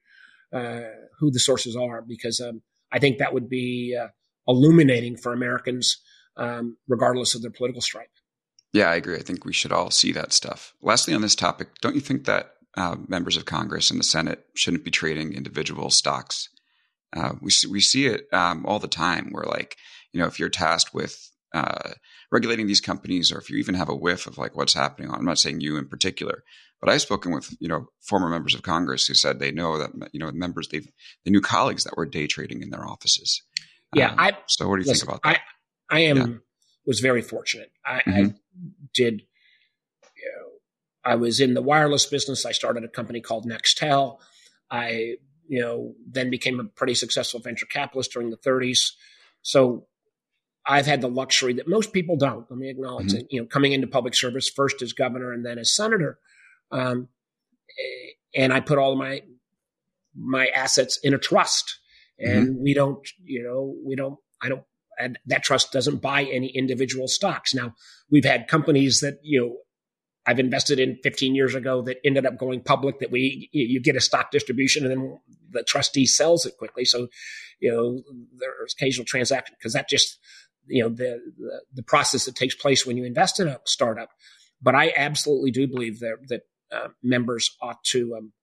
uh, 0.53 0.81
who 1.19 1.31
the 1.31 1.39
sources 1.39 1.75
are, 1.75 2.01
because 2.01 2.39
um, 2.39 2.61
I 2.91 2.99
think 2.99 3.17
that 3.17 3.33
would 3.33 3.49
be 3.49 3.97
uh, 3.99 4.07
illuminating 4.47 5.17
for 5.17 5.33
Americans, 5.33 5.97
um, 6.37 6.77
regardless 6.87 7.35
of 7.35 7.41
their 7.41 7.51
political 7.51 7.81
stripe. 7.81 8.11
Yeah, 8.73 8.89
I 8.89 8.95
agree. 8.95 9.15
I 9.15 9.21
think 9.21 9.43
we 9.43 9.53
should 9.53 9.71
all 9.71 9.91
see 9.91 10.11
that 10.13 10.33
stuff. 10.33 10.73
Lastly, 10.81 11.13
on 11.13 11.21
this 11.21 11.35
topic, 11.35 11.69
don't 11.81 11.95
you 11.95 12.01
think 12.01 12.25
that 12.25 12.53
uh, 12.77 12.95
members 13.07 13.35
of 13.35 13.45
Congress 13.45 13.89
and 13.89 13.99
the 13.99 14.05
Senate 14.05 14.45
shouldn't 14.55 14.85
be 14.85 14.91
trading 14.91 15.33
individual 15.33 15.89
stocks? 15.89 16.49
Uh, 17.15 17.33
we 17.41 17.51
see, 17.51 17.67
we 17.67 17.81
see 17.81 18.05
it 18.05 18.27
um, 18.31 18.65
all 18.65 18.79
the 18.79 18.87
time. 18.87 19.29
Where 19.31 19.45
like 19.45 19.75
you 20.13 20.21
know, 20.21 20.27
if 20.27 20.39
you're 20.39 20.49
tasked 20.49 20.93
with 20.93 21.29
uh, 21.53 21.91
regulating 22.31 22.67
these 22.67 22.81
companies, 22.81 23.31
or 23.31 23.39
if 23.39 23.49
you 23.49 23.57
even 23.57 23.75
have 23.75 23.89
a 23.89 23.95
whiff 23.95 24.27
of 24.27 24.37
like 24.37 24.55
what's 24.55 24.73
happening, 24.73 25.11
I'm 25.11 25.25
not 25.25 25.39
saying 25.39 25.61
you 25.61 25.77
in 25.77 25.87
particular, 25.87 26.43
but 26.79 26.89
I've 26.89 27.01
spoken 27.01 27.31
with 27.33 27.55
you 27.59 27.67
know 27.67 27.87
former 28.01 28.29
members 28.29 28.53
of 28.53 28.61
Congress 28.61 29.07
who 29.07 29.13
said 29.13 29.39
they 29.39 29.51
know 29.51 29.77
that 29.77 29.91
you 30.13 30.19
know 30.19 30.31
members 30.31 30.67
they've 30.69 30.87
they 31.25 31.31
knew 31.31 31.41
colleagues 31.41 31.83
that 31.83 31.97
were 31.97 32.05
day 32.05 32.27
trading 32.27 32.61
in 32.61 32.69
their 32.69 32.87
offices. 32.87 33.41
Yeah, 33.93 34.11
um, 34.11 34.19
I. 34.19 34.37
So 34.47 34.67
what 34.67 34.75
do 34.75 34.81
you 34.83 34.87
listen, 34.87 35.07
think 35.07 35.17
about 35.17 35.23
that? 35.23 35.41
I 35.89 35.97
I 35.97 35.99
am 36.01 36.17
yeah. 36.17 36.37
was 36.85 36.99
very 36.99 37.21
fortunate. 37.21 37.71
I, 37.85 37.99
mm-hmm. 37.99 38.11
I 38.11 38.33
did. 38.93 39.23
I 41.07 41.15
was 41.15 41.39
in 41.39 41.53
the 41.53 41.61
wireless 41.61 42.05
business. 42.05 42.45
I 42.45 42.51
started 42.51 42.83
a 42.83 42.89
company 42.89 43.21
called 43.21 43.49
Nextel. 43.49 44.19
I 44.69 45.15
you 45.47 45.61
know 45.61 45.93
then 46.05 46.29
became 46.29 46.59
a 46.59 46.65
pretty 46.65 46.93
successful 46.93 47.39
venture 47.39 47.65
capitalist 47.65 48.11
during 48.11 48.29
the 48.29 48.37
30s. 48.37 48.91
So 49.41 49.87
I've 50.67 50.85
had 50.85 50.99
the 50.99 51.07
luxury 51.07 51.53
that 51.53 51.67
most 51.67 51.93
people 51.93 52.17
don't. 52.17 52.45
Let 52.49 52.59
me 52.59 52.69
acknowledge 52.69 53.07
mm-hmm. 53.07 53.19
it. 53.19 53.27
You 53.29 53.41
know, 53.41 53.47
coming 53.47 53.71
into 53.71 53.87
public 53.87 54.13
service 54.13 54.49
first 54.49 54.81
as 54.81 54.91
governor 54.91 55.31
and 55.31 55.45
then 55.45 55.57
as 55.57 55.73
senator, 55.73 56.19
um, 56.71 57.07
and 58.35 58.51
I 58.51 58.59
put 58.59 58.77
all 58.77 58.91
of 58.91 58.97
my 58.97 59.21
my 60.13 60.47
assets 60.47 60.99
in 61.03 61.13
a 61.13 61.17
trust, 61.17 61.79
and 62.19 62.49
mm-hmm. 62.49 62.63
we 62.63 62.73
don't, 62.73 63.07
you 63.23 63.43
know, 63.43 63.75
we 63.85 63.95
don't, 63.95 64.17
I 64.41 64.49
don't, 64.49 64.63
and 64.99 65.17
that 65.27 65.43
trust 65.43 65.71
doesn't 65.71 66.01
buy 66.01 66.23
any 66.23 66.47
individual 66.47 67.07
stocks. 67.07 67.53
Now 67.53 67.75
we've 68.11 68.25
had 68.25 68.49
companies 68.49 68.99
that 68.99 69.19
you 69.21 69.39
know 69.39 69.57
I've 70.27 70.39
invested 70.39 70.79
in 70.79 70.97
15 71.03 71.35
years 71.35 71.55
ago 71.55 71.81
that 71.83 71.97
ended 72.03 72.25
up 72.25 72.37
going 72.37 72.61
public 72.61 72.99
that 72.99 73.11
we 73.11 73.49
you 73.53 73.81
get 73.81 73.95
a 73.95 74.01
stock 74.01 74.29
distribution 74.29 74.85
and 74.85 74.91
then 74.91 75.19
the 75.51 75.63
trustee 75.63 76.05
sells 76.05 76.45
it 76.45 76.57
quickly. 76.57 76.83
So, 76.83 77.07
you 77.59 77.71
know, 77.71 78.03
there's 78.37 78.73
occasional 78.77 79.05
transaction 79.05 79.55
because 79.57 79.73
that 79.73 79.87
just 79.89 80.19
you 80.67 80.83
know 80.83 80.89
the, 80.89 81.21
the, 81.37 81.61
the 81.75 81.83
process 81.83 82.25
that 82.25 82.35
takes 82.35 82.55
place 82.55 82.85
when 82.85 82.97
you 82.97 83.05
invest 83.05 83.39
in 83.39 83.47
a 83.47 83.59
startup. 83.65 84.09
But 84.61 84.75
I 84.75 84.91
absolutely 84.95 85.51
do 85.51 85.67
believe 85.67 85.99
that 85.99 86.17
that 86.27 86.41
uh, 86.71 86.89
members 87.01 87.49
ought 87.61 87.81
to 87.85 88.15
um, 88.17 88.33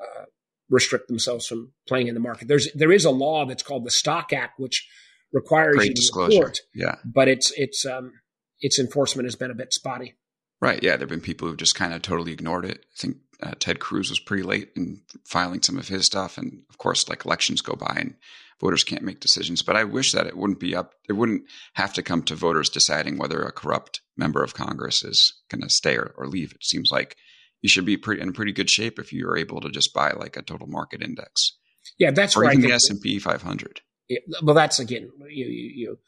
uh, 0.00 0.24
restrict 0.70 1.08
themselves 1.08 1.46
from 1.46 1.72
playing 1.86 2.08
in 2.08 2.14
the 2.14 2.20
market. 2.20 2.48
There's 2.48 2.72
there 2.72 2.92
is 2.92 3.04
a 3.04 3.10
law 3.10 3.44
that's 3.44 3.62
called 3.62 3.84
the 3.84 3.90
Stock 3.90 4.32
Act, 4.32 4.58
which 4.58 4.88
requires 5.32 5.76
Great 5.76 5.88
you 5.88 5.94
to 5.94 6.00
disclosure. 6.00 6.38
report. 6.38 6.58
Yeah, 6.74 6.96
but 7.04 7.28
its 7.28 7.52
its 7.56 7.84
um, 7.84 8.12
its 8.60 8.78
enforcement 8.78 9.26
has 9.26 9.36
been 9.36 9.50
a 9.50 9.54
bit 9.54 9.74
spotty. 9.74 10.14
Right. 10.60 10.82
Yeah, 10.82 10.96
there've 10.96 11.08
been 11.08 11.20
people 11.20 11.48
who've 11.48 11.56
just 11.56 11.74
kind 11.74 11.92
of 11.92 12.02
totally 12.02 12.32
ignored 12.32 12.64
it. 12.64 12.78
I 12.78 12.96
think 12.96 13.16
uh, 13.42 13.52
Ted 13.58 13.78
Cruz 13.78 14.08
was 14.08 14.20
pretty 14.20 14.42
late 14.42 14.70
in 14.74 15.02
filing 15.26 15.62
some 15.62 15.78
of 15.78 15.88
his 15.88 16.06
stuff, 16.06 16.38
and 16.38 16.62
of 16.70 16.78
course, 16.78 17.08
like 17.08 17.24
elections 17.24 17.60
go 17.60 17.74
by 17.74 17.94
and 17.98 18.14
voters 18.60 18.84
can't 18.84 19.02
make 19.02 19.20
decisions. 19.20 19.62
But 19.62 19.76
I 19.76 19.84
wish 19.84 20.12
that 20.12 20.26
it 20.26 20.36
wouldn't 20.36 20.60
be 20.60 20.74
up. 20.74 20.94
It 21.08 21.12
wouldn't 21.12 21.42
have 21.74 21.92
to 21.94 22.02
come 22.02 22.22
to 22.24 22.34
voters 22.34 22.70
deciding 22.70 23.18
whether 23.18 23.42
a 23.42 23.52
corrupt 23.52 24.00
member 24.16 24.42
of 24.42 24.54
Congress 24.54 25.04
is 25.04 25.34
going 25.50 25.62
to 25.62 25.68
stay 25.68 25.96
or, 25.96 26.14
or 26.16 26.26
leave. 26.26 26.52
It 26.52 26.64
seems 26.64 26.90
like 26.90 27.16
you 27.60 27.68
should 27.68 27.84
be 27.84 27.96
pretty 27.96 28.22
in 28.22 28.32
pretty 28.32 28.52
good 28.52 28.70
shape 28.70 28.98
if 28.98 29.12
you 29.12 29.28
are 29.28 29.36
able 29.36 29.60
to 29.60 29.70
just 29.70 29.92
buy 29.92 30.12
like 30.12 30.36
a 30.36 30.42
total 30.42 30.66
market 30.66 31.02
index. 31.02 31.56
Yeah, 31.98 32.10
that's 32.10 32.36
or 32.36 32.40
right. 32.40 32.56
Even 32.56 32.68
the 32.68 32.74
S 32.74 32.88
and 32.88 33.00
P 33.00 33.18
500. 33.18 33.80
Yeah, 34.08 34.18
well, 34.42 34.54
that's 34.54 34.78
again, 34.78 35.10
you, 35.28 35.46
you, 35.46 35.70
you 35.74 35.98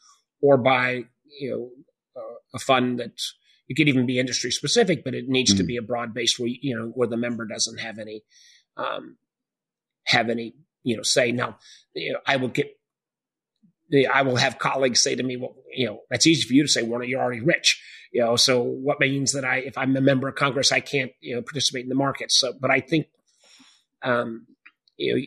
or 0.41 0.57
buy 0.57 1.03
you 1.39 1.49
know 1.51 1.69
uh, 2.21 2.35
a 2.55 2.59
fund 2.59 2.99
that 2.99 3.11
it 3.69 3.75
could 3.75 3.87
even 3.87 4.05
be 4.05 4.19
industry 4.19 4.51
specific, 4.51 5.03
but 5.03 5.13
it 5.13 5.29
needs 5.29 5.51
mm-hmm. 5.51 5.59
to 5.59 5.63
be 5.63 5.77
a 5.77 5.81
broad 5.81 6.13
base 6.13 6.37
where 6.37 6.49
you 6.49 6.75
know 6.75 6.87
where 6.87 7.07
the 7.07 7.17
member 7.17 7.45
doesn't 7.45 7.79
have 7.79 7.99
any 7.99 8.23
um, 8.75 9.17
have 10.05 10.29
any 10.29 10.55
you 10.83 10.97
know 10.97 11.03
say. 11.03 11.31
Now, 11.31 11.57
you 11.93 12.13
know, 12.13 12.19
I 12.25 12.35
will 12.35 12.49
get 12.49 12.75
I 14.11 14.21
will 14.23 14.35
have 14.35 14.59
colleagues 14.59 15.01
say 15.01 15.15
to 15.15 15.23
me, 15.23 15.37
well, 15.37 15.55
you 15.73 15.87
know, 15.87 16.01
that's 16.09 16.27
easy 16.27 16.47
for 16.47 16.53
you 16.53 16.63
to 16.63 16.67
say, 16.69 16.83
well, 16.83 17.03
you're 17.03 17.21
already 17.21 17.41
rich, 17.41 17.81
you 18.11 18.21
know, 18.21 18.35
so 18.35 18.61
what 18.61 18.99
means 18.99 19.33
that 19.33 19.45
I, 19.45 19.57
if 19.57 19.77
I'm 19.77 19.95
a 19.95 20.01
member 20.01 20.27
of 20.27 20.35
Congress, 20.35 20.71
I 20.71 20.79
can't, 20.79 21.11
you 21.21 21.35
know, 21.35 21.41
participate 21.41 21.83
in 21.83 21.89
the 21.89 21.95
market. 21.95 22.31
So, 22.31 22.53
but 22.59 22.69
I 22.69 22.81
think, 22.81 23.07
um, 24.03 24.45
you 24.97 25.13
know, 25.15 25.21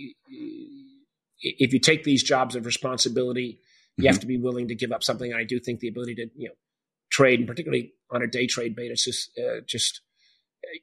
if 1.40 1.72
you 1.72 1.80
take 1.80 2.04
these 2.04 2.22
jobs 2.22 2.54
of 2.54 2.66
responsibility, 2.66 3.58
you 3.96 4.04
mm-hmm. 4.04 4.12
have 4.12 4.20
to 4.20 4.26
be 4.26 4.38
willing 4.38 4.68
to 4.68 4.76
give 4.76 4.92
up 4.92 5.02
something. 5.02 5.30
And 5.30 5.40
I 5.40 5.44
do 5.44 5.58
think 5.58 5.80
the 5.80 5.88
ability 5.88 6.14
to, 6.16 6.26
you 6.36 6.48
know, 6.48 6.54
trade 7.12 7.38
and 7.38 7.46
particularly 7.46 7.92
on 8.10 8.22
a 8.22 8.26
day 8.26 8.46
trade 8.46 8.74
basis, 8.74 9.30
uh, 9.38 9.60
just 9.66 10.00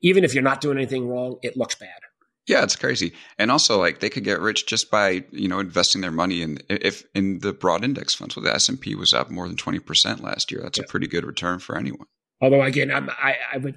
even 0.02 0.24
if 0.24 0.34
you're 0.34 0.44
not 0.44 0.62
doing 0.62 0.78
anything 0.78 1.10
wrong, 1.10 1.38
it 1.42 1.58
looks 1.58 1.76
bad. 1.76 2.00
Yeah, 2.48 2.64
it's 2.64 2.76
crazy. 2.76 3.14
And 3.38 3.52
also 3.52 3.80
like 3.80 4.00
they 4.00 4.10
could 4.10 4.24
get 4.24 4.40
rich 4.40 4.66
just 4.66 4.90
by, 4.90 5.24
you 5.32 5.48
know, 5.48 5.60
investing 5.60 6.02
their 6.02 6.12
money 6.12 6.42
in 6.42 6.60
if 6.68 7.04
in 7.14 7.40
the 7.40 7.54
broad 7.54 7.84
index 7.84 8.16
funds. 8.16 8.36
Well, 8.36 8.44
the 8.44 8.54
S&P 8.54 8.96
was 8.96 9.14
up 9.14 9.30
more 9.30 9.48
than 9.48 9.56
20% 9.56 10.22
last 10.22 10.52
year. 10.52 10.62
That's 10.64 10.80
yeah. 10.80 10.86
a 10.86 10.88
pretty 10.88 11.08
good 11.08 11.26
return 11.26 11.60
for 11.60 11.78
anyone. 11.78 12.08
Although 12.42 12.64
again, 12.64 12.92
I'm, 12.92 13.10
I, 13.10 13.36
I 13.54 13.58
would 13.58 13.76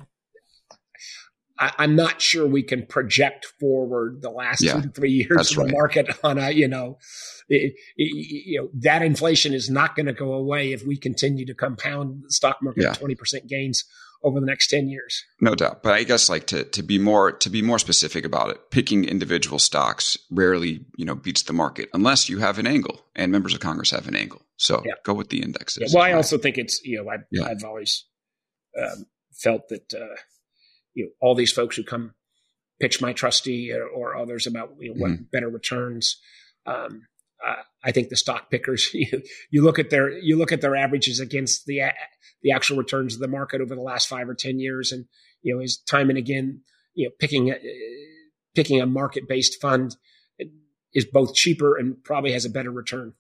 I, 1.63 1.85
am 1.85 1.95
not 1.95 2.21
sure 2.21 2.47
we 2.47 2.65
can 2.65 2.87
project 2.87 3.47
forward 3.61 4.21
the 4.21 4.31
last 4.31 4.63
yeah, 4.63 4.75
two 4.75 4.83
to 4.83 4.89
three 4.89 5.13
years 5.13 5.51
of 5.51 5.57
the 5.57 5.63
right. 5.65 5.73
market 5.73 6.11
on 6.25 6.39
a, 6.39 6.51
you 6.51 6.67
know, 6.67 6.99
it, 7.49 7.75
it, 7.97 8.47
you 8.47 8.61
know, 8.61 8.69
that 8.75 9.03
inflation 9.03 9.55
is 9.55 9.71
not 9.71 9.95
going 9.95 10.07
to 10.07 10.13
go 10.13 10.33
away 10.33 10.73
if 10.73 10.85
we 10.85 10.97
continue 10.97 11.47
to 11.47 11.55
compound 11.55 12.23
the 12.25 12.33
stock 12.33 12.59
market 12.63 12.83
yeah. 12.83 12.95
20% 12.95 13.47
gains 13.47 13.85
over 14.25 14.41
the 14.41 14.47
next 14.47 14.69
10 14.69 14.89
years. 14.89 15.25
No 15.41 15.55
doubt. 15.55 15.83
But 15.83 15.93
I 15.93 16.03
guess 16.03 16.29
like 16.29 16.47
to, 16.49 16.65
to 16.65 16.83
be 16.83 16.99
more, 16.99 17.33
to 17.33 17.51
be 17.51 17.63
more 17.63 17.79
specific 17.79 18.25
about 18.25 18.51
it, 18.51 18.71
picking 18.71 19.05
individual 19.05 19.59
stocks 19.59 20.17
rarely, 20.31 20.85
you 20.97 21.05
know, 21.05 21.15
beats 21.15 21.43
the 21.43 21.53
market 21.53 21.89
unless 21.95 22.29
you 22.29 22.39
have 22.39 22.59
an 22.59 22.67
angle 22.67 23.05
and 23.15 23.31
members 23.31 23.55
of 23.55 23.61
Congress 23.61 23.91
have 23.91 24.09
an 24.09 24.17
angle. 24.17 24.43
So 24.57 24.83
yeah. 24.85 24.95
go 25.05 25.15
with 25.15 25.29
the 25.29 25.43
indexes. 25.43 25.93
Well, 25.95 26.05
I 26.05 26.13
also 26.13 26.39
think 26.39 26.59
it's, 26.59 26.81
you 26.85 27.03
know, 27.03 27.11
I. 27.11 27.51
I've 27.51 27.65
always 27.65 28.05
um, 28.81 29.07
felt 29.33 29.69
that, 29.69 29.93
uh, 29.95 30.17
you 30.95 31.05
know, 31.05 31.11
all 31.21 31.35
these 31.35 31.53
folks 31.53 31.77
who 31.77 31.85
come 31.85 32.15
pitch 32.81 33.01
my 33.01 33.13
trustee 33.13 33.73
or, 33.73 33.87
or 33.87 34.17
others 34.17 34.47
about 34.47 34.75
you 34.81 34.93
know, 34.93 35.01
what 35.01 35.11
mm-hmm. 35.13 35.23
better 35.33 35.49
returns. 35.49 36.21
Um, 36.67 37.03
uh, 37.45 37.63
I 37.83 37.93
think 37.93 38.09
the 38.09 38.17
stock 38.17 38.51
pickers, 38.51 38.91
you, 38.95 39.23
you, 39.51 39.63
look 39.63 39.79
at 39.79 39.91
their 39.91 40.11
you 40.11 40.37
look 40.37 40.53
at 40.53 40.61
their 40.61 40.77
averages 40.77 41.21
against 41.21 41.67
the 41.67 41.83
the 42.43 42.53
actual 42.53 42.77
returns 42.77 43.15
of 43.15 43.21
the 43.21 43.29
market 43.29 43.61
over 43.61 43.75
the 43.75 43.83
last 43.83 44.09
five 44.09 44.29
or 44.29 44.35
ten 44.35 44.59
years, 44.59 44.93
and 44.93 45.07
you 45.43 45.55
know, 45.55 45.63
is 45.63 45.79
time 45.79 46.09
and 46.09 46.19
again, 46.19 46.63
you 46.95 47.09
know, 47.09 47.13
picking 47.19 47.51
a, 47.51 47.57
picking 48.55 48.81
a 48.81 48.87
market 48.87 49.29
based 49.29 49.61
fund 49.61 49.97
is 50.95 51.07
both 51.07 51.35
cheaper 51.35 51.77
and 51.77 52.03
probably 52.05 52.33
has 52.33 52.45
a 52.45 52.51
better 52.51 52.71
return. 52.71 53.15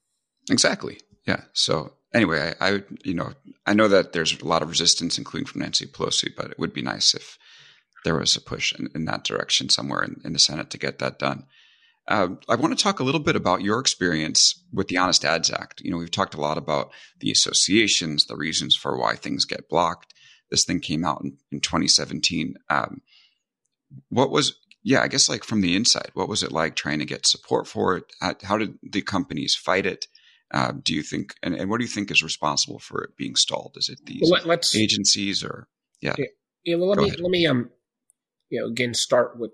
Exactly. 0.50 1.00
Yeah. 1.26 1.42
So 1.52 1.92
anyway, 2.12 2.54
I, 2.60 2.68
I 2.68 2.82
you 3.04 3.14
know 3.14 3.32
I 3.66 3.74
know 3.74 3.88
that 3.88 4.12
there's 4.12 4.38
a 4.40 4.44
lot 4.44 4.62
of 4.62 4.68
resistance, 4.68 5.18
including 5.18 5.46
from 5.46 5.62
Nancy 5.62 5.86
Pelosi, 5.86 6.30
but 6.36 6.50
it 6.50 6.58
would 6.58 6.72
be 6.72 6.82
nice 6.82 7.14
if 7.14 7.38
there 8.04 8.18
was 8.18 8.36
a 8.36 8.40
push 8.40 8.72
in, 8.78 8.88
in 8.94 9.04
that 9.06 9.24
direction 9.24 9.68
somewhere 9.68 10.02
in, 10.02 10.20
in, 10.24 10.32
the 10.32 10.38
Senate 10.38 10.70
to 10.70 10.78
get 10.78 10.98
that 10.98 11.18
done. 11.18 11.44
Uh, 12.08 12.28
I 12.48 12.56
want 12.56 12.76
to 12.76 12.82
talk 12.82 12.98
a 12.98 13.04
little 13.04 13.20
bit 13.20 13.36
about 13.36 13.62
your 13.62 13.78
experience 13.78 14.60
with 14.72 14.88
the 14.88 14.96
Honest 14.96 15.24
Ads 15.24 15.50
Act. 15.50 15.80
You 15.82 15.92
know, 15.92 15.98
we've 15.98 16.10
talked 16.10 16.34
a 16.34 16.40
lot 16.40 16.58
about 16.58 16.90
the 17.20 17.30
associations, 17.30 18.26
the 18.26 18.36
reasons 18.36 18.74
for 18.74 18.98
why 18.98 19.14
things 19.14 19.44
get 19.44 19.68
blocked. 19.68 20.12
This 20.50 20.64
thing 20.64 20.80
came 20.80 21.04
out 21.04 21.20
in, 21.22 21.38
in 21.52 21.60
2017. 21.60 22.56
Um, 22.68 23.02
what 24.08 24.30
was, 24.30 24.58
yeah, 24.82 25.00
I 25.00 25.08
guess 25.08 25.28
like 25.28 25.44
from 25.44 25.60
the 25.60 25.76
inside, 25.76 26.10
what 26.14 26.28
was 26.28 26.42
it 26.42 26.50
like 26.50 26.74
trying 26.74 26.98
to 26.98 27.04
get 27.04 27.26
support 27.26 27.68
for 27.68 27.96
it? 27.96 28.04
How, 28.20 28.34
how 28.42 28.58
did 28.58 28.78
the 28.82 29.02
companies 29.02 29.54
fight 29.54 29.86
it? 29.86 30.08
Uh, 30.50 30.72
do 30.82 30.94
you 30.94 31.02
think, 31.02 31.34
and, 31.42 31.54
and, 31.54 31.70
what 31.70 31.78
do 31.78 31.84
you 31.84 31.90
think 31.90 32.10
is 32.10 32.22
responsible 32.22 32.78
for 32.78 33.02
it 33.02 33.16
being 33.16 33.36
stalled? 33.36 33.74
Is 33.78 33.88
it 33.88 34.04
these 34.04 34.30
well, 34.30 34.58
agencies 34.76 35.42
or, 35.42 35.66
yeah? 36.02 36.14
Yeah, 36.18 36.26
yeah 36.64 36.76
well, 36.76 36.88
let 36.88 36.96
Go 36.98 37.04
me, 37.04 37.08
ahead. 37.08 37.20
let 37.20 37.30
me, 37.30 37.46
um, 37.46 37.70
you 38.52 38.60
know, 38.60 38.66
again, 38.66 38.92
start 38.92 39.38
with 39.38 39.50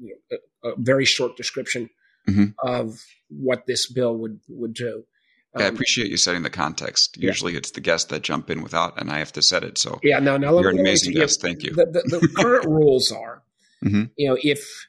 you 0.00 0.16
know, 0.30 0.38
a, 0.64 0.68
a, 0.68 0.74
very 0.78 1.04
short 1.04 1.36
description 1.36 1.90
mm-hmm. 2.28 2.44
of 2.62 3.04
what 3.28 3.66
this 3.66 3.90
bill 3.90 4.16
would 4.16 4.38
would 4.48 4.72
do. 4.72 5.04
Um, 5.52 5.60
yeah, 5.60 5.64
I 5.64 5.68
um, 5.68 5.74
appreciate 5.74 6.10
you 6.10 6.16
setting 6.16 6.42
the 6.42 6.50
context. 6.50 7.16
Usually, 7.16 7.52
yeah. 7.52 7.58
it's 7.58 7.72
the 7.72 7.80
guests 7.80 8.08
that 8.10 8.22
jump 8.22 8.48
in 8.48 8.62
without, 8.62 9.00
and 9.00 9.10
I 9.10 9.18
have 9.18 9.32
to 9.32 9.42
set 9.42 9.64
it. 9.64 9.78
So, 9.78 9.98
yeah, 10.04 10.20
no, 10.20 10.36
no, 10.36 10.60
you're 10.60 10.70
an 10.70 10.78
amazing 10.78 11.14
guest. 11.14 11.42
Thank 11.42 11.64
you. 11.64 11.72
The, 11.74 11.86
the, 11.86 12.18
the 12.18 12.28
current 12.36 12.66
rules 12.66 13.10
are, 13.10 13.42
mm-hmm. 13.84 14.04
you 14.16 14.28
know, 14.28 14.38
if 14.40 14.86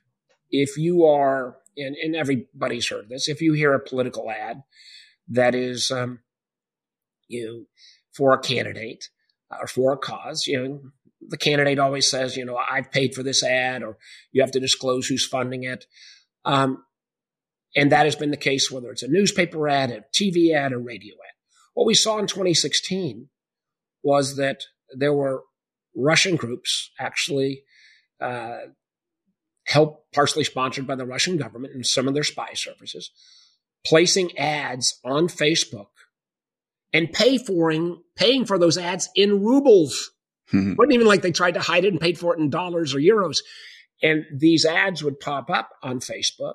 if 0.51 0.77
you 0.77 1.05
are, 1.05 1.57
and, 1.75 1.95
and 1.95 2.15
everybody's 2.15 2.87
heard 2.89 3.09
this, 3.09 3.27
if 3.27 3.41
you 3.41 3.53
hear 3.53 3.73
a 3.73 3.79
political 3.79 4.29
ad 4.29 4.61
that 5.29 5.55
is, 5.55 5.89
um, 5.89 6.19
you 7.27 7.45
know, 7.45 7.65
for 8.13 8.33
a 8.33 8.39
candidate 8.39 9.09
or 9.49 9.65
for 9.65 9.93
a 9.93 9.97
cause, 9.97 10.45
you 10.45 10.61
know, 10.61 10.81
the 11.21 11.37
candidate 11.37 11.79
always 11.79 12.09
says, 12.09 12.37
you 12.37 12.45
know, 12.45 12.57
I've 12.57 12.91
paid 12.91 13.15
for 13.15 13.23
this 13.23 13.43
ad, 13.43 13.83
or 13.83 13.97
you 14.31 14.41
have 14.41 14.51
to 14.51 14.59
disclose 14.59 15.07
who's 15.07 15.25
funding 15.25 15.63
it. 15.63 15.85
Um, 16.45 16.83
and 17.75 17.91
that 17.91 18.05
has 18.05 18.15
been 18.15 18.31
the 18.31 18.37
case 18.37 18.71
whether 18.71 18.91
it's 18.91 19.03
a 19.03 19.07
newspaper 19.07 19.67
ad, 19.67 19.91
a 19.91 20.03
TV 20.15 20.53
ad, 20.53 20.73
a 20.73 20.77
radio 20.77 21.15
ad. 21.15 21.33
What 21.73 21.85
we 21.85 21.93
saw 21.93 22.17
in 22.17 22.27
2016 22.27 23.29
was 24.03 24.35
that 24.37 24.63
there 24.95 25.13
were 25.13 25.43
Russian 25.95 26.35
groups 26.35 26.91
actually 26.99 27.63
uh, 28.21 28.57
help, 29.65 30.05
partially 30.13 30.43
sponsored 30.43 30.87
by 30.87 30.95
the 30.95 31.05
Russian 31.05 31.37
government 31.37 31.73
and 31.73 31.85
some 31.85 32.07
of 32.07 32.13
their 32.13 32.23
spy 32.23 32.53
services, 32.53 33.11
placing 33.85 34.37
ads 34.37 34.99
on 35.03 35.27
Facebook 35.27 35.87
and 36.93 37.11
pay 37.11 37.37
for 37.37 37.71
paying 38.15 38.45
for 38.45 38.57
those 38.57 38.77
ads 38.77 39.09
in 39.15 39.43
rubles. 39.43 40.11
Mm-hmm. 40.53 40.75
wasn't 40.77 40.93
even 40.93 41.07
like 41.07 41.21
they 41.21 41.31
tried 41.31 41.55
to 41.55 41.59
hide 41.59 41.85
it 41.85 41.91
and 41.91 42.01
paid 42.01 42.17
for 42.17 42.33
it 42.33 42.39
in 42.39 42.49
dollars 42.49 42.95
or 42.95 42.99
euros. 42.99 43.39
And 44.01 44.25
these 44.33 44.65
ads 44.65 45.03
would 45.03 45.19
pop 45.19 45.49
up 45.49 45.69
on 45.83 45.99
Facebook 45.99 46.53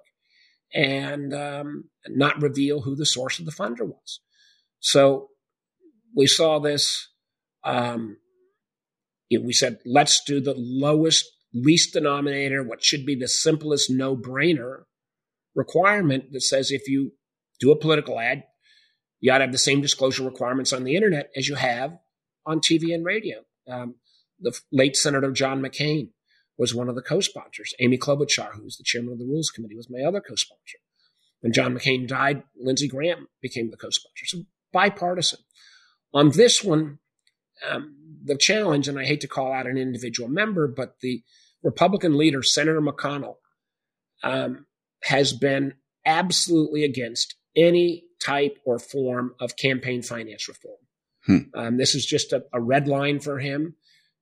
and 0.73 1.35
um, 1.35 1.85
not 2.09 2.41
reveal 2.41 2.83
who 2.83 2.95
the 2.95 3.07
source 3.07 3.39
of 3.39 3.45
the 3.45 3.53
funder 3.53 3.87
was. 3.87 4.21
So 4.81 5.29
we 6.17 6.27
saw 6.27 6.59
this. 6.59 7.09
Um, 7.65 8.17
we 9.31 9.53
said, 9.53 9.79
let's 9.87 10.23
do 10.25 10.41
the 10.41 10.55
lowest, 10.57 11.25
least 11.55 11.95
denominator, 11.95 12.63
what 12.63 12.85
should 12.85 13.07
be 13.07 13.15
the 13.15 13.29
simplest 13.29 13.91
no 13.91 14.17
brainer 14.17 14.83
requirement 15.55 16.33
that 16.33 16.43
says 16.43 16.71
if 16.71 16.89
you 16.89 17.13
do 17.61 17.71
a 17.71 17.79
political 17.79 18.19
ad, 18.19 18.45
you 19.21 19.33
ought 19.33 19.39
to 19.39 19.45
have 19.45 19.53
the 19.53 19.59
same 19.59 19.81
disclosure 19.81 20.25
requirements 20.25 20.73
on 20.73 20.85
the 20.85 20.97
internet 20.97 21.31
as 21.37 21.49
you 21.49 21.55
have 21.55 21.97
on 22.45 22.61
TV 22.61 22.95
and 22.95 23.05
radio. 23.05 23.39
Um, 23.69 23.97
the 24.41 24.59
late 24.73 24.97
Senator 24.97 25.31
John 25.31 25.61
McCain 25.63 26.11
was 26.59 26.75
one 26.75 26.89
of 26.89 26.95
the 26.95 27.03
co-sponsors. 27.03 27.75
Amy 27.81 27.99
Klobuchar, 27.99 28.55
who 28.55 28.65
was 28.65 28.77
the 28.77 28.85
chairman 28.85 29.13
of 29.13 29.19
the 29.19 29.25
Rules 29.25 29.51
Committee, 29.51 29.77
was 29.77 29.91
my 29.91 30.01
other 30.01 30.21
co-sponsor. 30.21 30.79
When 31.41 31.53
John 31.53 31.77
McCain 31.77 32.07
died, 32.07 32.45
Lindsey 32.57 32.89
Graham 32.89 33.29
became 33.41 33.71
the 33.71 33.77
co-sponsor. 33.77 34.27
So 34.27 34.43
bipartisan. 34.73 35.41
On 36.15 36.31
this 36.31 36.63
one, 36.63 36.99
um, 37.69 37.97
the 38.25 38.37
challenge, 38.37 38.89
and 38.89 38.99
I 38.99 39.05
hate 39.05 39.21
to 39.23 39.29
call 39.29 39.53
out 39.53 39.67
an 39.67 39.79
individual 39.79 40.29
member, 40.29 40.69
but 40.69 41.01
the 41.01 41.23
Republican 41.63 42.17
leader, 42.17 42.43
Senator 42.43 42.81
McConnell, 42.81 43.37
um, 44.23 44.67
has 45.05 45.33
been 45.33 45.75
absolutely 46.05 46.85
against 46.85 47.35
any 47.57 48.05
type 48.25 48.59
or 48.65 48.79
form 48.79 49.35
of 49.41 49.57
campaign 49.57 50.03
finance 50.03 50.49
reform. 50.49 50.79
Hmm. 51.27 51.39
Um, 51.55 51.77
this 51.77 51.95
is 51.95 52.05
just 52.05 52.33
a, 52.33 52.45
a, 52.53 52.61
red 52.61 52.89
line 52.89 53.21
for 53.21 53.39
him, 53.39 53.77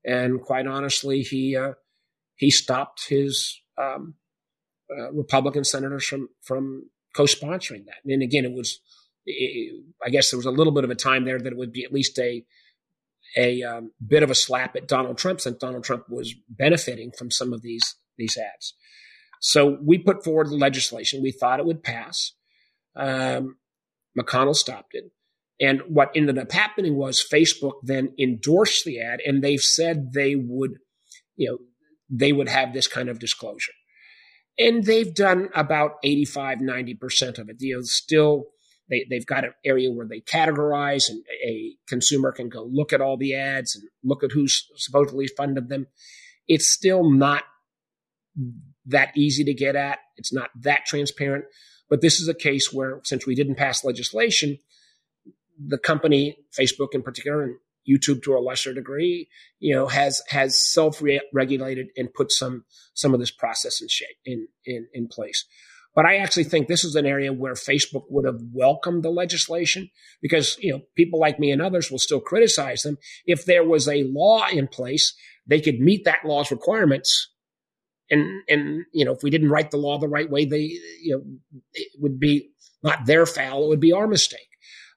and 0.05 0.40
quite 0.40 0.66
honestly, 0.66 1.22
he 1.22 1.57
uh, 1.57 1.72
he 2.36 2.51
stopped 2.51 3.09
his 3.09 3.61
um, 3.78 4.14
uh, 4.90 5.11
Republican 5.12 5.64
senators 5.64 6.07
from 6.07 6.28
from 6.42 6.90
co-sponsoring 7.16 7.86
that. 7.86 8.05
And 8.05 8.22
again, 8.22 8.44
it 8.44 8.53
was 8.53 8.80
it, 9.24 9.82
I 10.05 10.11
guess 10.11 10.30
there 10.30 10.38
was 10.38 10.46
a 10.46 10.51
little 10.51 10.72
bit 10.72 10.84
of 10.84 10.90
a 10.90 10.94
time 10.94 11.24
there 11.24 11.38
that 11.38 11.53
it 11.53 11.57
would 11.57 11.72
be 11.72 11.84
at 11.84 11.92
least 11.92 12.18
a 12.18 12.44
a 13.36 13.62
um, 13.62 13.92
bit 14.05 14.22
of 14.22 14.30
a 14.30 14.34
slap 14.34 14.76
at 14.76 14.88
Donald 14.88 15.16
Trump, 15.16 15.40
since 15.40 15.57
Donald 15.59 15.84
Trump 15.84 16.05
was 16.09 16.34
benefiting 16.48 17.12
from 17.16 17.30
some 17.30 17.53
of 17.53 17.62
these 17.62 17.96
these 18.18 18.36
ads. 18.36 18.74
So 19.40 19.78
we 19.82 19.96
put 19.96 20.22
forward 20.22 20.51
the 20.51 20.57
legislation. 20.57 21.22
We 21.22 21.32
thought 21.32 21.61
it 21.61 21.66
would 21.66 21.82
pass. 21.82 22.32
Um, 22.94 23.57
McConnell 24.18 24.55
stopped 24.55 24.94
it. 24.94 25.12
And 25.61 25.83
what 25.89 26.11
ended 26.15 26.39
up 26.39 26.53
happening 26.53 26.97
was 26.97 27.23
Facebook 27.23 27.75
then 27.83 28.15
endorsed 28.19 28.85
the 28.85 29.01
ad, 29.01 29.21
and 29.25 29.43
they've 29.43 29.61
said 29.61 30.13
they 30.15 30.35
would, 30.35 30.79
you 31.37 31.51
know, 31.51 31.59
they 32.09 32.33
would 32.33 32.49
have 32.49 32.73
this 32.73 32.87
kind 32.87 33.09
of 33.09 33.19
disclosure. 33.19 33.73
And 34.59 34.85
they've 34.85 35.15
done 35.15 35.49
about 35.55 35.93
85, 36.03 36.59
90% 36.59 37.39
of 37.39 37.49
it. 37.49 37.57
You 37.61 37.77
know, 37.77 37.83
still, 37.83 38.45
they, 38.89 39.07
they've 39.09 39.27
got 39.27 39.45
an 39.45 39.53
area 39.65 39.91
where 39.91 40.09
they 40.09 40.21
categorize 40.21 41.09
and 41.09 41.23
a 41.47 41.77
consumer 41.87 42.33
can 42.33 42.49
go 42.49 42.69
look 42.71 42.93
at 42.93 43.01
all 43.01 43.17
the 43.17 43.35
ads 43.35 43.77
and 43.77 43.85
look 44.03 44.25
at 44.25 44.33
who's 44.33 44.67
supposedly 44.77 45.29
funded 45.29 45.69
them. 45.69 45.87
It's 46.49 46.69
still 46.69 47.09
not 47.09 47.45
that 48.87 49.17
easy 49.17 49.45
to 49.45 49.55
get 49.55 49.77
at. 49.77 49.99
It's 50.17 50.33
not 50.33 50.51
that 50.63 50.85
transparent. 50.87 51.45
But 51.89 52.01
this 52.01 52.21
is 52.21 52.29
a 52.29 52.35
case 52.35 52.73
where, 52.73 53.01
since 53.05 53.27
we 53.27 53.35
didn't 53.35 53.57
pass 53.57 53.85
legislation, 53.85 54.59
the 55.65 55.79
company, 55.79 56.39
Facebook 56.59 56.89
in 56.93 57.03
particular, 57.03 57.43
and 57.43 57.57
YouTube 57.89 58.23
to 58.23 58.37
a 58.37 58.41
lesser 58.41 58.75
degree, 58.75 59.29
you 59.59 59.75
know, 59.75 59.87
has 59.87 60.23
has 60.29 60.59
self 60.73 61.03
regulated 61.33 61.89
and 61.97 62.13
put 62.13 62.31
some 62.33 62.65
some 62.95 63.15
of 63.15 63.21
this 63.21 63.31
process 63.31 63.81
in 63.81 63.89
shape 63.89 64.17
in, 64.25 64.49
in 64.65 64.87
in 64.93 65.09
place. 65.09 65.45
But 65.95 66.07
I 66.07 66.19
actually 66.19 66.45
think 66.45 66.69
this 66.69 66.85
is 66.85 66.95
an 66.95 67.05
area 67.05 67.33
where 67.33 67.55
Facebook 67.55 68.05
would 68.11 68.25
have 68.25 68.41
welcomed 68.53 69.03
the 69.03 69.11
legislation 69.11 69.91
because 70.23 70.57
you 70.61 70.73
know 70.73 70.81
people 70.97 71.19
like 71.19 71.39
me 71.39 71.51
and 71.51 71.61
others 71.61 71.91
will 71.91 71.99
still 71.99 72.21
criticize 72.21 72.83
them. 72.83 72.99
If 73.27 73.45
there 73.45 73.65
was 73.65 73.89
a 73.89 74.05
law 74.05 74.47
in 74.49 74.69
place, 74.69 75.15
they 75.47 75.61
could 75.61 75.81
meet 75.81 76.05
that 76.05 76.25
law's 76.25 76.51
requirements 76.51 77.31
and 78.11 78.43
and 78.49 78.85
you 78.93 79.05
know 79.05 79.13
if 79.13 79.23
we 79.23 79.31
didn't 79.31 79.51
write 79.51 79.71
the 79.71 79.77
law 79.77 79.99
the 79.99 80.09
right 80.09 80.31
way, 80.31 80.45
they 80.45 80.77
you 81.03 81.17
know 81.17 81.23
it 81.73 81.89
would 81.99 82.19
be 82.19 82.51
not 82.83 83.07
their 83.07 83.27
foul; 83.27 83.65
it 83.65 83.69
would 83.69 83.81
be 83.81 83.93
our 83.93 84.07
mistake. 84.07 84.41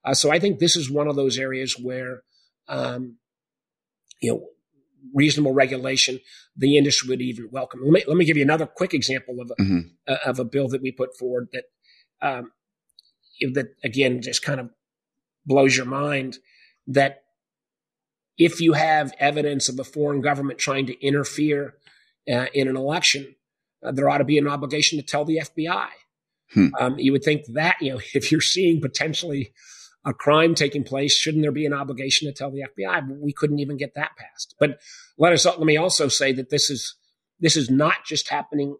Uh, 0.05 0.13
so 0.13 0.31
I 0.31 0.39
think 0.39 0.59
this 0.59 0.75
is 0.75 0.89
one 0.89 1.07
of 1.07 1.15
those 1.15 1.37
areas 1.37 1.77
where 1.79 2.23
um, 2.67 3.17
you 4.21 4.31
know 4.31 4.47
reasonable 5.13 5.53
regulation 5.53 6.19
the 6.55 6.77
industry 6.77 7.09
would 7.09 7.21
even 7.21 7.49
welcome. 7.51 7.81
Let 7.83 7.91
me 7.91 8.03
let 8.07 8.17
me 8.17 8.25
give 8.25 8.37
you 8.37 8.43
another 8.43 8.65
quick 8.65 8.93
example 8.93 9.41
of 9.41 9.51
a, 9.51 9.61
mm-hmm. 9.61 9.79
uh, 10.07 10.17
of 10.25 10.39
a 10.39 10.45
bill 10.45 10.67
that 10.69 10.81
we 10.81 10.91
put 10.91 11.17
forward 11.17 11.49
that 11.53 11.65
um, 12.21 12.51
that 13.53 13.75
again 13.83 14.21
just 14.21 14.43
kind 14.43 14.59
of 14.59 14.69
blows 15.45 15.75
your 15.75 15.85
mind 15.85 16.37
that 16.87 17.23
if 18.37 18.59
you 18.59 18.73
have 18.73 19.13
evidence 19.19 19.69
of 19.69 19.79
a 19.79 19.83
foreign 19.83 20.21
government 20.21 20.59
trying 20.59 20.85
to 20.87 21.05
interfere 21.05 21.75
uh, 22.31 22.45
in 22.53 22.67
an 22.67 22.75
election, 22.75 23.35
uh, 23.83 23.91
there 23.91 24.09
ought 24.09 24.19
to 24.19 24.23
be 24.23 24.37
an 24.37 24.47
obligation 24.47 24.97
to 24.97 25.05
tell 25.05 25.25
the 25.25 25.37
FBI. 25.37 25.87
Hmm. 26.53 26.67
Um, 26.79 26.95
you 26.97 27.11
would 27.11 27.23
think 27.23 27.45
that, 27.53 27.75
you 27.81 27.93
know, 27.93 28.01
if 28.13 28.31
you're 28.31 28.41
seeing 28.41 28.81
potentially 28.81 29.53
a 30.05 30.13
crime 30.13 30.55
taking 30.55 30.83
place, 30.83 31.15
shouldn't 31.15 31.43
there 31.43 31.51
be 31.51 31.65
an 31.65 31.73
obligation 31.73 32.27
to 32.27 32.33
tell 32.33 32.51
the 32.51 32.63
FBI? 32.77 33.19
We 33.19 33.33
couldn't 33.33 33.59
even 33.59 33.77
get 33.77 33.95
that 33.95 34.17
passed. 34.17 34.55
But 34.59 34.79
let 35.17 35.33
us 35.33 35.45
let 35.45 35.59
me 35.59 35.77
also 35.77 36.07
say 36.07 36.33
that 36.33 36.49
this 36.49 36.69
is 36.69 36.95
this 37.39 37.55
is 37.55 37.69
not 37.69 38.05
just 38.05 38.29
happening 38.29 38.77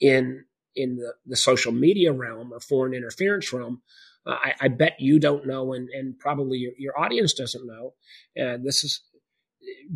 in 0.00 0.44
in 0.76 0.96
the, 0.96 1.14
the 1.26 1.36
social 1.36 1.72
media 1.72 2.12
realm 2.12 2.52
or 2.52 2.60
foreign 2.60 2.94
interference 2.94 3.52
realm. 3.52 3.82
Uh, 4.26 4.36
I, 4.42 4.54
I, 4.60 4.68
bet 4.68 4.96
you 4.98 5.18
don't 5.18 5.46
know, 5.46 5.72
and, 5.72 5.88
and 5.88 6.16
probably 6.18 6.58
your, 6.58 6.72
your 6.78 6.98
audience 6.98 7.32
doesn't 7.32 7.66
know. 7.66 7.94
Uh, 8.40 8.58
this 8.62 8.84
is 8.84 9.00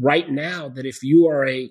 right 0.01 0.29
now 0.29 0.71
that 0.71 0.87
if 0.87 1.03
you 1.03 1.29
are 1.29 1.47
a 1.47 1.71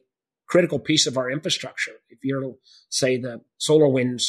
critical 0.53 0.77
piece 0.77 1.07
of 1.07 1.17
our 1.17 1.31
infrastructure. 1.31 1.93
If 2.09 2.19
you're, 2.21 2.53
say, 2.89 3.17
the 3.17 3.41
SolarWinds 3.59 4.23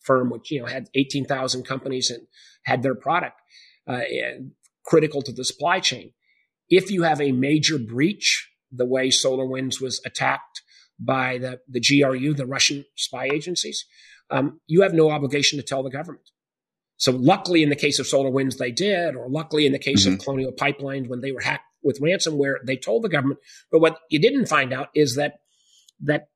firm, 0.00 0.30
which 0.30 0.50
you 0.50 0.60
know 0.60 0.66
had 0.66 0.88
18,000 0.94 1.64
companies 1.64 2.10
and 2.10 2.26
had 2.62 2.82
their 2.82 2.94
product 2.94 3.40
uh, 3.86 4.00
critical 4.84 5.22
to 5.22 5.32
the 5.32 5.44
supply 5.44 5.80
chain, 5.80 6.12
if 6.68 6.90
you 6.90 7.02
have 7.02 7.20
a 7.20 7.32
major 7.32 7.78
breach, 7.78 8.50
the 8.72 8.86
way 8.86 9.08
SolarWinds 9.08 9.80
was 9.80 10.00
attacked 10.04 10.62
by 10.98 11.38
the, 11.38 11.60
the 11.68 11.80
GRU, 11.80 12.34
the 12.34 12.46
Russian 12.46 12.84
spy 12.96 13.26
agencies, 13.32 13.84
um, 14.30 14.60
you 14.66 14.82
have 14.82 14.94
no 14.94 15.10
obligation 15.10 15.58
to 15.58 15.62
tell 15.62 15.82
the 15.82 15.90
government. 15.90 16.30
So 16.96 17.12
luckily 17.12 17.62
in 17.62 17.68
the 17.68 17.76
case 17.76 17.98
of 17.98 18.06
SolarWinds, 18.06 18.56
they 18.56 18.72
did, 18.72 19.14
or 19.14 19.28
luckily 19.28 19.66
in 19.66 19.72
the 19.72 19.78
case 19.78 20.04
mm-hmm. 20.04 20.14
of 20.14 20.20
Colonial 20.20 20.52
Pipelines 20.52 21.08
when 21.08 21.20
they 21.20 21.32
were 21.32 21.42
hacked 21.42 21.64
with 21.82 22.00
ransomware, 22.00 22.56
they 22.64 22.76
told 22.76 23.04
the 23.04 23.08
government. 23.08 23.40
But 23.70 23.80
what 23.80 23.98
you 24.10 24.18
didn't 24.18 24.46
find 24.46 24.72
out 24.72 24.88
is 24.94 25.16
that 25.16 25.34
that 26.00 26.28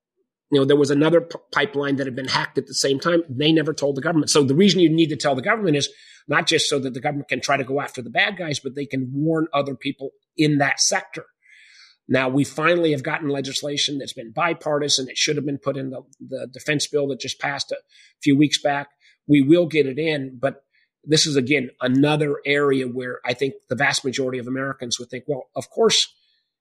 you 0.51 0.59
know 0.59 0.65
there 0.65 0.77
was 0.77 0.91
another 0.91 1.21
p- 1.21 1.39
pipeline 1.53 1.97
that 1.97 2.07
had 2.07 2.17
been 2.17 2.29
hacked 2.29 2.59
at 2.59 2.67
the 2.67 2.75
same 2.75 2.99
time. 2.99 3.23
They 3.29 3.53
never 3.53 3.73
told 3.73 3.97
the 3.97 4.03
government. 4.03 4.31
So 4.31 4.43
the 4.43 4.55
reason 4.55 4.81
you 4.81 4.91
need 4.91 5.09
to 5.09 5.17
tell 5.17 5.35
the 5.35 5.43
government 5.43 5.77
is 5.77 5.89
not 6.29 6.47
just 6.47 6.69
so 6.69 6.79
that 6.79 6.95
the 6.95 7.01
government 7.01 7.29
can 7.29 7.41
try 7.41 7.57
to 7.57 7.65
go 7.65 7.81
after 7.81 8.03
the 8.03 8.11
bad 8.11 8.37
guys 8.37 8.61
but 8.61 8.75
they 8.75 8.87
can 8.87 9.11
warn 9.13 9.47
other 9.53 9.75
people 9.75 10.11
in 10.37 10.59
that 10.59 10.81
sector. 10.81 11.27
Now 12.09 12.29
we 12.29 12.45
finally 12.45 12.93
have 12.93 13.03
gotten 13.03 13.29
legislation 13.29 13.99
that's 13.99 14.13
been 14.13 14.33
bipartisan. 14.33 15.09
It 15.09 15.17
should 15.17 15.37
have 15.37 15.47
been 15.47 15.59
put 15.59 15.77
in 15.77 15.91
the, 15.91 16.03
the 16.21 16.49
defense 16.53 16.87
bill 16.87 17.09
that 17.09 17.21
just 17.21 17.41
passed 17.41 17.71
a 17.71 17.77
few 18.23 18.37
weeks 18.37 18.61
back. 18.61 18.89
We 19.27 19.43
will 19.43 19.67
get 19.67 19.87
it 19.87 19.99
in 19.99 20.39
but 20.41 20.65
this 21.05 21.27
is 21.27 21.37
again 21.37 21.71
another 21.81 22.37
area 22.45 22.87
where 22.87 23.21
i 23.25 23.33
think 23.33 23.55
the 23.69 23.75
vast 23.75 24.05
majority 24.05 24.39
of 24.39 24.47
americans 24.47 24.99
would 24.99 25.09
think 25.09 25.25
well 25.27 25.49
of 25.57 25.71
course 25.71 26.15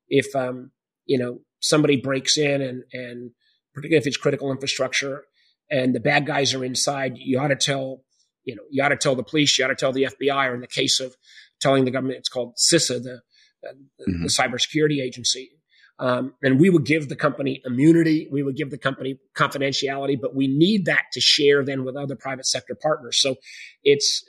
if 0.07 0.33
um, 0.35 0.71
you 1.05 1.17
know 1.17 1.39
somebody 1.59 1.97
breaks 1.97 2.37
in 2.37 2.61
and, 2.61 2.83
and 2.93 3.31
particularly 3.79 4.01
if 4.01 4.07
it's 4.07 4.17
critical 4.17 4.51
infrastructure 4.51 5.23
and 5.69 5.93
the 5.95 5.99
bad 5.99 6.25
guys 6.25 6.53
are 6.53 6.63
inside, 6.63 7.13
you 7.17 7.39
ought 7.39 7.47
to 7.47 7.55
tell, 7.55 8.01
you 8.43 8.55
know, 8.55 8.63
you 8.69 8.83
ought 8.83 8.89
to 8.89 8.97
tell 8.97 9.15
the 9.15 9.23
police, 9.23 9.57
you 9.57 9.65
ought 9.65 9.69
to 9.69 9.75
tell 9.75 9.93
the 9.93 10.03
FBI, 10.03 10.49
or 10.49 10.55
in 10.55 10.61
the 10.61 10.67
case 10.67 10.99
of 10.99 11.15
telling 11.59 11.85
the 11.85 11.91
government, 11.91 12.19
it's 12.19 12.29
called 12.29 12.55
CISA, 12.55 13.01
the, 13.01 13.21
mm-hmm. 13.65 14.23
the 14.23 14.29
cybersecurity 14.29 15.01
agency. 15.01 15.51
Um, 15.99 16.33
and 16.41 16.59
we 16.59 16.69
would 16.69 16.85
give 16.85 17.09
the 17.09 17.15
company 17.15 17.61
immunity. 17.65 18.27
We 18.31 18.41
would 18.41 18.55
give 18.55 18.71
the 18.71 18.77
company 18.77 19.19
confidentiality, 19.35 20.19
but 20.19 20.33
we 20.33 20.47
need 20.47 20.85
that 20.85 21.03
to 21.13 21.19
share 21.19 21.63
then 21.63 21.83
with 21.83 21.97
other 21.97 22.15
private 22.15 22.45
sector 22.45 22.75
partners. 22.81 23.21
So 23.21 23.35
it's, 23.83 24.23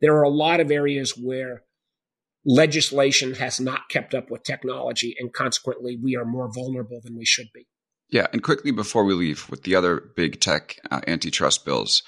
there 0.00 0.14
are 0.16 0.22
a 0.22 0.28
lot 0.28 0.60
of 0.60 0.70
areas 0.70 1.12
where 1.16 1.62
legislation 2.44 3.34
has 3.34 3.60
not 3.60 3.88
kept 3.90 4.14
up 4.14 4.30
with 4.30 4.42
technology, 4.42 5.14
and 5.18 5.32
consequently, 5.32 5.98
we 6.02 6.16
are 6.16 6.24
more 6.24 6.50
vulnerable 6.52 7.00
than 7.02 7.16
we 7.16 7.24
should 7.24 7.48
be. 7.54 7.66
Yeah, 8.10 8.26
and 8.32 8.42
quickly 8.42 8.70
before 8.70 9.04
we 9.04 9.14
leave, 9.14 9.48
with 9.50 9.64
the 9.64 9.74
other 9.74 10.02
big 10.16 10.40
tech 10.40 10.76
uh, 10.90 11.00
antitrust 11.06 11.64
bills, 11.64 12.02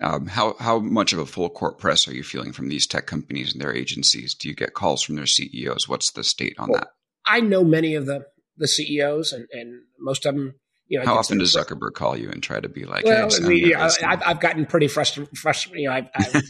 um, 0.00 0.26
how 0.26 0.56
how 0.58 0.78
much 0.78 1.12
of 1.12 1.18
a 1.18 1.26
full 1.26 1.48
court 1.48 1.78
press 1.78 2.06
are 2.08 2.14
you 2.14 2.22
feeling 2.22 2.52
from 2.52 2.68
these 2.68 2.86
tech 2.86 3.06
companies 3.06 3.52
and 3.52 3.62
their 3.62 3.74
agencies? 3.74 4.34
Do 4.34 4.48
you 4.48 4.54
get 4.54 4.74
calls 4.74 5.02
from 5.02 5.16
their 5.16 5.26
CEOs? 5.26 5.88
What's 5.88 6.10
the 6.12 6.24
state 6.24 6.56
on 6.58 6.70
well, 6.70 6.80
that? 6.80 6.88
I 7.26 7.40
know 7.40 7.64
many 7.64 7.94
of 7.94 8.06
the 8.06 8.26
the 8.56 8.68
CEOs, 8.68 9.32
and, 9.32 9.46
and 9.52 9.82
most 9.98 10.26
of 10.26 10.34
them. 10.34 10.54
You 10.88 11.00
know, 11.00 11.06
how 11.06 11.16
often 11.16 11.38
does 11.38 11.56
Zuckerberg 11.56 11.94
call 11.94 12.16
you 12.16 12.30
and 12.30 12.40
try 12.40 12.60
to 12.60 12.68
be 12.68 12.84
like? 12.84 13.04
Well, 13.04 13.28
hey, 13.28 13.36
I 13.36 13.48
mean, 13.48 13.68
yeah, 13.68 13.88
I've, 14.04 14.22
I've 14.24 14.40
gotten 14.40 14.66
pretty 14.66 14.86
frustrated. 14.86 15.34
you 15.74 15.88
know, 15.88 15.92
I've, 15.92 16.08
I've 16.14 16.42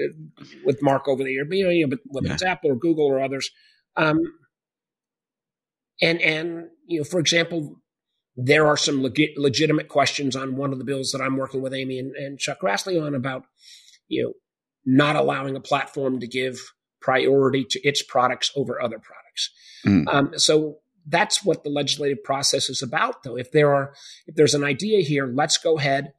with 0.64 0.82
Mark 0.82 1.08
over 1.08 1.22
the 1.22 1.30
year, 1.30 1.44
but, 1.44 1.58
you 1.58 1.86
know, 1.86 1.96
whether 2.06 2.28
yeah. 2.28 2.32
it's 2.32 2.42
Apple 2.42 2.70
or 2.70 2.76
Google 2.76 3.04
or 3.04 3.22
others, 3.22 3.50
um, 3.96 4.18
and 6.00 6.22
and 6.22 6.68
you 6.86 7.00
know, 7.00 7.04
for 7.04 7.20
example, 7.20 7.81
there 8.36 8.66
are 8.66 8.76
some 8.76 9.02
leg- 9.02 9.34
legitimate 9.36 9.88
questions 9.88 10.34
on 10.34 10.56
one 10.56 10.72
of 10.72 10.78
the 10.78 10.84
bills 10.84 11.12
that 11.12 11.20
I'm 11.20 11.36
working 11.36 11.62
with 11.62 11.74
Amy 11.74 11.98
and, 11.98 12.14
and 12.16 12.38
Chuck 12.38 12.60
Grassley 12.60 13.00
on 13.00 13.14
about, 13.14 13.44
you 14.08 14.22
know, 14.22 14.32
not 14.84 15.16
allowing 15.16 15.56
a 15.56 15.60
platform 15.60 16.20
to 16.20 16.26
give 16.26 16.58
priority 17.00 17.64
to 17.70 17.80
its 17.86 18.02
products 18.02 18.50
over 18.56 18.80
other 18.80 18.98
products. 18.98 19.50
Mm. 19.86 20.04
Um, 20.12 20.38
so 20.38 20.78
that's 21.06 21.44
what 21.44 21.64
the 21.64 21.70
legislative 21.70 22.22
process 22.24 22.70
is 22.70 22.82
about, 22.82 23.22
though. 23.22 23.36
If 23.36 23.50
there 23.50 23.74
are, 23.74 23.94
if 24.26 24.34
there's 24.34 24.54
an 24.54 24.64
idea 24.64 25.02
here, 25.02 25.26
let's 25.26 25.58
go 25.58 25.78
ahead 25.78 26.12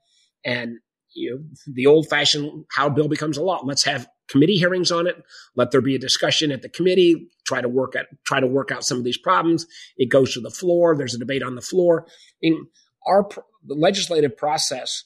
and 0.46 0.80
you 1.14 1.32
know 1.32 1.74
the 1.74 1.86
old 1.86 2.08
fashioned 2.10 2.66
how 2.72 2.90
bill 2.90 3.08
becomes 3.08 3.38
a 3.38 3.44
law. 3.44 3.62
Let's 3.64 3.84
have 3.84 4.08
committee 4.28 4.58
hearings 4.58 4.92
on 4.92 5.08
it. 5.08 5.22
Let 5.56 5.72
there 5.72 5.82
be 5.82 5.96
a 5.96 6.00
discussion 6.00 6.52
at 6.52 6.62
the 6.62 6.70
committee. 6.70 7.30
Try 7.46 7.62
to 7.62 7.70
work 7.70 7.96
at 7.96 8.08
try 8.26 8.40
to 8.40 8.48
work 8.48 8.72
out 8.72 8.84
some 8.84 8.98
of 8.98 9.04
these 9.04 9.18
problems. 9.18 9.66
It 9.98 10.10
goes 10.10 10.34
to 10.34 10.42
the 10.42 10.50
floor. 10.50 10.96
There's 10.96 11.16
a 11.16 11.20
debate 11.20 11.44
on 11.44 11.56
the 11.56 11.62
floor. 11.62 12.08
In 12.42 12.68
our 13.06 13.28
the 13.66 13.76
legislative 13.76 14.36
process, 14.38 15.04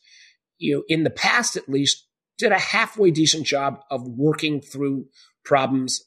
you 0.58 0.76
know, 0.76 0.84
in 0.88 1.04
the 1.04 1.10
past 1.10 1.56
at 1.58 1.70
least, 1.70 2.08
did 2.38 2.52
a 2.52 2.60
halfway 2.60 3.12
decent 3.12 3.46
job 3.46 3.82
of 3.90 4.08
working 4.08 4.62
through 4.62 5.06
problems 5.44 6.04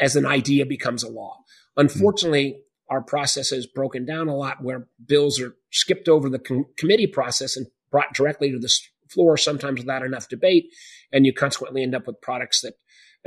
as 0.00 0.16
an 0.16 0.26
idea 0.26 0.66
becomes 0.66 1.02
a 1.02 1.08
law. 1.08 1.38
Unfortunately, 1.76 2.50
mm-hmm. 2.50 2.94
our 2.94 3.02
process 3.02 3.50
has 3.50 3.66
broken 3.66 4.04
down 4.04 4.28
a 4.28 4.36
lot 4.36 4.62
where 4.62 4.86
bills 5.04 5.40
are 5.40 5.54
skipped 5.70 6.08
over 6.08 6.28
the 6.28 6.38
com- 6.38 6.66
committee 6.76 7.06
process 7.06 7.56
and 7.56 7.66
brought 7.90 8.14
directly 8.14 8.50
to 8.52 8.58
the 8.58 8.68
floor, 9.12 9.36
sometimes 9.36 9.80
without 9.80 10.02
enough 10.02 10.28
debate, 10.28 10.66
and 11.12 11.26
you 11.26 11.32
consequently 11.32 11.82
end 11.82 11.94
up 11.94 12.06
with 12.06 12.20
products 12.20 12.60
that 12.62 12.74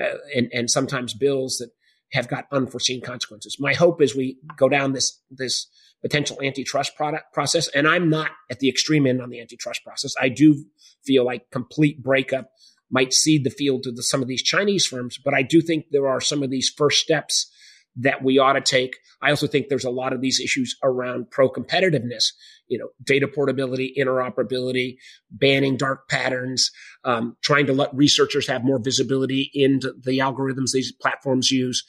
uh, 0.02 0.18
and 0.36 0.50
and 0.54 0.70
sometimes 0.70 1.14
bills 1.14 1.58
that 1.58 1.70
have 2.14 2.28
got 2.28 2.46
unforeseen 2.52 3.02
consequences. 3.02 3.58
My 3.60 3.74
hope 3.74 4.02
is 4.02 4.16
we 4.16 4.38
go 4.58 4.70
down 4.70 4.94
this 4.94 5.22
this 5.30 5.68
potential 6.02 6.42
antitrust 6.42 6.96
product 6.96 7.34
process, 7.34 7.68
and 7.70 7.88
I'm 7.88 8.10
not 8.10 8.32
at 8.52 8.60
the 8.60 8.70
extreme 8.70 9.08
end 9.08 9.22
on 9.22 9.30
the 9.30 9.40
antitrust 9.40 9.84
process. 9.84 10.14
I 10.20 10.30
do 10.30 10.66
feel 11.06 11.26
like 11.26 11.50
complete 11.52 12.04
breakup 12.04 12.50
might 12.92 13.14
cede 13.14 13.44
the 13.44 13.50
field 13.50 13.84
to 13.84 13.92
the, 13.92 14.04
some 14.04 14.22
of 14.22 14.28
these 14.28 14.44
Chinese 14.44 14.86
firms, 14.86 15.18
but 15.24 15.34
I 15.34 15.42
do 15.42 15.62
think 15.62 15.86
there 15.92 16.08
are 16.08 16.22
some 16.22 16.44
of 16.44 16.52
these 16.52 16.72
first 16.76 17.00
steps 17.00 17.52
that 17.98 18.24
we 18.24 18.40
ought 18.40 18.54
to 18.54 18.62
take. 18.62 18.98
I 19.22 19.30
also 19.30 19.48
think 19.48 19.68
there's 19.68 19.86
a 19.86 19.92
lot 19.92 20.14
of 20.14 20.22
these 20.22 20.40
issues 20.40 20.76
around 20.84 21.30
pro 21.30 21.50
competitiveness, 21.50 22.32
you 22.68 22.80
know, 22.80 22.90
data 23.04 23.28
portability, 23.28 23.94
interoperability, 23.98 24.98
banning 25.30 25.78
dark 25.78 26.10
patterns, 26.10 26.72
um, 27.04 27.38
trying 27.42 27.68
to 27.68 27.74
let 27.74 27.96
researchers 27.96 28.48
have 28.48 28.64
more 28.64 28.80
visibility 28.80 29.52
into 29.54 29.94
the 30.04 30.20
algorithms 30.20 30.72
these 30.74 30.92
platforms 30.92 31.52
use. 31.52 31.84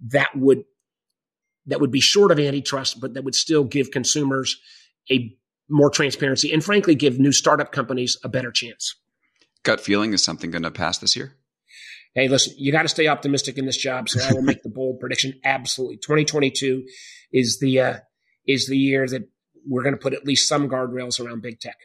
That 0.00 0.30
would 0.34 0.64
that 1.66 1.80
would 1.80 1.90
be 1.90 2.00
short 2.00 2.32
of 2.32 2.38
antitrust, 2.38 3.00
but 3.00 3.14
that 3.14 3.22
would 3.22 3.34
still 3.34 3.64
give 3.64 3.90
consumers 3.90 4.58
a 5.10 5.36
more 5.68 5.90
transparency 5.90 6.52
and 6.52 6.64
frankly 6.64 6.94
give 6.94 7.18
new 7.18 7.32
startup 7.32 7.70
companies 7.70 8.16
a 8.24 8.28
better 8.28 8.50
chance. 8.50 8.96
Gut 9.62 9.80
feeling 9.80 10.12
is 10.12 10.24
something 10.24 10.50
going 10.50 10.62
to 10.62 10.70
pass 10.70 10.98
this 10.98 11.14
year? 11.14 11.36
Hey, 12.14 12.28
listen, 12.28 12.54
you 12.56 12.72
got 12.72 12.82
to 12.82 12.88
stay 12.88 13.06
optimistic 13.06 13.58
in 13.58 13.66
this 13.66 13.76
job. 13.76 14.08
So 14.08 14.20
I 14.22 14.32
will 14.32 14.42
make 14.42 14.62
the 14.62 14.68
bold 14.68 15.00
prediction. 15.00 15.34
Absolutely, 15.44 15.96
2022 15.98 16.84
is 17.32 17.58
the 17.60 17.80
uh, 17.80 17.98
is 18.46 18.66
the 18.66 18.78
year 18.78 19.06
that 19.06 19.28
we're 19.66 19.82
going 19.82 19.94
to 19.94 20.00
put 20.00 20.14
at 20.14 20.24
least 20.24 20.48
some 20.48 20.68
guardrails 20.68 21.24
around 21.24 21.42
big 21.42 21.60
tech. 21.60 21.76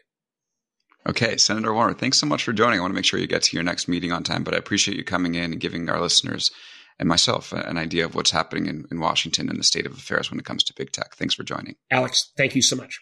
Okay, 1.08 1.36
Senator 1.36 1.72
Warner, 1.72 1.94
thanks 1.94 2.18
so 2.18 2.26
much 2.26 2.42
for 2.42 2.52
joining. 2.52 2.80
I 2.80 2.82
want 2.82 2.90
to 2.90 2.96
make 2.96 3.04
sure 3.04 3.20
you 3.20 3.28
get 3.28 3.42
to 3.42 3.56
your 3.56 3.62
next 3.62 3.86
meeting 3.86 4.10
on 4.10 4.24
time, 4.24 4.42
but 4.42 4.54
I 4.54 4.56
appreciate 4.56 4.96
you 4.96 5.04
coming 5.04 5.36
in 5.36 5.52
and 5.52 5.60
giving 5.60 5.88
our 5.88 6.00
listeners 6.00 6.50
and 6.98 7.08
myself 7.08 7.52
an 7.52 7.78
idea 7.78 8.04
of 8.04 8.14
what's 8.14 8.32
happening 8.32 8.66
in, 8.66 8.86
in 8.90 8.98
Washington 8.98 9.48
and 9.48 9.58
the 9.58 9.64
state 9.64 9.86
of 9.86 9.92
affairs 9.92 10.30
when 10.30 10.40
it 10.40 10.44
comes 10.44 10.64
to 10.64 10.74
big 10.74 10.90
tech. 10.90 11.14
Thanks 11.14 11.34
for 11.34 11.44
joining. 11.44 11.76
Alex, 11.92 12.32
thank 12.36 12.56
you 12.56 12.62
so 12.62 12.74
much. 12.74 13.00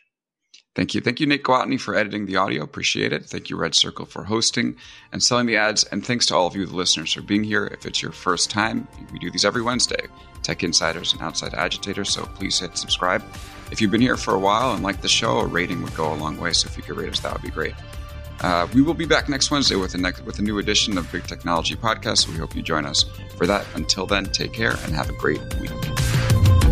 Thank 0.75 0.93
you. 0.93 1.01
Thank 1.01 1.21
you, 1.21 1.27
Nate 1.27 1.45
Gwattney, 1.45 1.81
for 1.81 1.95
editing 1.95 2.27
the 2.27 2.37
audio. 2.37 2.63
Appreciate 2.65 3.13
it. 3.13 3.25
Thank 3.27 3.49
you, 3.49 3.57
RedCircle, 3.57 4.09
for 4.09 4.25
hosting 4.25 4.77
and 5.13 5.23
selling 5.23 5.47
the 5.47 5.57
ads. 5.57 5.85
And 5.85 6.05
thanks 6.05 6.27
to 6.27 6.35
all 6.35 6.49
of 6.49 6.57
you, 6.57 6.67
the 6.67 6.75
listeners, 6.75 7.13
for 7.13 7.23
being 7.23 7.45
here. 7.45 7.67
If 7.67 7.87
it's 7.87 8.03
your 8.03 8.11
first 8.11 8.51
time, 8.51 8.89
we 9.13 9.21
do 9.21 9.31
these 9.31 9.45
every 9.45 9.63
Wednesday, 9.63 10.09
Tech 10.43 10.65
Insiders 10.65 11.13
and 11.13 11.23
Outside 11.23 11.55
Agitators. 11.55 12.11
So 12.11 12.27
please 12.27 12.59
hit 12.59 12.77
subscribe. 12.77 13.23
If 13.71 13.81
you've 13.81 13.93
been 13.93 14.01
here 14.01 14.17
for 14.17 14.35
a 14.35 14.39
while 14.39 14.75
and 14.75 14.83
like 14.83 15.01
the 15.01 15.09
show, 15.09 15.39
a 15.39 15.47
rating 15.47 15.81
would 15.83 15.95
go 15.95 16.13
a 16.13 16.17
long 16.17 16.39
way. 16.41 16.53
So 16.53 16.69
if 16.69 16.77
you 16.77 16.83
could 16.83 16.97
rate 16.97 17.11
us, 17.11 17.21
that 17.21 17.33
would 17.33 17.43
be 17.43 17.51
great. 17.51 17.75
Uh, 18.41 18.67
we 18.75 18.83
will 18.83 18.95
be 18.95 19.07
back 19.07 19.29
next 19.29 19.53
Wednesday 19.53 19.77
with 19.77 19.95
a, 19.95 19.99
next, 19.99 20.23
with 20.23 20.41
a 20.41 20.43
new 20.43 20.59
edition 20.59 20.99
of 20.99 21.11
Big 21.13 21.25
Technology 21.25 21.77
Podcast. 21.77 22.29
We 22.29 22.37
hope 22.37 22.57
you 22.57 22.63
join 22.63 22.85
us 22.85 23.05
for 23.37 23.47
that. 23.47 23.65
Until 23.75 24.07
then, 24.07 24.25
take 24.27 24.53
care 24.53 24.73
and 24.73 24.95
have 24.95 25.09
a 25.09 25.15
great 25.15 25.41
week. 25.61 26.64